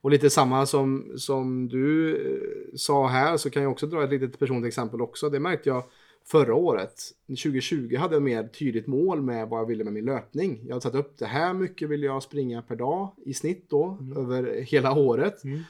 Och 0.00 0.10
lite 0.10 0.30
samma 0.30 0.66
som, 0.66 1.12
som 1.16 1.68
du 1.68 2.16
eh, 2.16 2.76
sa 2.76 3.06
här 3.06 3.36
så 3.36 3.50
kan 3.50 3.62
jag 3.62 3.72
också 3.72 3.86
dra 3.86 4.04
ett 4.04 4.10
litet 4.10 4.38
personligt 4.38 4.68
exempel 4.68 5.02
också. 5.02 5.30
Det 5.30 5.40
märkte 5.40 5.68
jag 5.68 5.84
förra 6.24 6.54
året. 6.54 7.00
2020 7.26 7.96
hade 7.96 8.14
jag 8.14 8.22
mer 8.22 8.48
tydligt 8.48 8.86
mål 8.86 9.22
med 9.22 9.48
vad 9.48 9.60
jag 9.60 9.66
ville 9.66 9.84
med 9.84 9.92
min 9.92 10.04
löpning. 10.04 10.60
Jag 10.62 10.74
hade 10.74 10.80
satt 10.80 10.94
upp 10.94 11.18
det 11.18 11.26
här 11.26 11.54
mycket 11.54 11.88
vill 11.88 12.02
jag 12.02 12.22
springa 12.22 12.62
per 12.62 12.76
dag 12.76 13.08
i 13.24 13.34
snitt 13.34 13.66
då 13.68 13.98
mm. 14.00 14.16
över 14.16 14.60
hela 14.60 14.92
året. 14.92 15.44
Mm. 15.44 15.60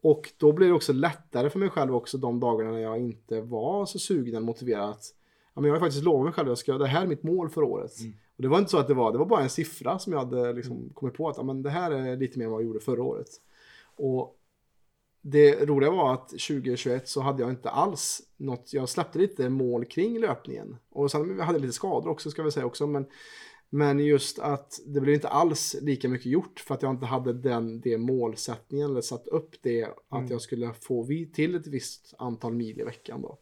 Och 0.00 0.32
då 0.36 0.52
blir 0.52 0.66
det 0.66 0.72
också 0.72 0.92
lättare 0.92 1.50
för 1.50 1.58
mig 1.58 1.70
själv 1.70 1.94
också 1.94 2.18
de 2.18 2.40
dagarna 2.40 2.70
när 2.70 2.80
jag 2.80 2.98
inte 2.98 3.40
var 3.40 3.86
så 3.86 3.98
sugen 3.98 4.34
eller 4.34 4.46
motiverad 4.46 4.90
att 4.90 5.14
ja, 5.54 5.60
men 5.60 5.68
jag 5.68 5.74
har 5.74 5.80
faktiskt 5.80 6.04
lovat 6.04 6.24
mig 6.24 6.32
själv 6.32 6.46
att 6.46 6.50
jag 6.50 6.58
ska, 6.58 6.78
det 6.78 6.86
här 6.86 7.02
är 7.02 7.06
mitt 7.06 7.22
mål 7.22 7.48
för 7.50 7.62
året. 7.62 8.00
Mm. 8.00 8.12
Och 8.36 8.42
det 8.42 8.48
var 8.48 8.58
inte 8.58 8.70
så 8.70 8.78
att 8.78 8.88
det 8.88 8.94
var, 8.94 9.12
det 9.12 9.18
var 9.18 9.26
bara 9.26 9.42
en 9.42 9.50
siffra 9.50 9.98
som 9.98 10.12
jag 10.12 10.20
hade 10.20 10.52
liksom 10.52 10.90
kommit 10.94 11.14
på 11.14 11.28
att 11.28 11.46
men 11.46 11.62
det 11.62 11.70
här 11.70 11.90
är 11.90 12.16
lite 12.16 12.38
mer 12.38 12.44
än 12.44 12.50
vad 12.52 12.60
jag 12.60 12.66
gjorde 12.66 12.80
förra 12.80 13.02
året. 13.02 13.28
Och 13.96 14.36
det 15.28 15.66
roliga 15.66 15.90
var 15.90 16.14
att 16.14 16.28
2021 16.28 17.08
så 17.08 17.20
hade 17.20 17.42
jag 17.42 17.50
inte 17.50 17.70
alls 17.70 18.22
något, 18.36 18.72
jag 18.72 18.88
släppte 18.88 19.18
lite 19.18 19.48
mål 19.48 19.84
kring 19.84 20.18
löpningen. 20.18 20.76
Och 20.90 21.10
sen 21.10 21.40
hade 21.40 21.58
jag 21.58 21.62
lite 21.62 21.72
skador 21.72 22.10
också 22.10 22.30
ska 22.30 22.42
vi 22.42 22.50
säga 22.50 22.66
också. 22.66 22.86
Men, 22.86 23.06
men 23.70 23.98
just 23.98 24.38
att 24.38 24.80
det 24.86 25.00
blev 25.00 25.14
inte 25.14 25.28
alls 25.28 25.76
lika 25.80 26.08
mycket 26.08 26.26
gjort 26.26 26.60
för 26.60 26.74
att 26.74 26.82
jag 26.82 26.90
inte 26.90 27.06
hade 27.06 27.32
den 27.32 27.80
det 27.80 27.98
målsättningen 27.98 28.90
eller 28.90 29.00
satt 29.00 29.26
upp 29.26 29.54
det 29.62 29.84
att 29.84 30.18
mm. 30.18 30.30
jag 30.30 30.40
skulle 30.40 30.72
få 30.72 31.06
till 31.34 31.54
ett 31.54 31.66
visst 31.66 32.14
antal 32.18 32.54
mil 32.54 32.80
i 32.80 32.84
veckan 32.84 33.22
då. 33.22 33.38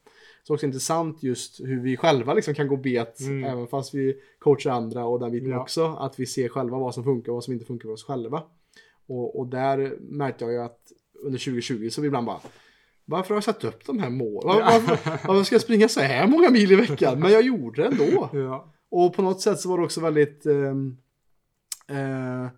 Så 0.47 0.55
också 0.55 0.67
intressant 0.67 1.23
just 1.23 1.61
hur 1.61 1.81
vi 1.81 1.97
själva 1.97 2.35
liksom 2.35 2.55
kan 2.55 2.69
gå 2.69 2.77
bet 2.77 3.21
mm. 3.21 3.45
även 3.45 3.67
fast 3.67 3.95
vi 3.95 4.17
coachar 4.39 4.71
andra 4.71 5.05
och 5.05 5.21
den 5.21 5.31
biten 5.31 5.51
ja. 5.51 5.61
också. 5.61 5.87
Att 5.87 6.21
vi 6.21 6.27
ser 6.27 6.49
själva 6.49 6.79
vad 6.79 6.95
som 6.95 7.05
funkar 7.05 7.33
och 7.33 7.37
vad 7.37 7.45
som 7.45 7.53
inte 7.53 7.67
funkar 7.67 7.89
för 7.89 7.93
oss 7.93 8.05
själva. 8.05 8.43
Och, 9.07 9.39
och 9.39 9.47
där 9.47 9.97
märkte 10.01 10.45
jag 10.45 10.53
ju 10.53 10.59
att 10.59 10.81
under 11.23 11.39
2020 11.39 11.89
så 11.91 12.01
vi 12.01 12.07
ibland 12.07 12.27
bara 12.27 12.41
varför 13.05 13.29
har 13.29 13.37
jag 13.37 13.45
satt 13.45 13.65
upp 13.65 13.87
de 13.87 13.99
här 13.99 14.11
målen? 14.11 14.49
Var, 14.49 14.61
varför, 14.61 15.27
varför, 15.29 15.45
ska 15.45 15.55
jag 15.55 15.63
springa 15.63 15.89
så 15.89 16.01
här 16.01 16.27
många 16.27 16.51
mil 16.51 16.73
i 16.73 16.77
veckan? 16.77 17.21
Men 17.21 17.33
jag 17.33 17.43
gjorde 17.43 17.83
det 17.83 17.89
ändå. 17.89 18.31
Ja. 18.33 18.73
Och 18.91 19.15
på 19.15 19.23
något 19.23 19.41
sätt 19.41 19.61
så 19.61 19.69
var 19.69 19.79
det 19.79 19.85
också 19.85 20.01
väldigt 20.01 20.47
eh, 20.47 20.75
eh, 21.99 22.49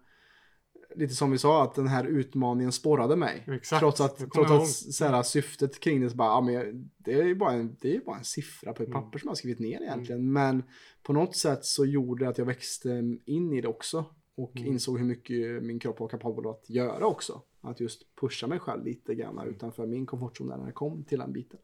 lite 0.97 1.15
som 1.15 1.31
vi 1.31 1.39
sa 1.39 1.63
att 1.63 1.75
den 1.75 1.89
här 1.89 2.05
utmaningen 2.05 2.73
sporrade 2.73 3.17
mig. 3.17 3.45
Exakt. 3.47 3.81
Trots 3.81 4.01
att, 4.01 4.33
trots 4.33 4.51
att 4.51 4.95
så 4.95 5.05
här, 5.05 5.23
syftet 5.23 5.81
kring 5.81 6.01
det 6.01 6.11
så 6.11 6.17
bara, 6.17 6.29
ja, 6.29 6.41
men 6.41 6.91
det 6.99 7.13
är 7.13 7.25
ju 7.25 7.35
bara 7.35 7.53
en, 7.53 7.77
det 7.81 7.97
är 7.97 8.01
bara 8.01 8.17
en 8.17 8.25
siffra 8.25 8.73
på 8.73 8.83
ett 8.83 8.89
mm. 8.89 9.03
papper 9.03 9.19
som 9.19 9.27
jag 9.27 9.31
har 9.31 9.37
skrivit 9.37 9.59
ner 9.59 9.81
egentligen. 9.81 10.21
Mm. 10.21 10.33
Men 10.33 10.63
på 11.03 11.13
något 11.13 11.37
sätt 11.37 11.65
så 11.65 11.87
gjorde 11.87 12.25
det 12.25 12.29
att 12.29 12.39
jag 12.39 12.45
växte 12.45 13.19
in 13.25 13.53
i 13.53 13.61
det 13.61 13.69
också. 13.69 14.05
Och 14.35 14.57
mm. 14.57 14.69
insåg 14.69 14.99
hur 14.99 15.07
mycket 15.07 15.63
min 15.63 15.79
kropp 15.79 16.01
var 16.01 16.09
kapabel 16.09 16.51
att 16.51 16.71
göra 16.71 17.07
också. 17.07 17.43
Att 17.61 17.81
just 17.81 18.17
pusha 18.21 18.47
mig 18.47 18.59
själv 18.59 18.85
lite 18.85 19.15
grann 19.15 19.49
utanför 19.49 19.87
min 19.87 20.07
komfortzon 20.07 20.47
när 20.47 20.67
det 20.67 20.73
kom 20.73 21.05
till 21.05 21.19
den 21.19 21.33
biten. 21.33 21.59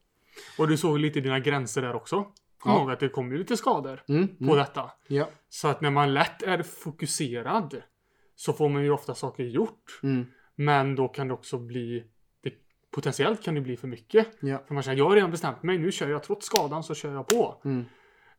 Och 0.57 0.67
du 0.67 0.77
såg 0.77 0.99
lite 0.99 1.21
dina 1.21 1.39
gränser 1.39 1.81
där 1.81 1.95
också. 1.95 2.25
Kom 2.57 2.71
ja. 2.71 2.79
ihåg 2.79 2.91
att 2.91 2.99
det 2.99 3.09
kom 3.09 3.31
ju 3.31 3.37
lite 3.37 3.57
skador 3.57 4.03
mm, 4.07 4.27
på 4.27 4.43
mm. 4.43 4.57
detta. 4.57 4.91
Ja. 5.07 5.29
Så 5.49 5.67
att 5.67 5.81
när 5.81 5.91
man 5.91 6.13
lätt 6.13 6.43
är 6.43 6.63
fokuserad 6.63 7.81
så 8.45 8.53
får 8.53 8.69
man 8.69 8.83
ju 8.83 8.89
ofta 8.89 9.15
saker 9.15 9.43
gjort. 9.43 9.99
Mm. 10.03 10.25
Men 10.55 10.95
då 10.95 11.07
kan 11.07 11.27
det 11.27 11.33
också 11.33 11.57
bli 11.57 12.03
det, 12.41 12.53
potentiellt 12.91 13.43
kan 13.43 13.55
det 13.55 13.61
bli 13.61 13.77
för 13.77 13.87
mycket. 13.87 14.27
Ja. 14.39 14.63
För 14.67 14.73
man 14.73 14.83
säger 14.83 14.97
jag 14.97 15.09
har 15.09 15.15
redan 15.15 15.31
bestämt 15.31 15.63
mig, 15.63 15.77
nu 15.77 15.91
kör 15.91 16.09
jag 16.09 16.23
trots 16.23 16.45
skadan 16.45 16.83
så 16.83 16.95
kör 16.95 17.13
jag 17.13 17.27
på. 17.27 17.61
Mm. 17.65 17.85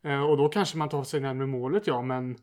Eh, 0.03 0.23
och 0.23 0.37
då 0.37 0.49
kanske 0.49 0.79
man 0.79 0.89
tar 0.89 1.05
sig 1.05 1.21
närmare 1.21 1.47
målet 1.47 1.87
ja, 1.87 2.03
men 2.03 2.37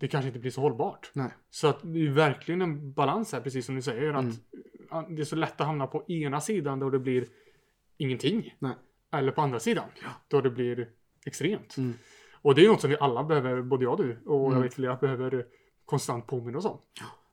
det 0.00 0.08
kanske 0.08 0.26
inte 0.26 0.38
blir 0.38 0.50
så 0.50 0.60
hållbart. 0.60 1.10
Nej. 1.12 1.30
Så 1.50 1.68
att 1.68 1.80
det 1.82 2.06
är 2.06 2.10
verkligen 2.10 2.62
en 2.62 2.92
balans 2.92 3.32
här, 3.32 3.40
precis 3.40 3.66
som 3.66 3.74
du 3.74 3.82
säger. 3.82 4.14
Att 4.14 4.24
mm. 4.24 5.14
Det 5.16 5.22
är 5.22 5.24
så 5.24 5.36
lätt 5.36 5.60
att 5.60 5.66
hamna 5.66 5.86
på 5.86 6.04
ena 6.08 6.40
sidan 6.40 6.78
då 6.78 6.90
det 6.90 6.98
blir 6.98 7.26
ingenting. 7.96 8.54
Nej. 8.58 8.74
Eller 9.12 9.32
på 9.32 9.40
andra 9.40 9.60
sidan. 9.60 9.88
Ja. 10.02 10.08
Då 10.28 10.40
det 10.40 10.50
blir 10.50 10.88
extremt. 11.26 11.76
Mm. 11.76 11.94
Och 12.32 12.54
det 12.54 12.64
är 12.64 12.68
något 12.68 12.80
som 12.80 12.90
vi 12.90 12.96
alla 13.00 13.24
behöver, 13.24 13.62
både 13.62 13.84
jag 13.84 13.92
och 13.92 14.06
du 14.06 14.18
och 14.26 14.46
mm. 14.46 14.56
jag 14.56 14.62
vet 14.62 14.74
flera 14.74 14.96
behöver 14.96 15.46
konstant 15.84 16.26
påminna 16.26 16.58
oss 16.58 16.64
om. 16.64 16.78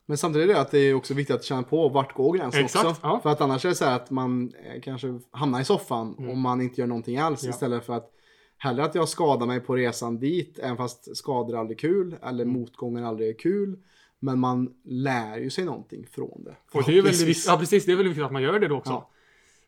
Men 0.06 0.18
samtidigt 0.18 0.50
är 0.50 0.54
det 0.54 0.60
att 0.60 0.70
det 0.70 0.78
är 0.78 0.94
också 0.94 1.14
viktigt 1.14 1.36
att 1.36 1.44
känna 1.44 1.62
på 1.62 1.88
vart 1.88 2.14
går 2.14 2.36
gränsen 2.38 2.64
Exakt, 2.64 2.86
också. 2.86 3.00
ja. 3.02 3.20
För 3.22 3.30
att 3.30 3.40
annars 3.40 3.64
är 3.64 3.68
det 3.68 3.74
så 3.74 3.84
här 3.84 3.96
att 3.96 4.10
man 4.10 4.52
eh, 4.54 4.80
kanske 4.80 5.18
hamnar 5.30 5.60
i 5.60 5.64
soffan 5.64 6.14
Mm. 6.18 6.30
och 6.30 6.36
man 6.36 6.60
inte 6.60 6.80
gör 6.80 6.88
någonting 6.88 7.18
alls 7.18 7.44
Ja. 7.44 7.50
istället 7.50 7.86
för 7.86 7.92
att 7.92 8.10
hellre 8.56 8.84
att 8.84 8.94
jag 8.94 9.08
skadar 9.08 9.46
mig 9.46 9.60
på 9.60 9.76
resan 9.76 10.18
dit, 10.18 10.58
även 10.58 10.76
fast 10.76 11.16
skador 11.16 11.54
är 11.54 11.58
aldrig 11.58 11.78
kul 11.80 12.16
eller 12.22 12.44
Mm. 12.44 12.60
motgången 12.60 13.04
aldrig 13.04 13.28
är 13.28 13.38
kul. 13.38 13.78
Men 14.18 14.38
man 14.38 14.74
lär 14.84 15.38
ju 15.38 15.50
sig 15.50 15.64
någonting 15.64 16.06
från 16.06 16.44
det. 16.44 16.50
Och 16.50 16.56
det 16.72 16.78
är 16.78 16.82
Förhoppningsvis. 16.82 17.28
viktigt, 17.28 17.46
ja 17.46 17.58
precis, 17.58 17.84
det 17.86 17.92
är 17.92 17.96
väldigt 17.96 18.10
viktigt 18.10 18.24
att 18.26 18.32
man 18.32 18.42
gör 18.42 18.60
det 18.60 18.68
då 18.68 18.76
också. 18.76 18.92
Ja. 18.92 19.10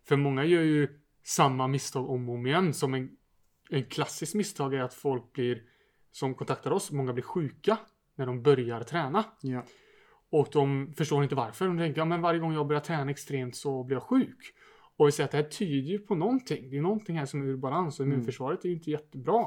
För 0.09 0.17
många 0.17 0.45
gör 0.45 0.63
ju 0.63 0.89
samma 1.25 1.67
misstag 1.69 2.11
om 2.11 2.29
och 2.29 2.35
om 2.35 2.47
igen. 2.47 2.75
Som 2.75 2.95
en, 2.95 3.11
en 3.71 3.85
klassisk 3.85 4.35
misstag 4.35 4.75
är 4.75 4.81
att 4.83 4.95
folk 4.95 5.33
blir, 5.33 5.63
som 6.13 6.35
kontaktar 6.35 6.71
oss, 6.71 6.91
många 6.91 7.13
blir 7.13 7.25
sjuka 7.25 7.77
när 8.15 8.27
de 8.27 8.43
börjar 8.43 8.81
träna. 8.81 9.25
Ja. 9.41 9.65
Och 10.31 10.49
de 10.53 10.95
förstår 10.97 11.23
inte 11.23 11.35
varför. 11.35 11.67
De 11.67 11.79
tänker, 11.79 12.01
ja 12.01 12.05
men 12.05 12.23
varje 12.23 12.41
gång 12.41 12.53
jag 12.55 12.67
börjar 12.67 12.81
träna 12.81 13.11
extremt 13.11 13.57
så 13.57 13.85
blir 13.85 13.97
jag 13.97 14.03
sjuk. 14.03 14.55
Och 14.97 15.07
vi 15.07 15.13
säger 15.13 15.25
att 15.25 15.31
det 15.31 15.37
här 15.37 15.45
tyder 15.45 15.91
ju 15.91 15.99
på 15.99 16.15
någonting. 16.15 16.71
Det 16.71 16.77
är 16.77 16.83
någonting 16.83 17.19
här 17.19 17.27
som 17.27 17.43
är 17.43 17.47
ur 17.47 17.57
balans 17.57 18.01
och 18.01 18.07
Mm. 18.07 18.15
immunförsvaret 18.15 18.65
är 18.65 18.69
ju 18.69 18.75
inte 18.75 18.91
jättebra. 18.91 19.47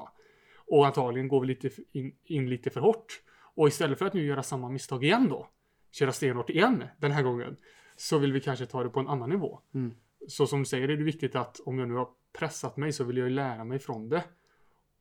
Och 0.67 0.85
antagligen 0.85 1.27
går 1.27 1.41
vi 1.41 1.47
lite 1.47 1.69
in, 1.91 2.15
in 2.23 2.49
lite 2.49 2.69
för 2.69 2.81
hårt. 2.81 3.21
Och 3.55 3.67
istället 3.67 3.99
för 3.99 4.05
att 4.05 4.13
nu 4.13 4.25
göra 4.25 4.43
samma 4.43 4.69
misstag 4.69 5.03
igen 5.03 5.27
då, 5.29 5.47
köra 5.91 6.11
stenhårt 6.11 6.49
igen 6.49 6.83
den 6.97 7.11
här 7.11 7.23
gången, 7.23 7.57
så 7.95 8.17
vill 8.17 8.33
vi 8.33 8.41
kanske 8.41 8.65
ta 8.65 8.83
det 8.83 8.89
på 8.89 8.99
en 8.99 9.07
annan 9.07 9.29
nivå. 9.29 9.59
Mm. 9.73 9.93
Så 10.27 10.47
som 10.47 10.59
du 10.59 10.65
säger 10.65 10.89
är 10.89 10.97
det 10.97 11.03
viktigt 11.03 11.35
att 11.35 11.59
om 11.59 11.79
jag 11.79 11.87
nu 11.87 11.93
har 11.93 12.07
pressat 12.39 12.77
mig 12.77 12.91
så 12.91 13.03
vill 13.03 13.17
jag 13.17 13.29
ju 13.29 13.33
lära 13.35 13.63
mig 13.63 13.79
från 13.79 14.09
det. 14.09 14.23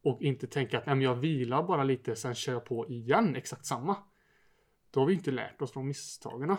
Och 0.03 0.23
inte 0.23 0.47
tänka 0.47 0.79
att 0.79 0.87
nej, 0.87 0.95
men 0.95 1.03
jag 1.05 1.15
vilar 1.15 1.63
bara 1.63 1.85
lite, 1.85 2.17
sen 2.17 2.35
kör 2.35 2.53
jag 2.53 2.65
på 2.65 2.89
igen 2.89 3.37
exakt 3.37 3.67
samma. 3.67 3.97
Då 4.91 5.01
har 5.01 5.07
vi 5.07 5.15
inte 5.15 5.31
lärt 5.31 5.63
oss 5.63 5.73
från 5.73 5.87
misstagen. 5.87 6.57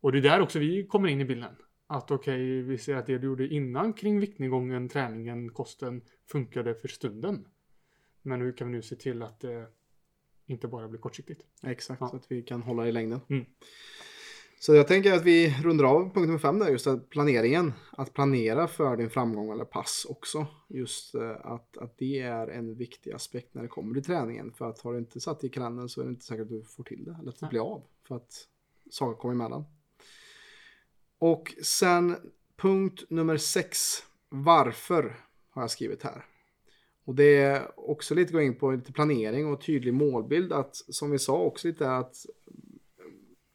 Och 0.00 0.12
det 0.12 0.18
är 0.18 0.22
där 0.22 0.40
också 0.40 0.58
vi 0.58 0.86
kommer 0.86 1.08
in 1.08 1.20
i 1.20 1.24
bilden. 1.24 1.56
Att 1.86 2.10
okej, 2.10 2.62
vi 2.62 2.78
ser 2.78 2.96
att 2.96 3.06
det 3.06 3.18
du 3.18 3.26
gjorde 3.26 3.48
innan 3.48 3.92
kring 3.92 4.20
viktnedgången, 4.20 4.88
träningen, 4.88 5.52
kosten 5.52 6.02
funkade 6.30 6.74
för 6.74 6.88
stunden. 6.88 7.48
Men 8.22 8.40
hur 8.40 8.52
kan 8.52 8.66
vi 8.66 8.72
nu 8.72 8.82
se 8.82 8.96
till 8.96 9.22
att 9.22 9.40
det 9.40 9.66
inte 10.46 10.68
bara 10.68 10.88
blir 10.88 11.00
kortsiktigt? 11.00 11.42
Exakt, 11.62 12.00
Ja. 12.00 12.08
så 12.08 12.16
att 12.16 12.32
vi 12.32 12.42
kan 12.42 12.62
hålla 12.62 12.88
i 12.88 12.92
längden. 12.92 13.20
Mm. 13.28 13.44
Så 14.62 14.74
jag 14.74 14.88
tänker 14.88 15.12
att 15.12 15.24
vi 15.24 15.56
rundar 15.62 15.84
av 15.84 16.02
punkt 16.02 16.26
nummer 16.26 16.38
fem 16.38 16.58
där, 16.58 16.68
just 16.70 16.86
att 16.86 17.10
planeringen. 17.10 17.72
Att 17.90 18.14
planera 18.14 18.68
för 18.68 18.96
din 18.96 19.10
framgång 19.10 19.52
eller 19.52 19.64
pass 19.64 20.06
också. 20.08 20.46
Just 20.68 21.14
eh, 21.14 21.30
att, 21.30 21.76
att 21.76 21.98
det 21.98 22.20
är 22.20 22.48
en 22.48 22.74
viktig 22.74 23.12
aspekt 23.12 23.54
när 23.54 23.62
det 23.62 23.68
kommer 23.68 23.94
till 23.94 24.04
träningen. 24.04 24.52
För 24.52 24.68
att 24.68 24.80
har 24.80 24.92
du 24.92 24.98
inte 24.98 25.20
satt 25.20 25.44
i 25.44 25.48
kalendern 25.48 25.88
så 25.88 26.00
är 26.00 26.04
det 26.04 26.10
inte 26.10 26.24
säkert 26.24 26.42
att 26.42 26.48
du 26.48 26.62
får 26.62 26.84
till 26.84 27.04
det. 27.04 27.16
Eller 27.20 27.28
att 27.28 27.40
det 27.40 27.46
blir 27.46 27.60
av. 27.60 27.82
För 28.08 28.16
att 28.16 28.32
saker 28.90 29.20
kommer 29.20 29.34
emellan. 29.34 29.64
Och 31.18 31.54
sen 31.62 32.16
punkt 32.56 33.04
nummer 33.08 33.36
sex. 33.36 33.78
Varför 34.28 35.16
har 35.50 35.62
jag 35.62 35.70
skrivit 35.70 36.02
här. 36.02 36.24
Och 37.04 37.14
det 37.14 37.36
är 37.36 37.80
också 37.90 38.14
lite 38.14 38.32
gå 38.32 38.40
in 38.40 38.58
på 38.58 38.70
lite 38.70 38.92
planering 38.92 39.46
och 39.46 39.60
tydlig 39.60 39.94
målbild. 39.94 40.52
Att 40.52 40.76
som 40.76 41.10
vi 41.10 41.18
sa 41.18 41.38
också 41.38 41.68
lite 41.68 41.90
att 41.90 42.26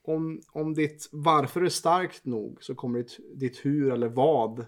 om, 0.06 0.42
om 0.52 0.74
ditt 0.74 1.10
varför 1.12 1.62
är 1.62 1.70
starkt 1.70 2.26
nog 2.26 2.64
så 2.64 2.76
kommer 2.76 3.00
ditt, 3.00 3.20
ditt 3.34 3.66
hur 3.66 3.92
eller 3.92 4.10
vad 4.10 4.66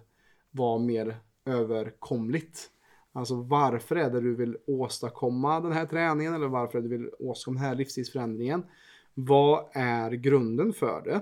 vara 0.51 0.79
mer 0.79 1.17
överkomligt. 1.45 2.69
Alltså 3.11 3.35
varför 3.35 3.95
är 3.95 4.09
det 4.09 4.21
du 4.21 4.35
vill 4.35 4.57
åstadkomma 4.67 5.59
den 5.59 5.71
här 5.71 5.85
träningen 5.85 6.33
eller 6.33 6.47
varför 6.47 6.77
är 6.77 6.81
det 6.81 6.89
du 6.89 6.97
vill 6.97 7.11
åstadkomma 7.19 7.59
den 7.59 7.69
här 7.69 7.75
livsstilsförändringen. 7.75 8.63
Vad 9.13 9.65
är 9.73 10.11
grunden 10.11 10.73
för 10.73 11.01
det? 11.01 11.21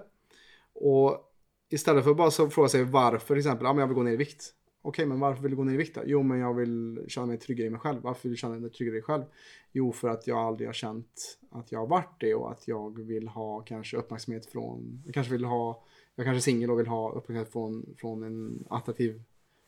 Och 0.73 1.31
istället 1.69 2.03
för 2.03 2.11
att 2.11 2.17
bara 2.17 2.31
så 2.31 2.49
fråga 2.49 2.69
sig 2.69 2.83
varför 2.83 3.27
till 3.27 3.37
exempel, 3.37 3.65
ja 3.65 3.73
men 3.73 3.79
jag 3.79 3.87
vill 3.87 3.95
gå 3.95 4.03
ner 4.03 4.11
i 4.11 4.17
vikt. 4.17 4.53
Okej, 4.87 5.05
men 5.05 5.19
varför 5.19 5.41
vill 5.41 5.51
du 5.51 5.57
gå 5.57 5.63
ner 5.63 5.73
i 5.73 5.77
vikt 5.77 5.95
då? 5.95 6.01
Jo, 6.05 6.23
men 6.23 6.39
jag 6.39 6.53
vill 6.53 7.05
känna 7.07 7.27
mig 7.27 7.37
tryggare 7.37 7.67
i 7.67 7.69
mig 7.69 7.79
själv. 7.79 8.01
Varför 8.01 8.23
vill 8.23 8.31
du 8.31 8.37
känna 8.37 8.55
dig 8.55 8.69
tryggare 8.69 8.95
i 8.95 8.99
dig 8.99 9.03
själv? 9.05 9.23
Jo, 9.71 9.91
för 9.91 10.09
att 10.09 10.27
jag 10.27 10.37
aldrig 10.37 10.67
har 10.67 10.73
känt 10.73 11.37
att 11.51 11.71
jag 11.71 11.79
har 11.79 11.87
varit 11.87 12.19
det 12.19 12.35
och 12.35 12.51
att 12.51 12.67
jag 12.67 12.99
vill 12.99 13.27
ha 13.27 13.61
kanske 13.61 13.97
uppmärksamhet 13.97 14.45
från, 14.45 15.01
jag 15.05 15.13
kanske 15.13 15.31
vill 15.33 15.45
ha, 15.45 15.83
jag 16.15 16.25
kanske 16.25 16.39
är 16.39 16.41
singel 16.41 16.71
och 16.71 16.79
vill 16.79 16.87
ha 16.87 17.11
uppmärksamhet 17.11 17.51
från, 17.51 17.85
från 17.97 18.23
en 18.23 18.65
attraktiv 18.69 19.21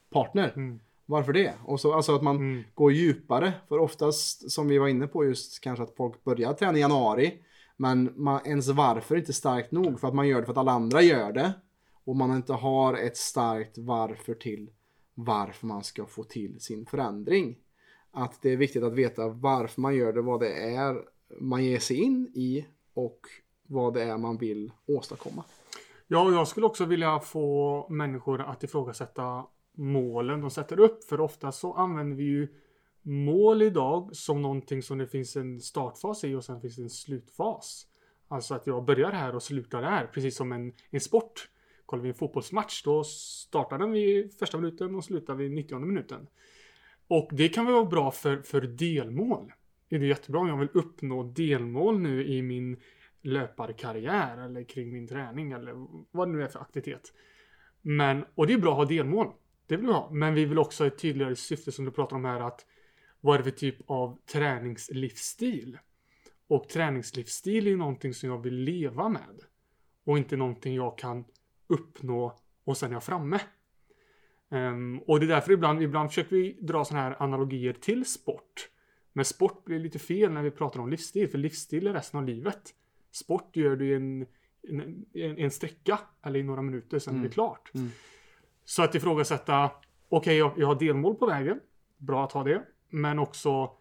partner. 0.10 0.54
Mm. 0.56 0.80
Varför 1.06 1.34
det? 1.34 1.54
Och 1.66 1.80
så, 1.80 1.94
alltså 1.94 2.16
att 2.16 2.24
man 2.24 2.36
Mm. 2.36 2.64
går 2.74 2.92
djupare. 2.92 3.54
För 3.68 3.80
oftast, 3.80 4.52
som 4.52 4.68
vi 4.68 4.78
var 4.78 4.88
inne 4.88 5.08
på 5.08 5.26
just 5.26 5.60
kanske 5.60 5.84
att 5.84 5.96
folk 5.96 6.24
börjar 6.24 6.54
träna 6.54 6.78
i 6.78 6.82
januari. 6.82 7.34
Men 7.78 8.14
man, 8.16 8.42
ens 8.46 8.68
varför 8.68 9.16
är 9.16 9.20
inte 9.20 9.34
starkt 9.34 9.72
nog 9.72 10.00
för 10.00 10.08
att 10.08 10.14
man 10.16 10.28
gör 10.28 10.40
det 10.40 10.46
för 10.46 10.52
att 10.52 10.58
alla 10.58 10.72
andra 10.72 11.02
gör 11.02 11.32
det. 11.32 11.54
Och 12.06 12.16
man 12.16 12.36
inte 12.36 12.54
har 12.54 12.94
ett 12.94 13.18
starkt 13.18 13.78
varför 13.78 14.34
till 14.34 14.70
varför 15.20 15.68
man 15.68 15.84
ska 15.84 16.06
få 16.06 16.24
till 16.24 16.60
sin 16.60 16.86
förändring. 16.86 17.58
Att 18.12 18.42
det 18.42 18.50
är 18.50 18.58
viktigt 18.58 18.84
att 18.84 18.94
veta 18.94 19.28
varför 19.28 19.82
man 19.82 19.96
gör 19.96 20.14
det, 20.14 20.22
vad 20.22 20.40
det 20.40 20.54
är 20.54 21.04
man 21.40 21.66
ger 21.66 21.80
sig 21.80 21.98
in 21.98 22.32
i 22.34 22.66
och 22.94 23.20
vad 23.68 23.94
det 23.94 24.04
är 24.04 24.18
man 24.18 24.38
vill 24.38 24.72
åstadkomma. 24.86 25.44
Ja, 26.08 26.26
och 26.26 26.34
jag 26.34 26.48
skulle 26.48 26.66
också 26.66 26.86
vilja 26.86 27.20
få 27.20 27.88
människor 27.90 28.42
att 28.42 28.64
ifrågasätta 28.64 29.46
målen 29.72 30.42
de 30.42 30.52
sätter 30.52 30.80
upp. 30.80 31.04
För 31.04 31.20
ofta 31.22 31.52
så 31.52 31.74
använder 31.74 32.18
vi 32.18 32.24
ju 32.24 32.48
mål 33.02 33.62
idag 33.62 34.16
som 34.16 34.42
någonting 34.42 34.84
som 34.84 34.98
det 34.98 35.08
finns 35.08 35.36
en 35.36 35.62
startfas 35.62 36.24
i 36.24 36.36
och 36.36 36.46
sen 36.46 36.62
finns 36.62 36.76
det 36.76 36.82
en 36.82 36.90
slutfas. 36.90 37.88
Alltså 38.28 38.56
att 38.56 38.68
jag 38.68 38.86
börjar 38.86 39.12
här 39.12 39.36
och 39.36 39.44
slutar 39.44 39.82
där, 39.82 40.10
precis 40.14 40.38
som 40.38 40.52
en, 40.52 40.74
en 40.90 41.02
sport. 41.02 41.50
Kollar 41.88 42.04
vi 42.04 42.10
en 42.10 42.16
fotbollsmatch, 42.16 42.84
då 42.84 43.04
startar 43.04 43.78
den 43.78 43.92
vid 43.92 44.40
första 44.40 44.58
minuten 44.58 44.96
och 44.96 45.04
slutar 45.04 45.36
vid 45.36 45.52
90 45.52 45.80
minuten. 45.80 46.28
Och 47.08 47.30
det 47.32 47.50
kan 47.50 47.66
väl 47.66 47.74
vara 47.74 47.86
bra 47.86 48.12
för, 48.12 48.42
för 48.42 48.62
delmål. 48.62 49.54
Det 49.90 49.96
är 49.96 50.00
jättebra 50.00 50.42
om 50.42 50.48
jag 50.48 50.58
vill 50.58 50.70
uppnå 50.74 51.24
delmål 51.24 52.00
nu 52.00 52.26
i 52.26 52.42
min 52.42 52.78
löparkarriär 53.22 54.38
eller 54.38 54.64
kring 54.64 54.94
min 54.94 55.08
träning 55.08 55.52
eller 55.52 55.74
vad 56.12 56.28
det 56.28 56.32
nu 56.32 56.44
är 56.44 56.48
för 56.48 56.60
aktivitet. 56.60 57.14
Men, 57.82 58.26
och 58.36 58.48
det 58.48 58.54
är 58.54 58.58
bra 58.58 58.72
att 58.72 58.78
ha 58.78 58.86
delmål. 58.86 59.28
Det 59.68 59.78
vill 59.78 59.86
vi 59.86 59.92
ha. 59.92 60.10
Men 60.12 60.34
vi 60.34 60.46
vill 60.46 60.60
också 60.60 60.84
ha 60.84 60.88
ett 60.88 61.00
tydligare 61.00 61.36
syfte 61.36 61.72
som 61.72 61.86
du 61.86 61.92
pratar 61.92 62.16
om 62.16 62.26
här 62.26 62.40
att 62.40 62.66
vad 63.22 63.34
är 63.34 63.38
det 63.38 63.52
för 63.52 63.58
typ 63.58 63.76
av 63.86 64.20
träningslivsstil? 64.26 65.78
Och 66.48 66.70
träningslivsstil 66.70 67.68
är 67.68 67.76
någonting 67.76 68.14
som 68.14 68.30
jag 68.30 68.44
vill 68.44 68.56
leva 68.56 69.10
med. 69.10 69.42
Och 70.06 70.18
inte 70.18 70.36
någonting 70.36 70.76
jag 70.76 70.98
kan 70.98 71.26
uppnå 71.68 72.40
och 72.64 72.78
sen 72.78 72.90
är 72.90 72.94
jag 72.94 73.04
framme. 73.04 73.40
Ehm, 74.50 75.00
och 75.00 75.20
det 75.20 75.26
är 75.26 75.28
därför 75.28 75.52
ibland, 75.52 75.82
ibland 75.82 76.10
försöker 76.10 76.36
vi 76.36 76.58
dra 76.62 76.86
sådana 76.86 77.04
här 77.04 77.16
analogier 77.24 77.74
till 77.74 78.06
sport. 78.06 78.70
Men 79.14 79.26
sport 79.26 79.66
blir 79.66 79.80
lite 79.80 80.00
fel 80.00 80.32
när 80.32 80.44
vi 80.44 80.52
pratar 80.52 80.80
om 80.80 80.90
livsstil, 80.90 81.30
för 81.30 81.38
livsstil 81.38 81.88
är 81.88 81.94
resten 81.94 82.20
av 82.20 82.26
livet. 82.26 82.74
Sport 83.12 83.56
gör 83.56 83.76
du 83.76 83.90
i 83.90 83.94
en, 83.94 84.26
en, 85.14 85.38
en, 85.38 85.52
sträcka 85.52 86.00
eller 86.24 86.40
i 86.40 86.44
några 86.44 86.62
minuter, 86.62 87.00
sen 87.00 87.20
är 87.20 87.24
det 87.24 87.30
klart. 87.30 87.72
Mm. 87.76 87.90
Så 88.66 88.84
att 88.84 88.96
ifrågasätta, 88.96 89.72
okej 90.10 90.38
jag, 90.38 90.54
jag 90.58 90.68
har 90.68 90.76
delmål 90.76 91.16
på 91.16 91.26
vägen, 91.26 91.60
bra 91.98 92.24
att 92.24 92.32
ha 92.32 92.44
det. 92.44 92.64
Men 92.90 93.20
också, 93.20 93.72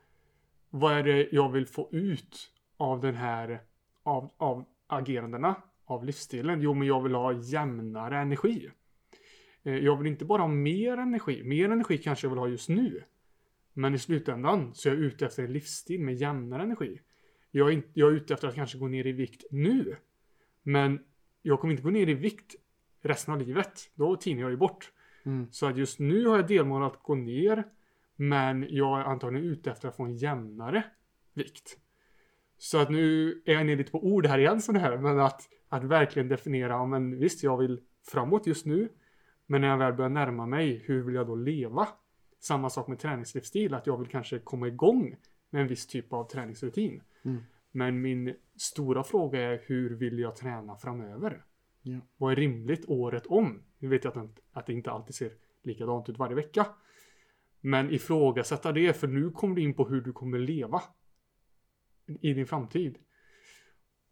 vad 0.71 0.93
är 0.93 1.03
det 1.03 1.29
jag 1.33 1.53
vill 1.53 1.67
få 1.67 1.89
ut 1.93 2.53
av 2.77 3.01
den 3.01 3.15
här, 3.15 3.63
av, 4.03 4.31
av 4.37 4.65
agerandena, 4.87 5.55
av 5.87 6.05
livsstilen? 6.05 6.61
Jo, 6.61 6.75
men 6.75 6.89
jag 6.89 7.03
vill 7.03 7.15
ha 7.15 7.33
jämnare 7.33 8.19
energi. 8.19 8.71
Eh, 9.63 9.77
Jag 9.77 9.97
vill 9.97 10.07
inte 10.07 10.25
bara 10.25 10.43
ha 10.43 10.49
mer 10.49 10.97
energi. 10.97 11.43
Mer 11.45 11.71
energi 11.71 11.99
kanske 11.99 12.25
jag 12.25 12.31
vill 12.31 12.39
ha 12.39 12.49
just 12.49 12.69
nu. 12.69 13.03
Men 13.73 13.95
i 13.95 13.99
slutändan 13.99 14.75
så 14.75 14.89
är 14.89 14.93
jag 14.93 15.03
ute 15.03 15.27
efter 15.27 15.43
en 15.43 15.53
livsstil 15.53 16.01
med 16.01 16.15
jämnare 16.15 16.63
energi. 16.63 17.01
Jag 17.51 17.69
är, 17.69 17.73
inte, 17.73 17.89
jag 17.93 18.13
är 18.13 18.17
ute 18.17 18.35
efter 18.35 18.49
att 18.49 18.55
kanske 18.55 18.79
gå 18.79 18.89
ner 18.89 19.07
i 19.07 19.13
vikt 19.13 19.45
nu. 19.51 19.97
Men 20.63 21.01
jag 21.43 21.61
kommer 21.61 21.73
inte 21.73 21.83
gå 21.83 21.91
ner 21.91 22.09
i 22.09 22.15
vikt 22.15 22.55
resten 23.03 23.35
av 23.35 23.41
livet. 23.41 23.91
Då 23.95 24.17
tinar 24.17 24.41
jag 24.41 24.51
ju 24.51 24.57
bort. 24.57 24.93
Mm. 25.25 25.47
Så 25.51 25.67
att 25.67 25.77
just 25.77 25.99
nu 25.99 26.27
har 26.27 26.37
jag 26.37 26.49
delmål 26.49 26.83
att 26.83 27.03
gå 27.03 27.15
ner. 27.15 27.65
Men 28.17 28.67
jag 28.71 29.01
är 29.01 29.05
antagligen 29.05 29.47
ute 29.47 29.71
efter 29.71 29.89
att 29.89 29.97
få 29.97 30.05
en 30.05 30.17
jämnare 30.17 30.85
vikt. 31.35 31.79
Så 32.59 32.79
att 32.79 32.91
nu 32.91 33.31
är 33.45 33.53
jag 33.53 33.63
inne 33.63 33.77
lite 33.77 33.91
på 33.91 34.05
ord 34.07 34.27
här 34.27 34.39
igen 34.39 34.61
sån 34.61 34.77
här. 34.77 34.99
Men 34.99 35.21
att, 35.21 35.43
att 35.69 35.85
verkligen 35.85 36.29
definiera, 36.29 36.73
ja, 36.73 36.87
men 36.87 37.19
visst 37.19 37.43
jag 37.43 37.57
vill 37.57 37.81
framåt 38.11 38.47
just 38.47 38.67
nu. 38.67 38.89
Men 39.47 39.61
när 39.61 39.69
jag 39.69 39.79
väl 39.79 39.93
börjar 39.93 40.11
närma 40.11 40.47
mig, 40.47 40.83
hur 40.87 41.03
vill 41.03 41.15
jag 41.15 41.27
då 41.27 41.35
leva? 41.35 41.89
Samma 42.41 42.71
sak 42.71 42.89
med 42.89 42.99
träningslivsstil, 42.99 43.75
att 43.75 43.87
jag 43.87 43.99
vill 43.99 44.09
kanske 44.09 44.39
komma 44.39 44.69
igång 44.69 45.17
med 45.51 45.63
en 45.63 45.69
viss 45.69 45.87
typ 45.87 46.13
av 46.13 46.29
träningsrutin. 46.29 47.03
Mm. 47.25 47.43
Men 47.71 48.01
min 48.01 48.35
stora 48.57 49.05
fråga 49.05 49.41
är 49.41 49.63
hur 49.67 49.95
vill 49.95 50.19
jag 50.19 50.37
träna 50.37 50.77
framöver? 50.77 51.45
Ja. 51.83 51.99
Vad 52.17 52.33
är 52.33 52.37
rimligt 52.37 52.85
året 52.89 53.27
om? 53.27 53.63
Nu 53.79 53.89
vet 53.89 54.05
jag 54.05 54.19
att, 54.19 54.41
att 54.53 54.67
det 54.67 54.73
inte 54.73 54.91
alltid 54.91 55.15
ser 55.15 55.33
likadant 55.63 56.09
ut 56.09 56.19
varje 56.19 56.35
vecka. 56.35 56.67
Men 57.61 57.91
ifrågasätta 57.91 58.73
det, 58.73 58.93
för 58.93 59.09
nu 59.09 59.31
kommer 59.31 59.55
du 59.55 59.63
in 59.63 59.75
på 59.75 59.89
hur 59.89 60.01
du 60.01 60.13
kommer 60.13 60.39
leva 60.39 60.83
i 62.21 62.33
din 62.33 62.47
framtid. 62.47 62.99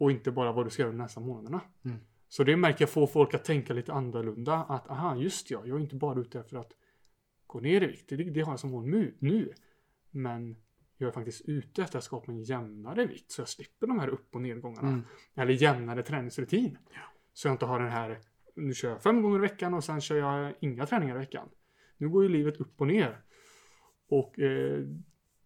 Och 0.04 0.10
inte 0.10 0.30
bara 0.30 0.52
vad 0.52 0.66
du 0.66 0.70
ska 0.70 0.82
göra 0.82 0.92
de 0.92 0.98
nästa 0.98 1.20
månaderna. 1.20 1.60
Mm. 1.84 1.96
Så 2.28 2.44
det 2.44 2.56
märker 2.56 2.82
jag 2.82 2.90
får 2.90 3.06
folk 3.06 3.34
att 3.34 3.44
tänka 3.44 3.72
lite 3.72 3.92
annorlunda. 3.92 4.54
Att 4.54 4.90
aha, 4.90 5.16
just 5.16 5.50
ja, 5.50 5.62
jag 5.64 5.76
är 5.76 5.80
inte 5.80 5.96
bara 5.96 6.20
ute 6.20 6.40
efter 6.40 6.56
att 6.56 6.72
gå 7.46 7.60
ner 7.60 7.82
i 7.82 7.86
vikt. 7.86 8.08
Det, 8.08 8.16
det 8.16 8.40
har 8.40 8.52
jag 8.52 8.60
som 8.60 8.70
mål 8.70 8.86
nu. 9.18 9.52
Men 10.10 10.56
jag 10.96 11.08
är 11.08 11.12
faktiskt 11.12 11.42
ute 11.44 11.82
efter 11.82 11.98
att 11.98 12.04
skapa 12.04 12.32
en 12.32 12.42
jämnare 12.42 13.06
vikt. 13.06 13.30
Så 13.30 13.40
jag 13.40 13.48
slipper 13.48 13.86
de 13.86 13.98
här 13.98 14.08
upp 14.08 14.34
och 14.34 14.40
nedgångarna. 14.40 14.88
Mm. 14.88 15.02
Eller 15.34 15.52
jämnare 15.52 16.02
träningsrutin. 16.02 16.78
Så 17.32 17.48
jag 17.48 17.54
inte 17.54 17.66
har 17.66 17.80
den 17.80 17.90
här, 17.90 18.18
nu 18.54 18.74
kör 18.74 18.90
jag 18.90 19.02
fem 19.02 19.22
gånger 19.22 19.38
i 19.38 19.40
veckan 19.40 19.74
och 19.74 19.84
sen 19.84 20.00
kör 20.00 20.16
jag 20.16 20.54
inga 20.60 20.86
träningar 20.86 21.16
i 21.16 21.18
veckan. 21.18 21.48
Nu 21.96 22.08
går 22.08 22.22
ju 22.22 22.28
livet 22.28 22.56
upp 22.56 22.80
och 22.80 22.86
ner. 22.86 23.20
Och 24.08 24.38
eh, 24.38 24.84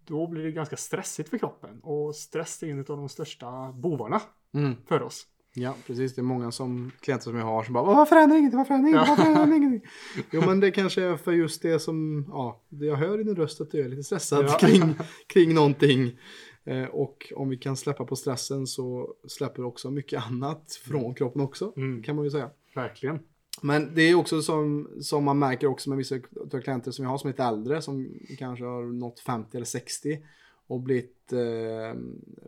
då 0.04 0.26
blir 0.26 0.44
det 0.44 0.52
ganska 0.52 0.76
stressigt 0.76 1.28
för 1.28 1.38
kroppen. 1.38 1.80
Och 1.80 2.14
stress 2.14 2.62
är 2.62 2.66
en 2.66 2.78
av 2.78 2.84
de 2.84 3.08
största 3.08 3.72
bovarna 3.72 4.20
Mm. 4.54 4.74
för 4.88 5.02
oss. 5.02 5.26
Ja, 5.54 5.74
precis. 5.86 6.14
Det 6.14 6.20
är 6.20 6.22
många 6.22 6.50
som, 6.52 6.90
klienter 7.00 7.24
som 7.24 7.36
jag 7.36 7.44
har 7.44 7.62
som 7.64 7.74
bara 7.74 7.84
Varför 7.84 8.16
händer 8.16 8.36
ingenting? 8.36 8.58
Varför 8.58 8.74
händer 8.74 8.90
ingenting? 8.90 9.56
Ingenting? 9.56 9.90
Jo, 10.30 10.42
men 10.46 10.60
det 10.60 10.70
kanske 10.70 11.02
är 11.02 11.16
för 11.16 11.32
just 11.32 11.62
det 11.62 11.78
som, 11.78 12.24
ja, 12.28 12.60
det 12.68 12.86
jag 12.86 12.96
hör 12.96 13.20
i 13.20 13.24
din 13.24 13.36
röst 13.36 13.60
att 13.60 13.70
du 13.70 13.80
är 13.80 13.88
lite 13.88 14.02
stressad 14.02 14.44
Ja. 14.44 14.58
kring, 14.60 14.94
kring 15.26 15.54
någonting. 15.54 16.18
Eh, 16.64 16.84
och 16.84 17.32
om 17.36 17.48
vi 17.48 17.56
kan 17.56 17.76
släppa 17.76 18.04
på 18.04 18.16
stressen 18.16 18.66
så 18.66 19.14
släpper 19.28 19.64
också 19.64 19.90
mycket 19.90 20.22
annat 20.26 20.72
från 20.84 21.14
kroppen 21.14 21.42
också, 21.42 21.72
Mm, 21.76 22.02
kan 22.02 22.16
man 22.16 22.24
ju 22.24 22.30
säga. 22.30 22.50
verkligen. 22.74 23.18
Men 23.62 23.94
det 23.94 24.02
är 24.02 24.14
också 24.14 24.42
som, 24.42 24.88
som 25.00 25.24
man 25.24 25.38
märker 25.38 25.66
också 25.66 25.88
med 25.90 25.98
vissa 25.98 26.14
av 26.54 26.60
klienter 26.60 26.90
som 26.90 27.02
jag 27.04 27.10
har 27.10 27.18
som 27.18 27.28
är 27.28 27.32
lite 27.32 27.42
äldre 27.42 27.82
som 27.82 28.18
kanske 28.38 28.64
har 28.64 28.82
nått 28.84 29.20
50 29.20 29.56
eller 29.56 29.66
60 29.66 30.18
och 30.66 30.80
blivit 30.80 31.32
eh, 31.32 31.98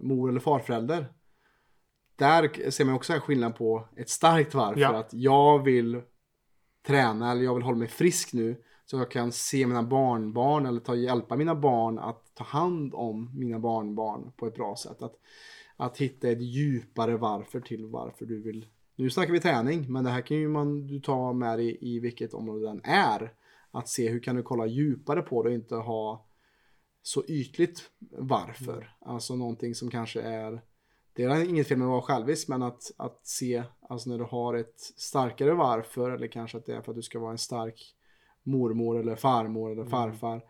mor 0.02 0.28
eller 0.28 0.40
farförälder. 0.40 1.06
Där 2.20 2.70
ser 2.70 2.84
man 2.84 2.94
också 2.94 3.12
en 3.12 3.20
skillnad 3.20 3.56
på 3.56 3.88
ett 3.96 4.10
starkt 4.10 4.54
varv 4.54 4.78
Ja. 4.78 4.88
för 4.88 4.94
att 4.94 5.14
jag 5.14 5.64
vill 5.64 6.02
träna 6.86 7.32
eller 7.32 7.42
jag 7.42 7.54
vill 7.54 7.62
hålla 7.62 7.78
mig 7.78 7.88
frisk 7.88 8.32
nu 8.32 8.62
så 8.84 8.96
jag 8.96 9.10
kan 9.10 9.32
se 9.32 9.66
mina 9.66 9.82
barnbarn 9.82 10.66
eller 10.66 10.80
ta, 10.80 10.94
hjälpa 10.94 11.36
mina 11.36 11.54
barn 11.54 11.98
att 11.98 12.34
ta 12.34 12.44
hand 12.44 12.94
om 12.94 13.38
mina 13.38 13.58
barnbarn 13.58 14.32
på 14.36 14.46
ett 14.46 14.54
bra 14.54 14.76
sätt. 14.76 15.02
Att, 15.02 15.14
att 15.76 15.98
hitta 15.98 16.28
ett 16.28 16.40
djupare 16.40 17.16
varför 17.16 17.60
till 17.60 17.86
varför 17.86 18.26
du 18.26 18.42
vill 18.42 18.66
nu 18.96 19.10
snackar 19.10 19.32
vi 19.32 19.40
träning, 19.40 19.92
men 19.92 20.04
det 20.04 20.10
här 20.10 20.20
kan 20.20 20.36
ju 20.36 20.48
man 20.48 20.86
du 20.86 21.00
ta 21.00 21.32
med 21.32 21.58
dig 21.58 21.78
i 21.80 22.00
vilket 22.00 22.34
område 22.34 22.66
den 22.66 22.80
är. 22.84 23.32
Att 23.70 23.88
se 23.88 24.08
hur 24.08 24.20
kan 24.20 24.36
du 24.36 24.42
kolla 24.42 24.66
djupare 24.66 25.22
på 25.22 25.42
det 25.42 25.48
och 25.48 25.54
inte 25.54 25.74
ha 25.74 26.26
så 27.02 27.24
ytligt 27.28 27.90
varför. 28.10 28.96
Alltså 29.00 29.36
någonting 29.36 29.74
som 29.74 29.90
kanske 29.90 30.20
är 30.20 30.62
det 31.12 31.22
är 31.22 31.48
inget 31.48 31.68
fel 31.68 31.78
med 31.78 31.86
att 31.86 31.90
vara 31.90 32.02
självisk, 32.02 32.48
men 32.48 32.62
att, 32.62 32.92
att 32.96 33.20
se, 33.22 33.62
alltså 33.88 34.10
när 34.10 34.18
du 34.18 34.24
har 34.24 34.54
ett 34.54 34.80
starkare 34.96 35.54
varför, 35.54 36.10
eller 36.10 36.26
kanske 36.26 36.58
att 36.58 36.66
det 36.66 36.74
är 36.74 36.82
för 36.82 36.92
att 36.92 36.96
du 36.96 37.02
ska 37.02 37.18
vara 37.18 37.32
en 37.32 37.38
stark 37.38 37.94
mormor 38.42 39.00
eller 39.00 39.16
farmor 39.16 39.70
eller 39.72 39.82
Mm. 39.82 39.90
farfar. 39.90 40.42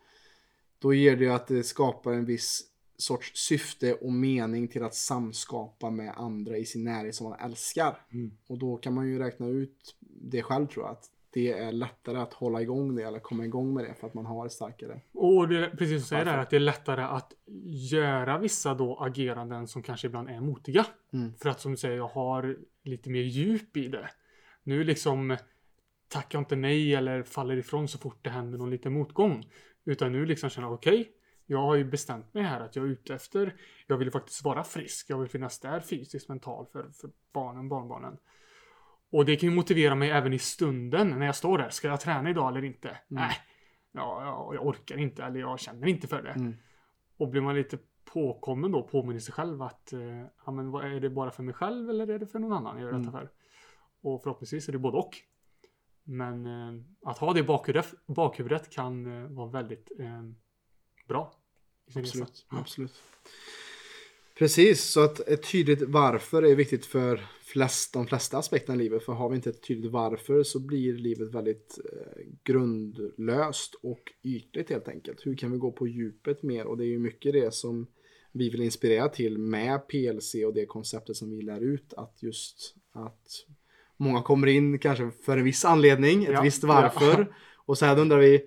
Då 0.78 0.94
ger 0.94 1.16
det 1.16 1.24
ju 1.24 1.30
att 1.30 1.46
det 1.46 1.62
skapar 1.62 2.12
en 2.12 2.24
viss 2.24 2.62
sorts 2.96 3.32
syfte 3.34 3.94
och 3.94 4.12
mening 4.12 4.68
till 4.68 4.82
att 4.84 4.94
samskapa 4.94 5.90
med 5.90 6.14
andra 6.16 6.56
i 6.56 6.64
sin 6.64 6.84
närhet 6.84 7.14
som 7.14 7.28
man 7.30 7.40
älskar. 7.40 8.06
Mm. 8.12 8.30
Och 8.46 8.58
då 8.58 8.76
kan 8.76 8.94
man 8.94 9.08
ju 9.08 9.18
räkna 9.18 9.48
ut 9.48 9.96
det 10.00 10.42
själv 10.42 10.66
tror 10.66 10.84
jag, 10.84 10.92
att 10.92 11.04
det 11.32 11.52
är 11.52 11.72
lättare 11.72 12.18
att 12.18 12.34
hålla 12.34 12.62
igång 12.62 12.94
det 12.94 13.02
eller 13.02 13.18
komma 13.18 13.44
igång 13.44 13.74
med 13.74 13.84
det 13.84 13.94
för 13.94 14.06
att 14.06 14.14
man 14.14 14.26
har 14.26 14.48
starkare. 14.48 15.00
Och 15.12 15.48
det 15.48 15.64
är 15.64 15.70
precis 15.70 15.88
som 15.88 15.96
du 15.96 16.00
säger 16.00 16.24
där, 16.24 16.38
att 16.38 16.50
det 16.50 16.56
är 16.56 16.60
lättare 16.60 17.02
att 17.02 17.32
göra 17.90 18.38
vissa 18.38 18.74
då 18.74 18.96
ageranden 18.96 19.68
som 19.68 19.82
kanske 19.82 20.06
ibland 20.06 20.28
är 20.28 20.40
motiga. 20.40 20.86
Mm. 21.12 21.34
För 21.34 21.48
att 21.48 21.60
som 21.60 21.70
du 21.70 21.76
säger, 21.76 21.96
jag 21.96 22.08
har 22.08 22.56
lite 22.82 23.10
mer 23.10 23.22
djup 23.22 23.76
i 23.76 23.88
det. 23.88 24.10
Nu 24.62 24.84
liksom 24.84 25.36
tackar 26.08 26.38
jag 26.38 26.40
inte 26.40 26.56
nej 26.56 26.94
eller 26.94 27.22
faller 27.22 27.56
ifrån 27.56 27.88
så 27.88 27.98
fort 27.98 28.18
det 28.22 28.30
händer 28.30 28.58
någon 28.58 28.70
liten 28.70 28.92
motgång. 28.92 29.46
Utan 29.84 30.12
nu 30.12 30.26
liksom 30.26 30.50
känner 30.50 30.68
jag 30.68 30.74
okej, 30.74 31.12
jag 31.46 31.58
har 31.58 31.74
ju 31.74 31.84
bestämt 31.84 32.34
mig 32.34 32.42
här 32.42 32.60
att 32.60 32.76
jag 32.76 32.84
är 32.84 32.88
ute 32.88 33.14
efter, 33.14 33.56
jag 33.86 33.96
vill 33.96 34.10
faktiskt 34.10 34.44
vara 34.44 34.64
frisk, 34.64 35.10
jag 35.10 35.18
vill 35.18 35.28
finnas 35.28 35.58
där 35.58 35.80
fysiskt, 35.80 36.28
mentalt 36.28 36.70
för, 36.70 36.90
för 37.00 37.10
barnen, 37.32 37.68
barnbarnen. 37.68 38.16
Och 39.10 39.24
det 39.24 39.36
kan 39.36 39.48
ju 39.48 39.54
motivera 39.54 39.94
mig 39.94 40.10
även 40.10 40.32
i 40.32 40.38
stunden 40.38 41.08
när 41.10 41.26
jag 41.26 41.36
står 41.36 41.58
där. 41.58 41.70
Ska 41.70 41.88
jag 41.88 42.00
träna 42.00 42.30
idag 42.30 42.48
eller 42.48 42.64
inte? 42.64 42.98
Nej, 43.08 43.36
ja, 43.92 44.24
ja, 44.24 44.54
jag 44.54 44.66
orkar 44.66 44.96
inte 44.98 45.24
eller 45.24 45.40
jag 45.40 45.60
känner 45.60 45.86
inte 45.86 46.08
för 46.08 46.22
det. 46.22 46.30
Mm. 46.30 46.56
Och 47.16 47.28
blir 47.28 47.40
man 47.40 47.54
lite 47.54 47.78
påkommen 48.04 48.72
då, 48.72 48.82
påminner 48.82 49.20
sig 49.20 49.34
själv 49.34 49.62
att 49.62 49.92
eh, 49.92 50.24
ja, 50.46 50.52
men 50.52 50.74
är 50.74 51.00
det 51.00 51.10
bara 51.10 51.30
för 51.30 51.42
mig 51.42 51.54
själv 51.54 51.90
eller 51.90 52.10
är 52.10 52.18
det 52.18 52.26
för 52.26 52.38
någon 52.38 52.52
annan 52.52 52.80
jag 52.80 52.92
gör 52.92 52.98
detta 52.98 53.12
för? 53.12 53.30
Och 54.00 54.22
förhoppningsvis 54.22 54.68
är 54.68 54.72
det 54.72 54.78
både 54.78 54.98
och. 54.98 55.16
Men 56.04 56.46
eh, 56.46 56.82
att 57.02 57.18
ha 57.18 57.32
det 57.32 57.40
i 57.40 57.42
bakhuvudet, 57.42 57.94
bakhuvudet 58.06 58.70
kan 58.70 59.22
eh, 59.22 59.30
vara 59.30 59.48
väldigt 59.48 59.90
eh, 59.98 60.22
bra. 61.08 61.32
sin 61.88 62.02
resa. 62.02 62.22
Absolut, 62.22 62.46
absolut. 62.48 63.02
Precis, 64.40 64.84
så 64.84 65.00
att 65.00 65.20
ett 65.28 65.50
tydligt 65.50 65.82
varför 65.82 66.42
är 66.42 66.54
viktigt 66.54 66.86
för 66.86 67.26
flest, 67.42 67.92
de 67.92 68.06
flesta 68.06 68.38
aspekterna 68.38 68.74
i 68.74 68.84
livet. 68.84 69.04
För 69.04 69.12
har 69.12 69.28
vi 69.28 69.36
inte 69.36 69.50
ett 69.50 69.62
tydligt 69.62 69.92
varför 69.92 70.42
så 70.42 70.60
blir 70.60 70.94
livet 70.94 71.34
väldigt 71.34 71.78
eh, 71.92 72.22
grundlöst 72.44 73.74
och 73.82 74.00
ytligt 74.22 74.70
helt 74.70 74.88
enkelt. 74.88 75.26
Hur 75.26 75.36
kan 75.36 75.52
vi 75.52 75.58
gå 75.58 75.72
på 75.72 75.88
djupet 75.88 76.42
mer? 76.42 76.66
Och 76.66 76.76
det 76.76 76.84
är 76.84 76.88
ju 76.88 76.98
mycket 76.98 77.32
det 77.32 77.54
som 77.54 77.86
vi 78.32 78.50
vill 78.50 78.62
inspirera 78.62 79.08
till 79.08 79.38
med 79.38 79.88
PLC 79.88 80.34
och 80.46 80.54
det 80.54 80.66
konceptet 80.66 81.16
som 81.16 81.30
vi 81.30 81.42
lär 81.42 81.60
ut. 81.60 81.94
Att 81.96 82.22
just 82.22 82.74
att 82.92 83.46
många 83.96 84.22
kommer 84.22 84.46
in 84.46 84.78
kanske 84.78 85.10
för 85.24 85.38
en 85.38 85.44
viss 85.44 85.64
anledning, 85.64 86.24
ett 86.24 86.30
Ja, 86.32 86.42
visst 86.42 86.62
ja. 86.62 86.68
varför. 86.68 87.34
Och 87.54 87.78
sen 87.78 87.98
undrar 87.98 88.18
vi, 88.18 88.42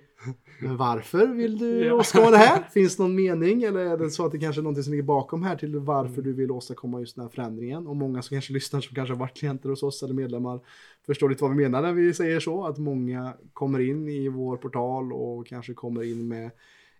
men 0.59 0.77
varför 0.77 1.27
vill 1.27 1.57
du 1.57 1.85
Ja. 1.85 1.93
åstadkomma 1.93 2.31
det 2.31 2.37
här? 2.37 2.63
Finns 2.73 2.97
det 2.97 3.03
någon 3.03 3.15
mening? 3.15 3.63
Eller 3.63 3.79
är 3.79 3.97
det 3.97 4.09
så 4.09 4.25
att 4.25 4.31
det 4.31 4.39
kanske 4.39 4.61
är 4.61 4.63
någonting 4.63 4.83
som 4.83 4.91
ligger 4.93 5.03
bakom 5.03 5.43
här 5.43 5.55
till 5.55 5.79
varför 5.79 6.21
du 6.21 6.33
vill 6.33 6.51
åstadkomma 6.51 6.99
just 6.99 7.15
den 7.15 7.23
här 7.25 7.29
förändringen? 7.29 7.87
Och 7.87 7.95
många 7.95 8.21
som 8.21 8.35
kanske 8.35 8.53
lyssnar 8.53 8.81
som 8.81 8.95
kanske 8.95 9.13
har 9.13 9.19
varit 9.19 9.37
klienter 9.37 9.69
hos 9.69 9.83
oss 9.83 10.03
eller 10.03 10.13
medlemmar 10.13 10.59
förstår 11.05 11.29
lite 11.29 11.43
vad 11.43 11.51
vi 11.55 11.63
menar 11.63 11.81
när 11.81 11.93
vi 11.93 12.13
säger 12.13 12.39
så. 12.39 12.65
Att 12.65 12.77
många 12.77 13.33
kommer 13.53 13.79
in 13.79 14.09
i 14.09 14.27
vår 14.29 14.57
portal 14.57 15.13
och 15.13 15.47
kanske 15.47 15.73
kommer 15.73 16.03
in 16.03 16.27
med 16.27 16.51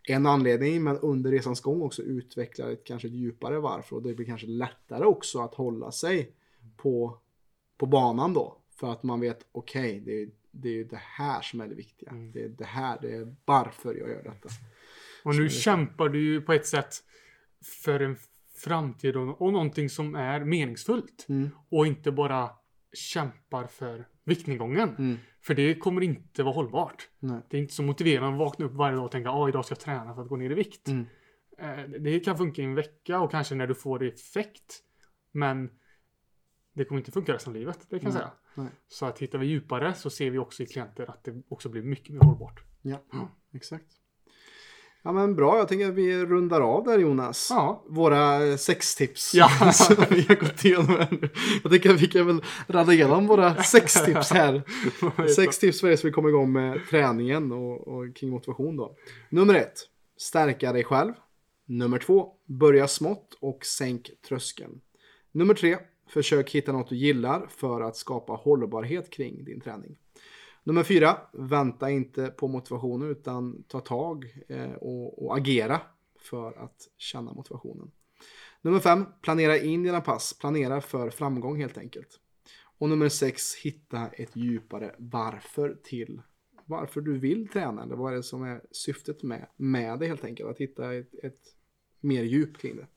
en 0.08 0.26
anledning 0.26 0.84
men 0.84 0.98
under 0.98 1.32
resans 1.32 1.62
gång 1.62 1.82
också 1.82 2.02
utvecklar 2.02 2.70
ett 2.70 2.84
kanske 2.84 3.08
ett 3.08 3.14
djupare 3.14 3.60
varför 3.60 3.96
och 3.96 4.02
det 4.04 4.14
blir 4.14 4.26
kanske 4.26 4.48
lättare 4.48 5.06
också 5.06 5.40
att 5.40 5.54
hålla 5.54 5.92
sig 5.92 6.32
på, 6.78 7.18
på 7.78 7.86
banan 7.86 8.34
då. 8.34 8.58
För 8.80 8.92
att 8.92 9.04
man 9.04 9.20
vet, 9.20 9.46
okej, 9.52 10.02
det, 10.06 10.22
är, 10.22 10.30
det 10.54 10.80
är 10.80 10.84
det 10.84 11.02
här 11.02 11.42
som 11.42 11.62
är 11.62 11.68
det 11.68 11.76
viktiga. 11.76 12.10
Mm. 12.10 12.32
Det 12.32 12.44
är 12.44 12.50
det 12.50 12.66
här, 12.66 12.98
det 13.02 13.16
är 13.16 13.36
varför 13.46 13.96
jag 13.96 14.10
gör 14.10 14.24
detta. 14.24 14.50
Och 15.24 15.36
nu 15.36 15.50
kämpar 15.50 16.10
du 16.10 16.22
ju 16.22 16.42
på 16.42 16.54
ett 16.54 16.66
sätt 16.68 16.96
för 17.84 18.00
en 18.00 18.18
framtid 18.56 19.16
och, 19.16 19.42
och 19.42 19.54
någonting 19.54 19.90
som 19.90 20.16
är 20.16 20.40
meningsfullt. 20.40 21.26
Mm. 21.30 21.50
Och 21.70 21.88
inte 21.88 22.12
bara 22.12 22.50
kämpar 22.94 23.68
för 23.68 24.08
viktnedgången. 24.24 24.96
Mm. 24.96 25.18
För 25.42 25.56
det 25.56 25.76
kommer 25.76 26.02
inte 26.02 26.44
vara 26.44 26.54
hållbart. 26.56 27.10
Nej. 27.20 27.42
Det 27.50 27.58
är 27.58 27.62
inte 27.62 27.74
så 27.74 27.84
motiverande 27.84 28.34
att 28.34 28.40
vakna 28.40 28.66
upp 28.66 28.74
varje 28.74 28.96
dag 28.96 29.06
och 29.06 29.12
tänka 29.12 29.30
att 29.30 29.50
idag 29.50 29.66
ska 29.66 29.74
jag 29.74 29.80
träna 29.80 30.16
för 30.16 30.22
att 30.22 30.28
gå 30.28 30.36
ner 30.36 30.50
i 30.50 30.54
vikt. 30.54 30.88
Mm. 30.88 31.06
Eh, 31.58 31.90
Det 32.00 32.20
kan 32.20 32.38
funka 32.38 32.62
i 32.62 32.66
en 32.66 32.76
vecka 32.76 33.20
och 33.20 33.32
kanske 33.32 33.56
när 33.56 33.68
du 33.68 33.76
får 33.76 34.04
effekt. 34.04 34.80
Men 35.32 35.70
det 36.74 36.86
kommer 36.86 37.02
inte 37.02 37.12
funka 37.12 37.34
resten 37.34 37.52
av 37.52 37.60
livet, 37.60 37.80
det 37.90 38.00
kan 38.00 38.06
jag 38.12 38.14
säga. 38.14 38.32
Nej. 38.56 38.68
Så 38.88 39.06
att 39.06 39.20
hittar 39.20 39.40
vi 39.40 39.46
djupare 39.46 39.94
så 39.94 40.10
ser 40.10 40.30
vi 40.30 40.38
också 40.38 40.64
i 40.64 40.66
klienter 40.66 41.10
att 41.10 41.24
det 41.24 41.44
också 41.50 41.70
blir 41.70 41.82
mycket 41.82 42.14
mer 42.14 42.22
hållbart. 42.22 42.64
Ja, 42.82 43.02
exakt. 43.54 43.88
Ja 45.06 45.12
men 45.12 45.36
bra, 45.36 45.58
jag 45.58 45.68
tänker 45.68 45.88
att 45.88 45.94
vi 45.94 46.26
rundar 46.26 46.62
av 46.62 46.84
där 46.84 47.00
Jonas. 47.00 47.48
Ja. 47.50 47.84
Våra 47.90 48.46
eh, 48.46 48.56
sextips. 48.56 49.34
Ja. 49.34 49.72
som 49.74 49.96
vi 50.10 50.26
har 50.28 50.36
gått 50.36 50.66
igenom 50.66 51.08
nu. 51.12 51.30
Jag 51.64 51.72
tänker 51.72 51.90
att 51.90 52.02
vi 52.02 52.08
kan 52.08 52.28
väl 52.28 52.44
radda 52.68 52.94
igenom 52.94 53.28
våra 53.28 53.56
sextips 53.64 54.32
här. 54.32 54.64
Sex 55.36 55.60
tips 55.60 55.82
för 55.82 55.88
er 55.88 55.96
som 55.96 56.08
vill 56.08 56.14
komma 56.14 56.30
igång 56.30 56.52
med 56.52 56.80
träningen 56.90 57.52
och, 57.52 57.88
och 57.88 58.16
kring 58.16 58.30
motivation 58.30 58.78
då. 58.78 58.96
Nummer 59.30 59.54
ett, 59.54 59.80
stärka 60.18 60.74
dig 60.74 60.84
själv. 60.84 61.14
Nummer 61.66 62.00
två, 62.00 62.32
börja 62.46 62.88
smått 62.88 63.38
och 63.40 63.66
sänk 63.66 64.10
tröskeln. 64.28 64.82
Nummer 65.32 65.54
tre, 65.54 65.78
försök 66.14 66.52
hitta 66.52 66.72
något 66.72 66.90
du 66.90 66.96
gillar 66.96 67.48
för 67.48 67.82
att 67.82 67.96
skapa 67.96 68.34
hållbarhet 68.34 69.10
kring 69.10 69.44
din 69.44 69.62
träning. 69.62 69.98
Nummer 70.64 70.84
fyra, 70.84 71.18
vänta 71.34 71.90
inte 71.90 72.28
på 72.28 72.48
motivationen 72.48 73.10
utan 73.10 73.64
ta 73.64 73.80
tag 73.80 74.44
eh, 74.48 74.74
och, 74.74 75.26
och 75.26 75.38
agera 75.38 75.82
för 76.20 76.64
att 76.64 76.90
känna 76.98 77.34
motivationen. 77.34 77.92
Nummer 78.62 78.80
fem, 78.80 79.06
planera 79.22 79.58
in 79.58 79.84
dina 79.84 80.02
pass. 80.02 80.38
Planera 80.40 80.82
för 80.82 81.10
framgång 81.10 81.60
helt 81.60 81.78
enkelt. 81.78 82.20
Och 82.78 82.90
nummer 82.90 83.10
sex, 83.10 83.56
hitta 83.56 84.08
ett 84.08 84.36
djupare 84.36 84.96
varför 84.98 85.78
till 85.84 86.22
varför 86.66 87.02
du 87.02 87.18
vill 87.18 87.48
träna. 87.48 87.84
Eller 87.84 87.96
vad 87.96 88.12
är 88.12 88.18
det 88.18 88.24
som 88.24 88.44
är 88.44 88.62
syftet 88.72 89.24
med, 89.24 89.48
med 89.58 90.00
det 90.00 90.08
helt 90.08 90.24
enkelt. 90.24 90.50
Att 90.50 90.58
hitta 90.58 90.94
ett, 90.94 91.14
ett 91.24 91.42
mer 92.00 92.24
djup 92.24 92.58
kring 92.58 92.76
det. 92.76 92.88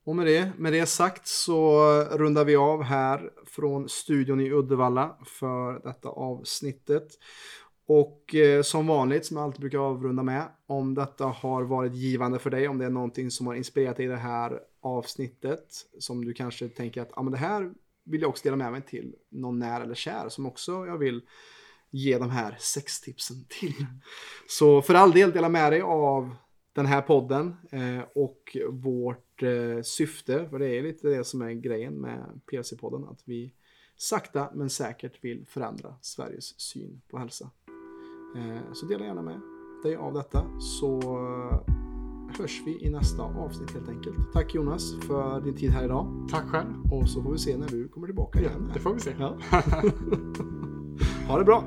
Och 0.05 0.17
med 0.17 0.27
det, 0.27 0.53
med 0.59 0.73
det 0.73 0.87
sagt 0.87 1.27
så 1.27 1.85
rundar 2.11 2.45
vi 2.45 2.57
av 2.57 2.83
här 2.83 3.31
från 3.47 3.89
studion 3.89 4.41
i 4.41 4.51
Uddevalla 4.51 5.17
för 5.25 5.81
detta 5.85 6.09
avsnittet. 6.09 7.09
Och 7.87 8.35
eh, 8.35 8.63
som 8.63 8.87
vanligt, 8.87 9.27
som 9.27 9.37
jag 9.37 9.45
alltid 9.45 9.61
brukar 9.61 9.79
avrunda 9.79 10.23
med, 10.23 10.49
om 10.67 10.95
detta 10.95 11.25
har 11.25 11.63
varit 11.63 11.95
givande 11.95 12.39
för 12.39 12.51
dig, 12.51 12.69
om 12.69 12.79
det 12.79 12.85
är 12.85 12.91
någonting 12.91 13.31
som 13.31 13.47
har 13.47 13.55
inspirerat 13.55 13.97
dig 13.97 14.07
i 14.07 14.09
det 14.09 14.17
här 14.17 14.61
avsnittet, 14.81 15.65
som 15.99 16.25
du 16.25 16.35
kanske 16.35 16.69
tänker 16.69 17.03
att 17.03 17.11
ah, 17.15 17.23
men 17.23 17.33
det 17.33 17.39
här 17.39 17.71
vill 18.05 18.21
jag 18.21 18.31
också 18.31 18.45
dela 18.45 18.57
med 18.57 18.73
mig 18.73 18.83
till 18.83 19.15
någon 19.31 19.59
när 19.59 19.81
eller 19.81 19.95
kär, 19.95 20.29
som 20.29 20.47
också 20.47 20.87
jag 20.87 20.99
vill 20.99 21.23
ge 21.91 22.19
de 22.19 22.31
här 22.31 22.57
sextipsen 22.59 23.37
till. 23.61 23.87
Så 24.49 24.83
för 24.83 24.95
all 24.95 25.13
del, 25.13 25.33
dela 25.33 25.49
med 25.49 25.73
dig 25.73 25.81
av 25.81 26.37
den 26.73 26.87
här 26.87 27.03
podden 27.03 27.57
eh, 27.73 28.05
och 28.15 28.57
vårt 28.71 29.32
eh, 29.43 29.83
syfte, 29.83 30.49
för 30.49 30.59
det 30.59 30.69
är 30.69 30.83
lite 30.83 31.09
det 31.09 31.25
som 31.25 31.43
är 31.43 31.53
grejen 31.53 31.95
med 31.95 32.41
PLC-podden, 32.51 33.11
att 33.11 33.23
vi 33.25 33.53
sakta 33.97 34.49
men 34.55 34.71
säkert 34.71 35.25
vill 35.25 35.47
förändra 35.47 35.95
Sveriges 36.01 36.61
syn 36.61 37.03
på 37.11 37.19
hälsa. 37.19 37.51
Eh, 38.37 38.73
så 38.73 38.87
dela 38.87 39.05
gärna 39.05 39.23
med 39.23 39.41
dig 39.83 39.97
av 39.97 40.15
detta 40.15 40.45
så 40.61 41.01
hörs 42.39 42.63
vi 42.67 42.87
i 42.87 42.91
nästa 42.91 43.23
avsnitt 43.23 43.71
helt 43.71 43.89
enkelt. 43.89 44.33
Tack 44.33 44.55
Jonas 44.55 44.95
för 45.07 45.41
din 45.41 45.57
tid 45.57 45.71
här 45.71 45.85
idag 45.85 46.29
Tack 46.31 46.45
själv. 46.49 46.93
och 46.93 47.09
så 47.09 47.23
får 47.23 47.33
vi 47.33 47.39
se 47.39 47.57
när 47.57 47.69
du 47.69 47.89
kommer 47.89 48.07
tillbaka 48.07 48.41
igen. 48.41 48.71
Det 48.75 48.81
får 48.81 48.95
vi 48.95 49.01
se. 49.01 49.15
Ja. 49.19 49.39
ha 51.29 51.39
det 51.39 51.45
bra! 51.45 51.65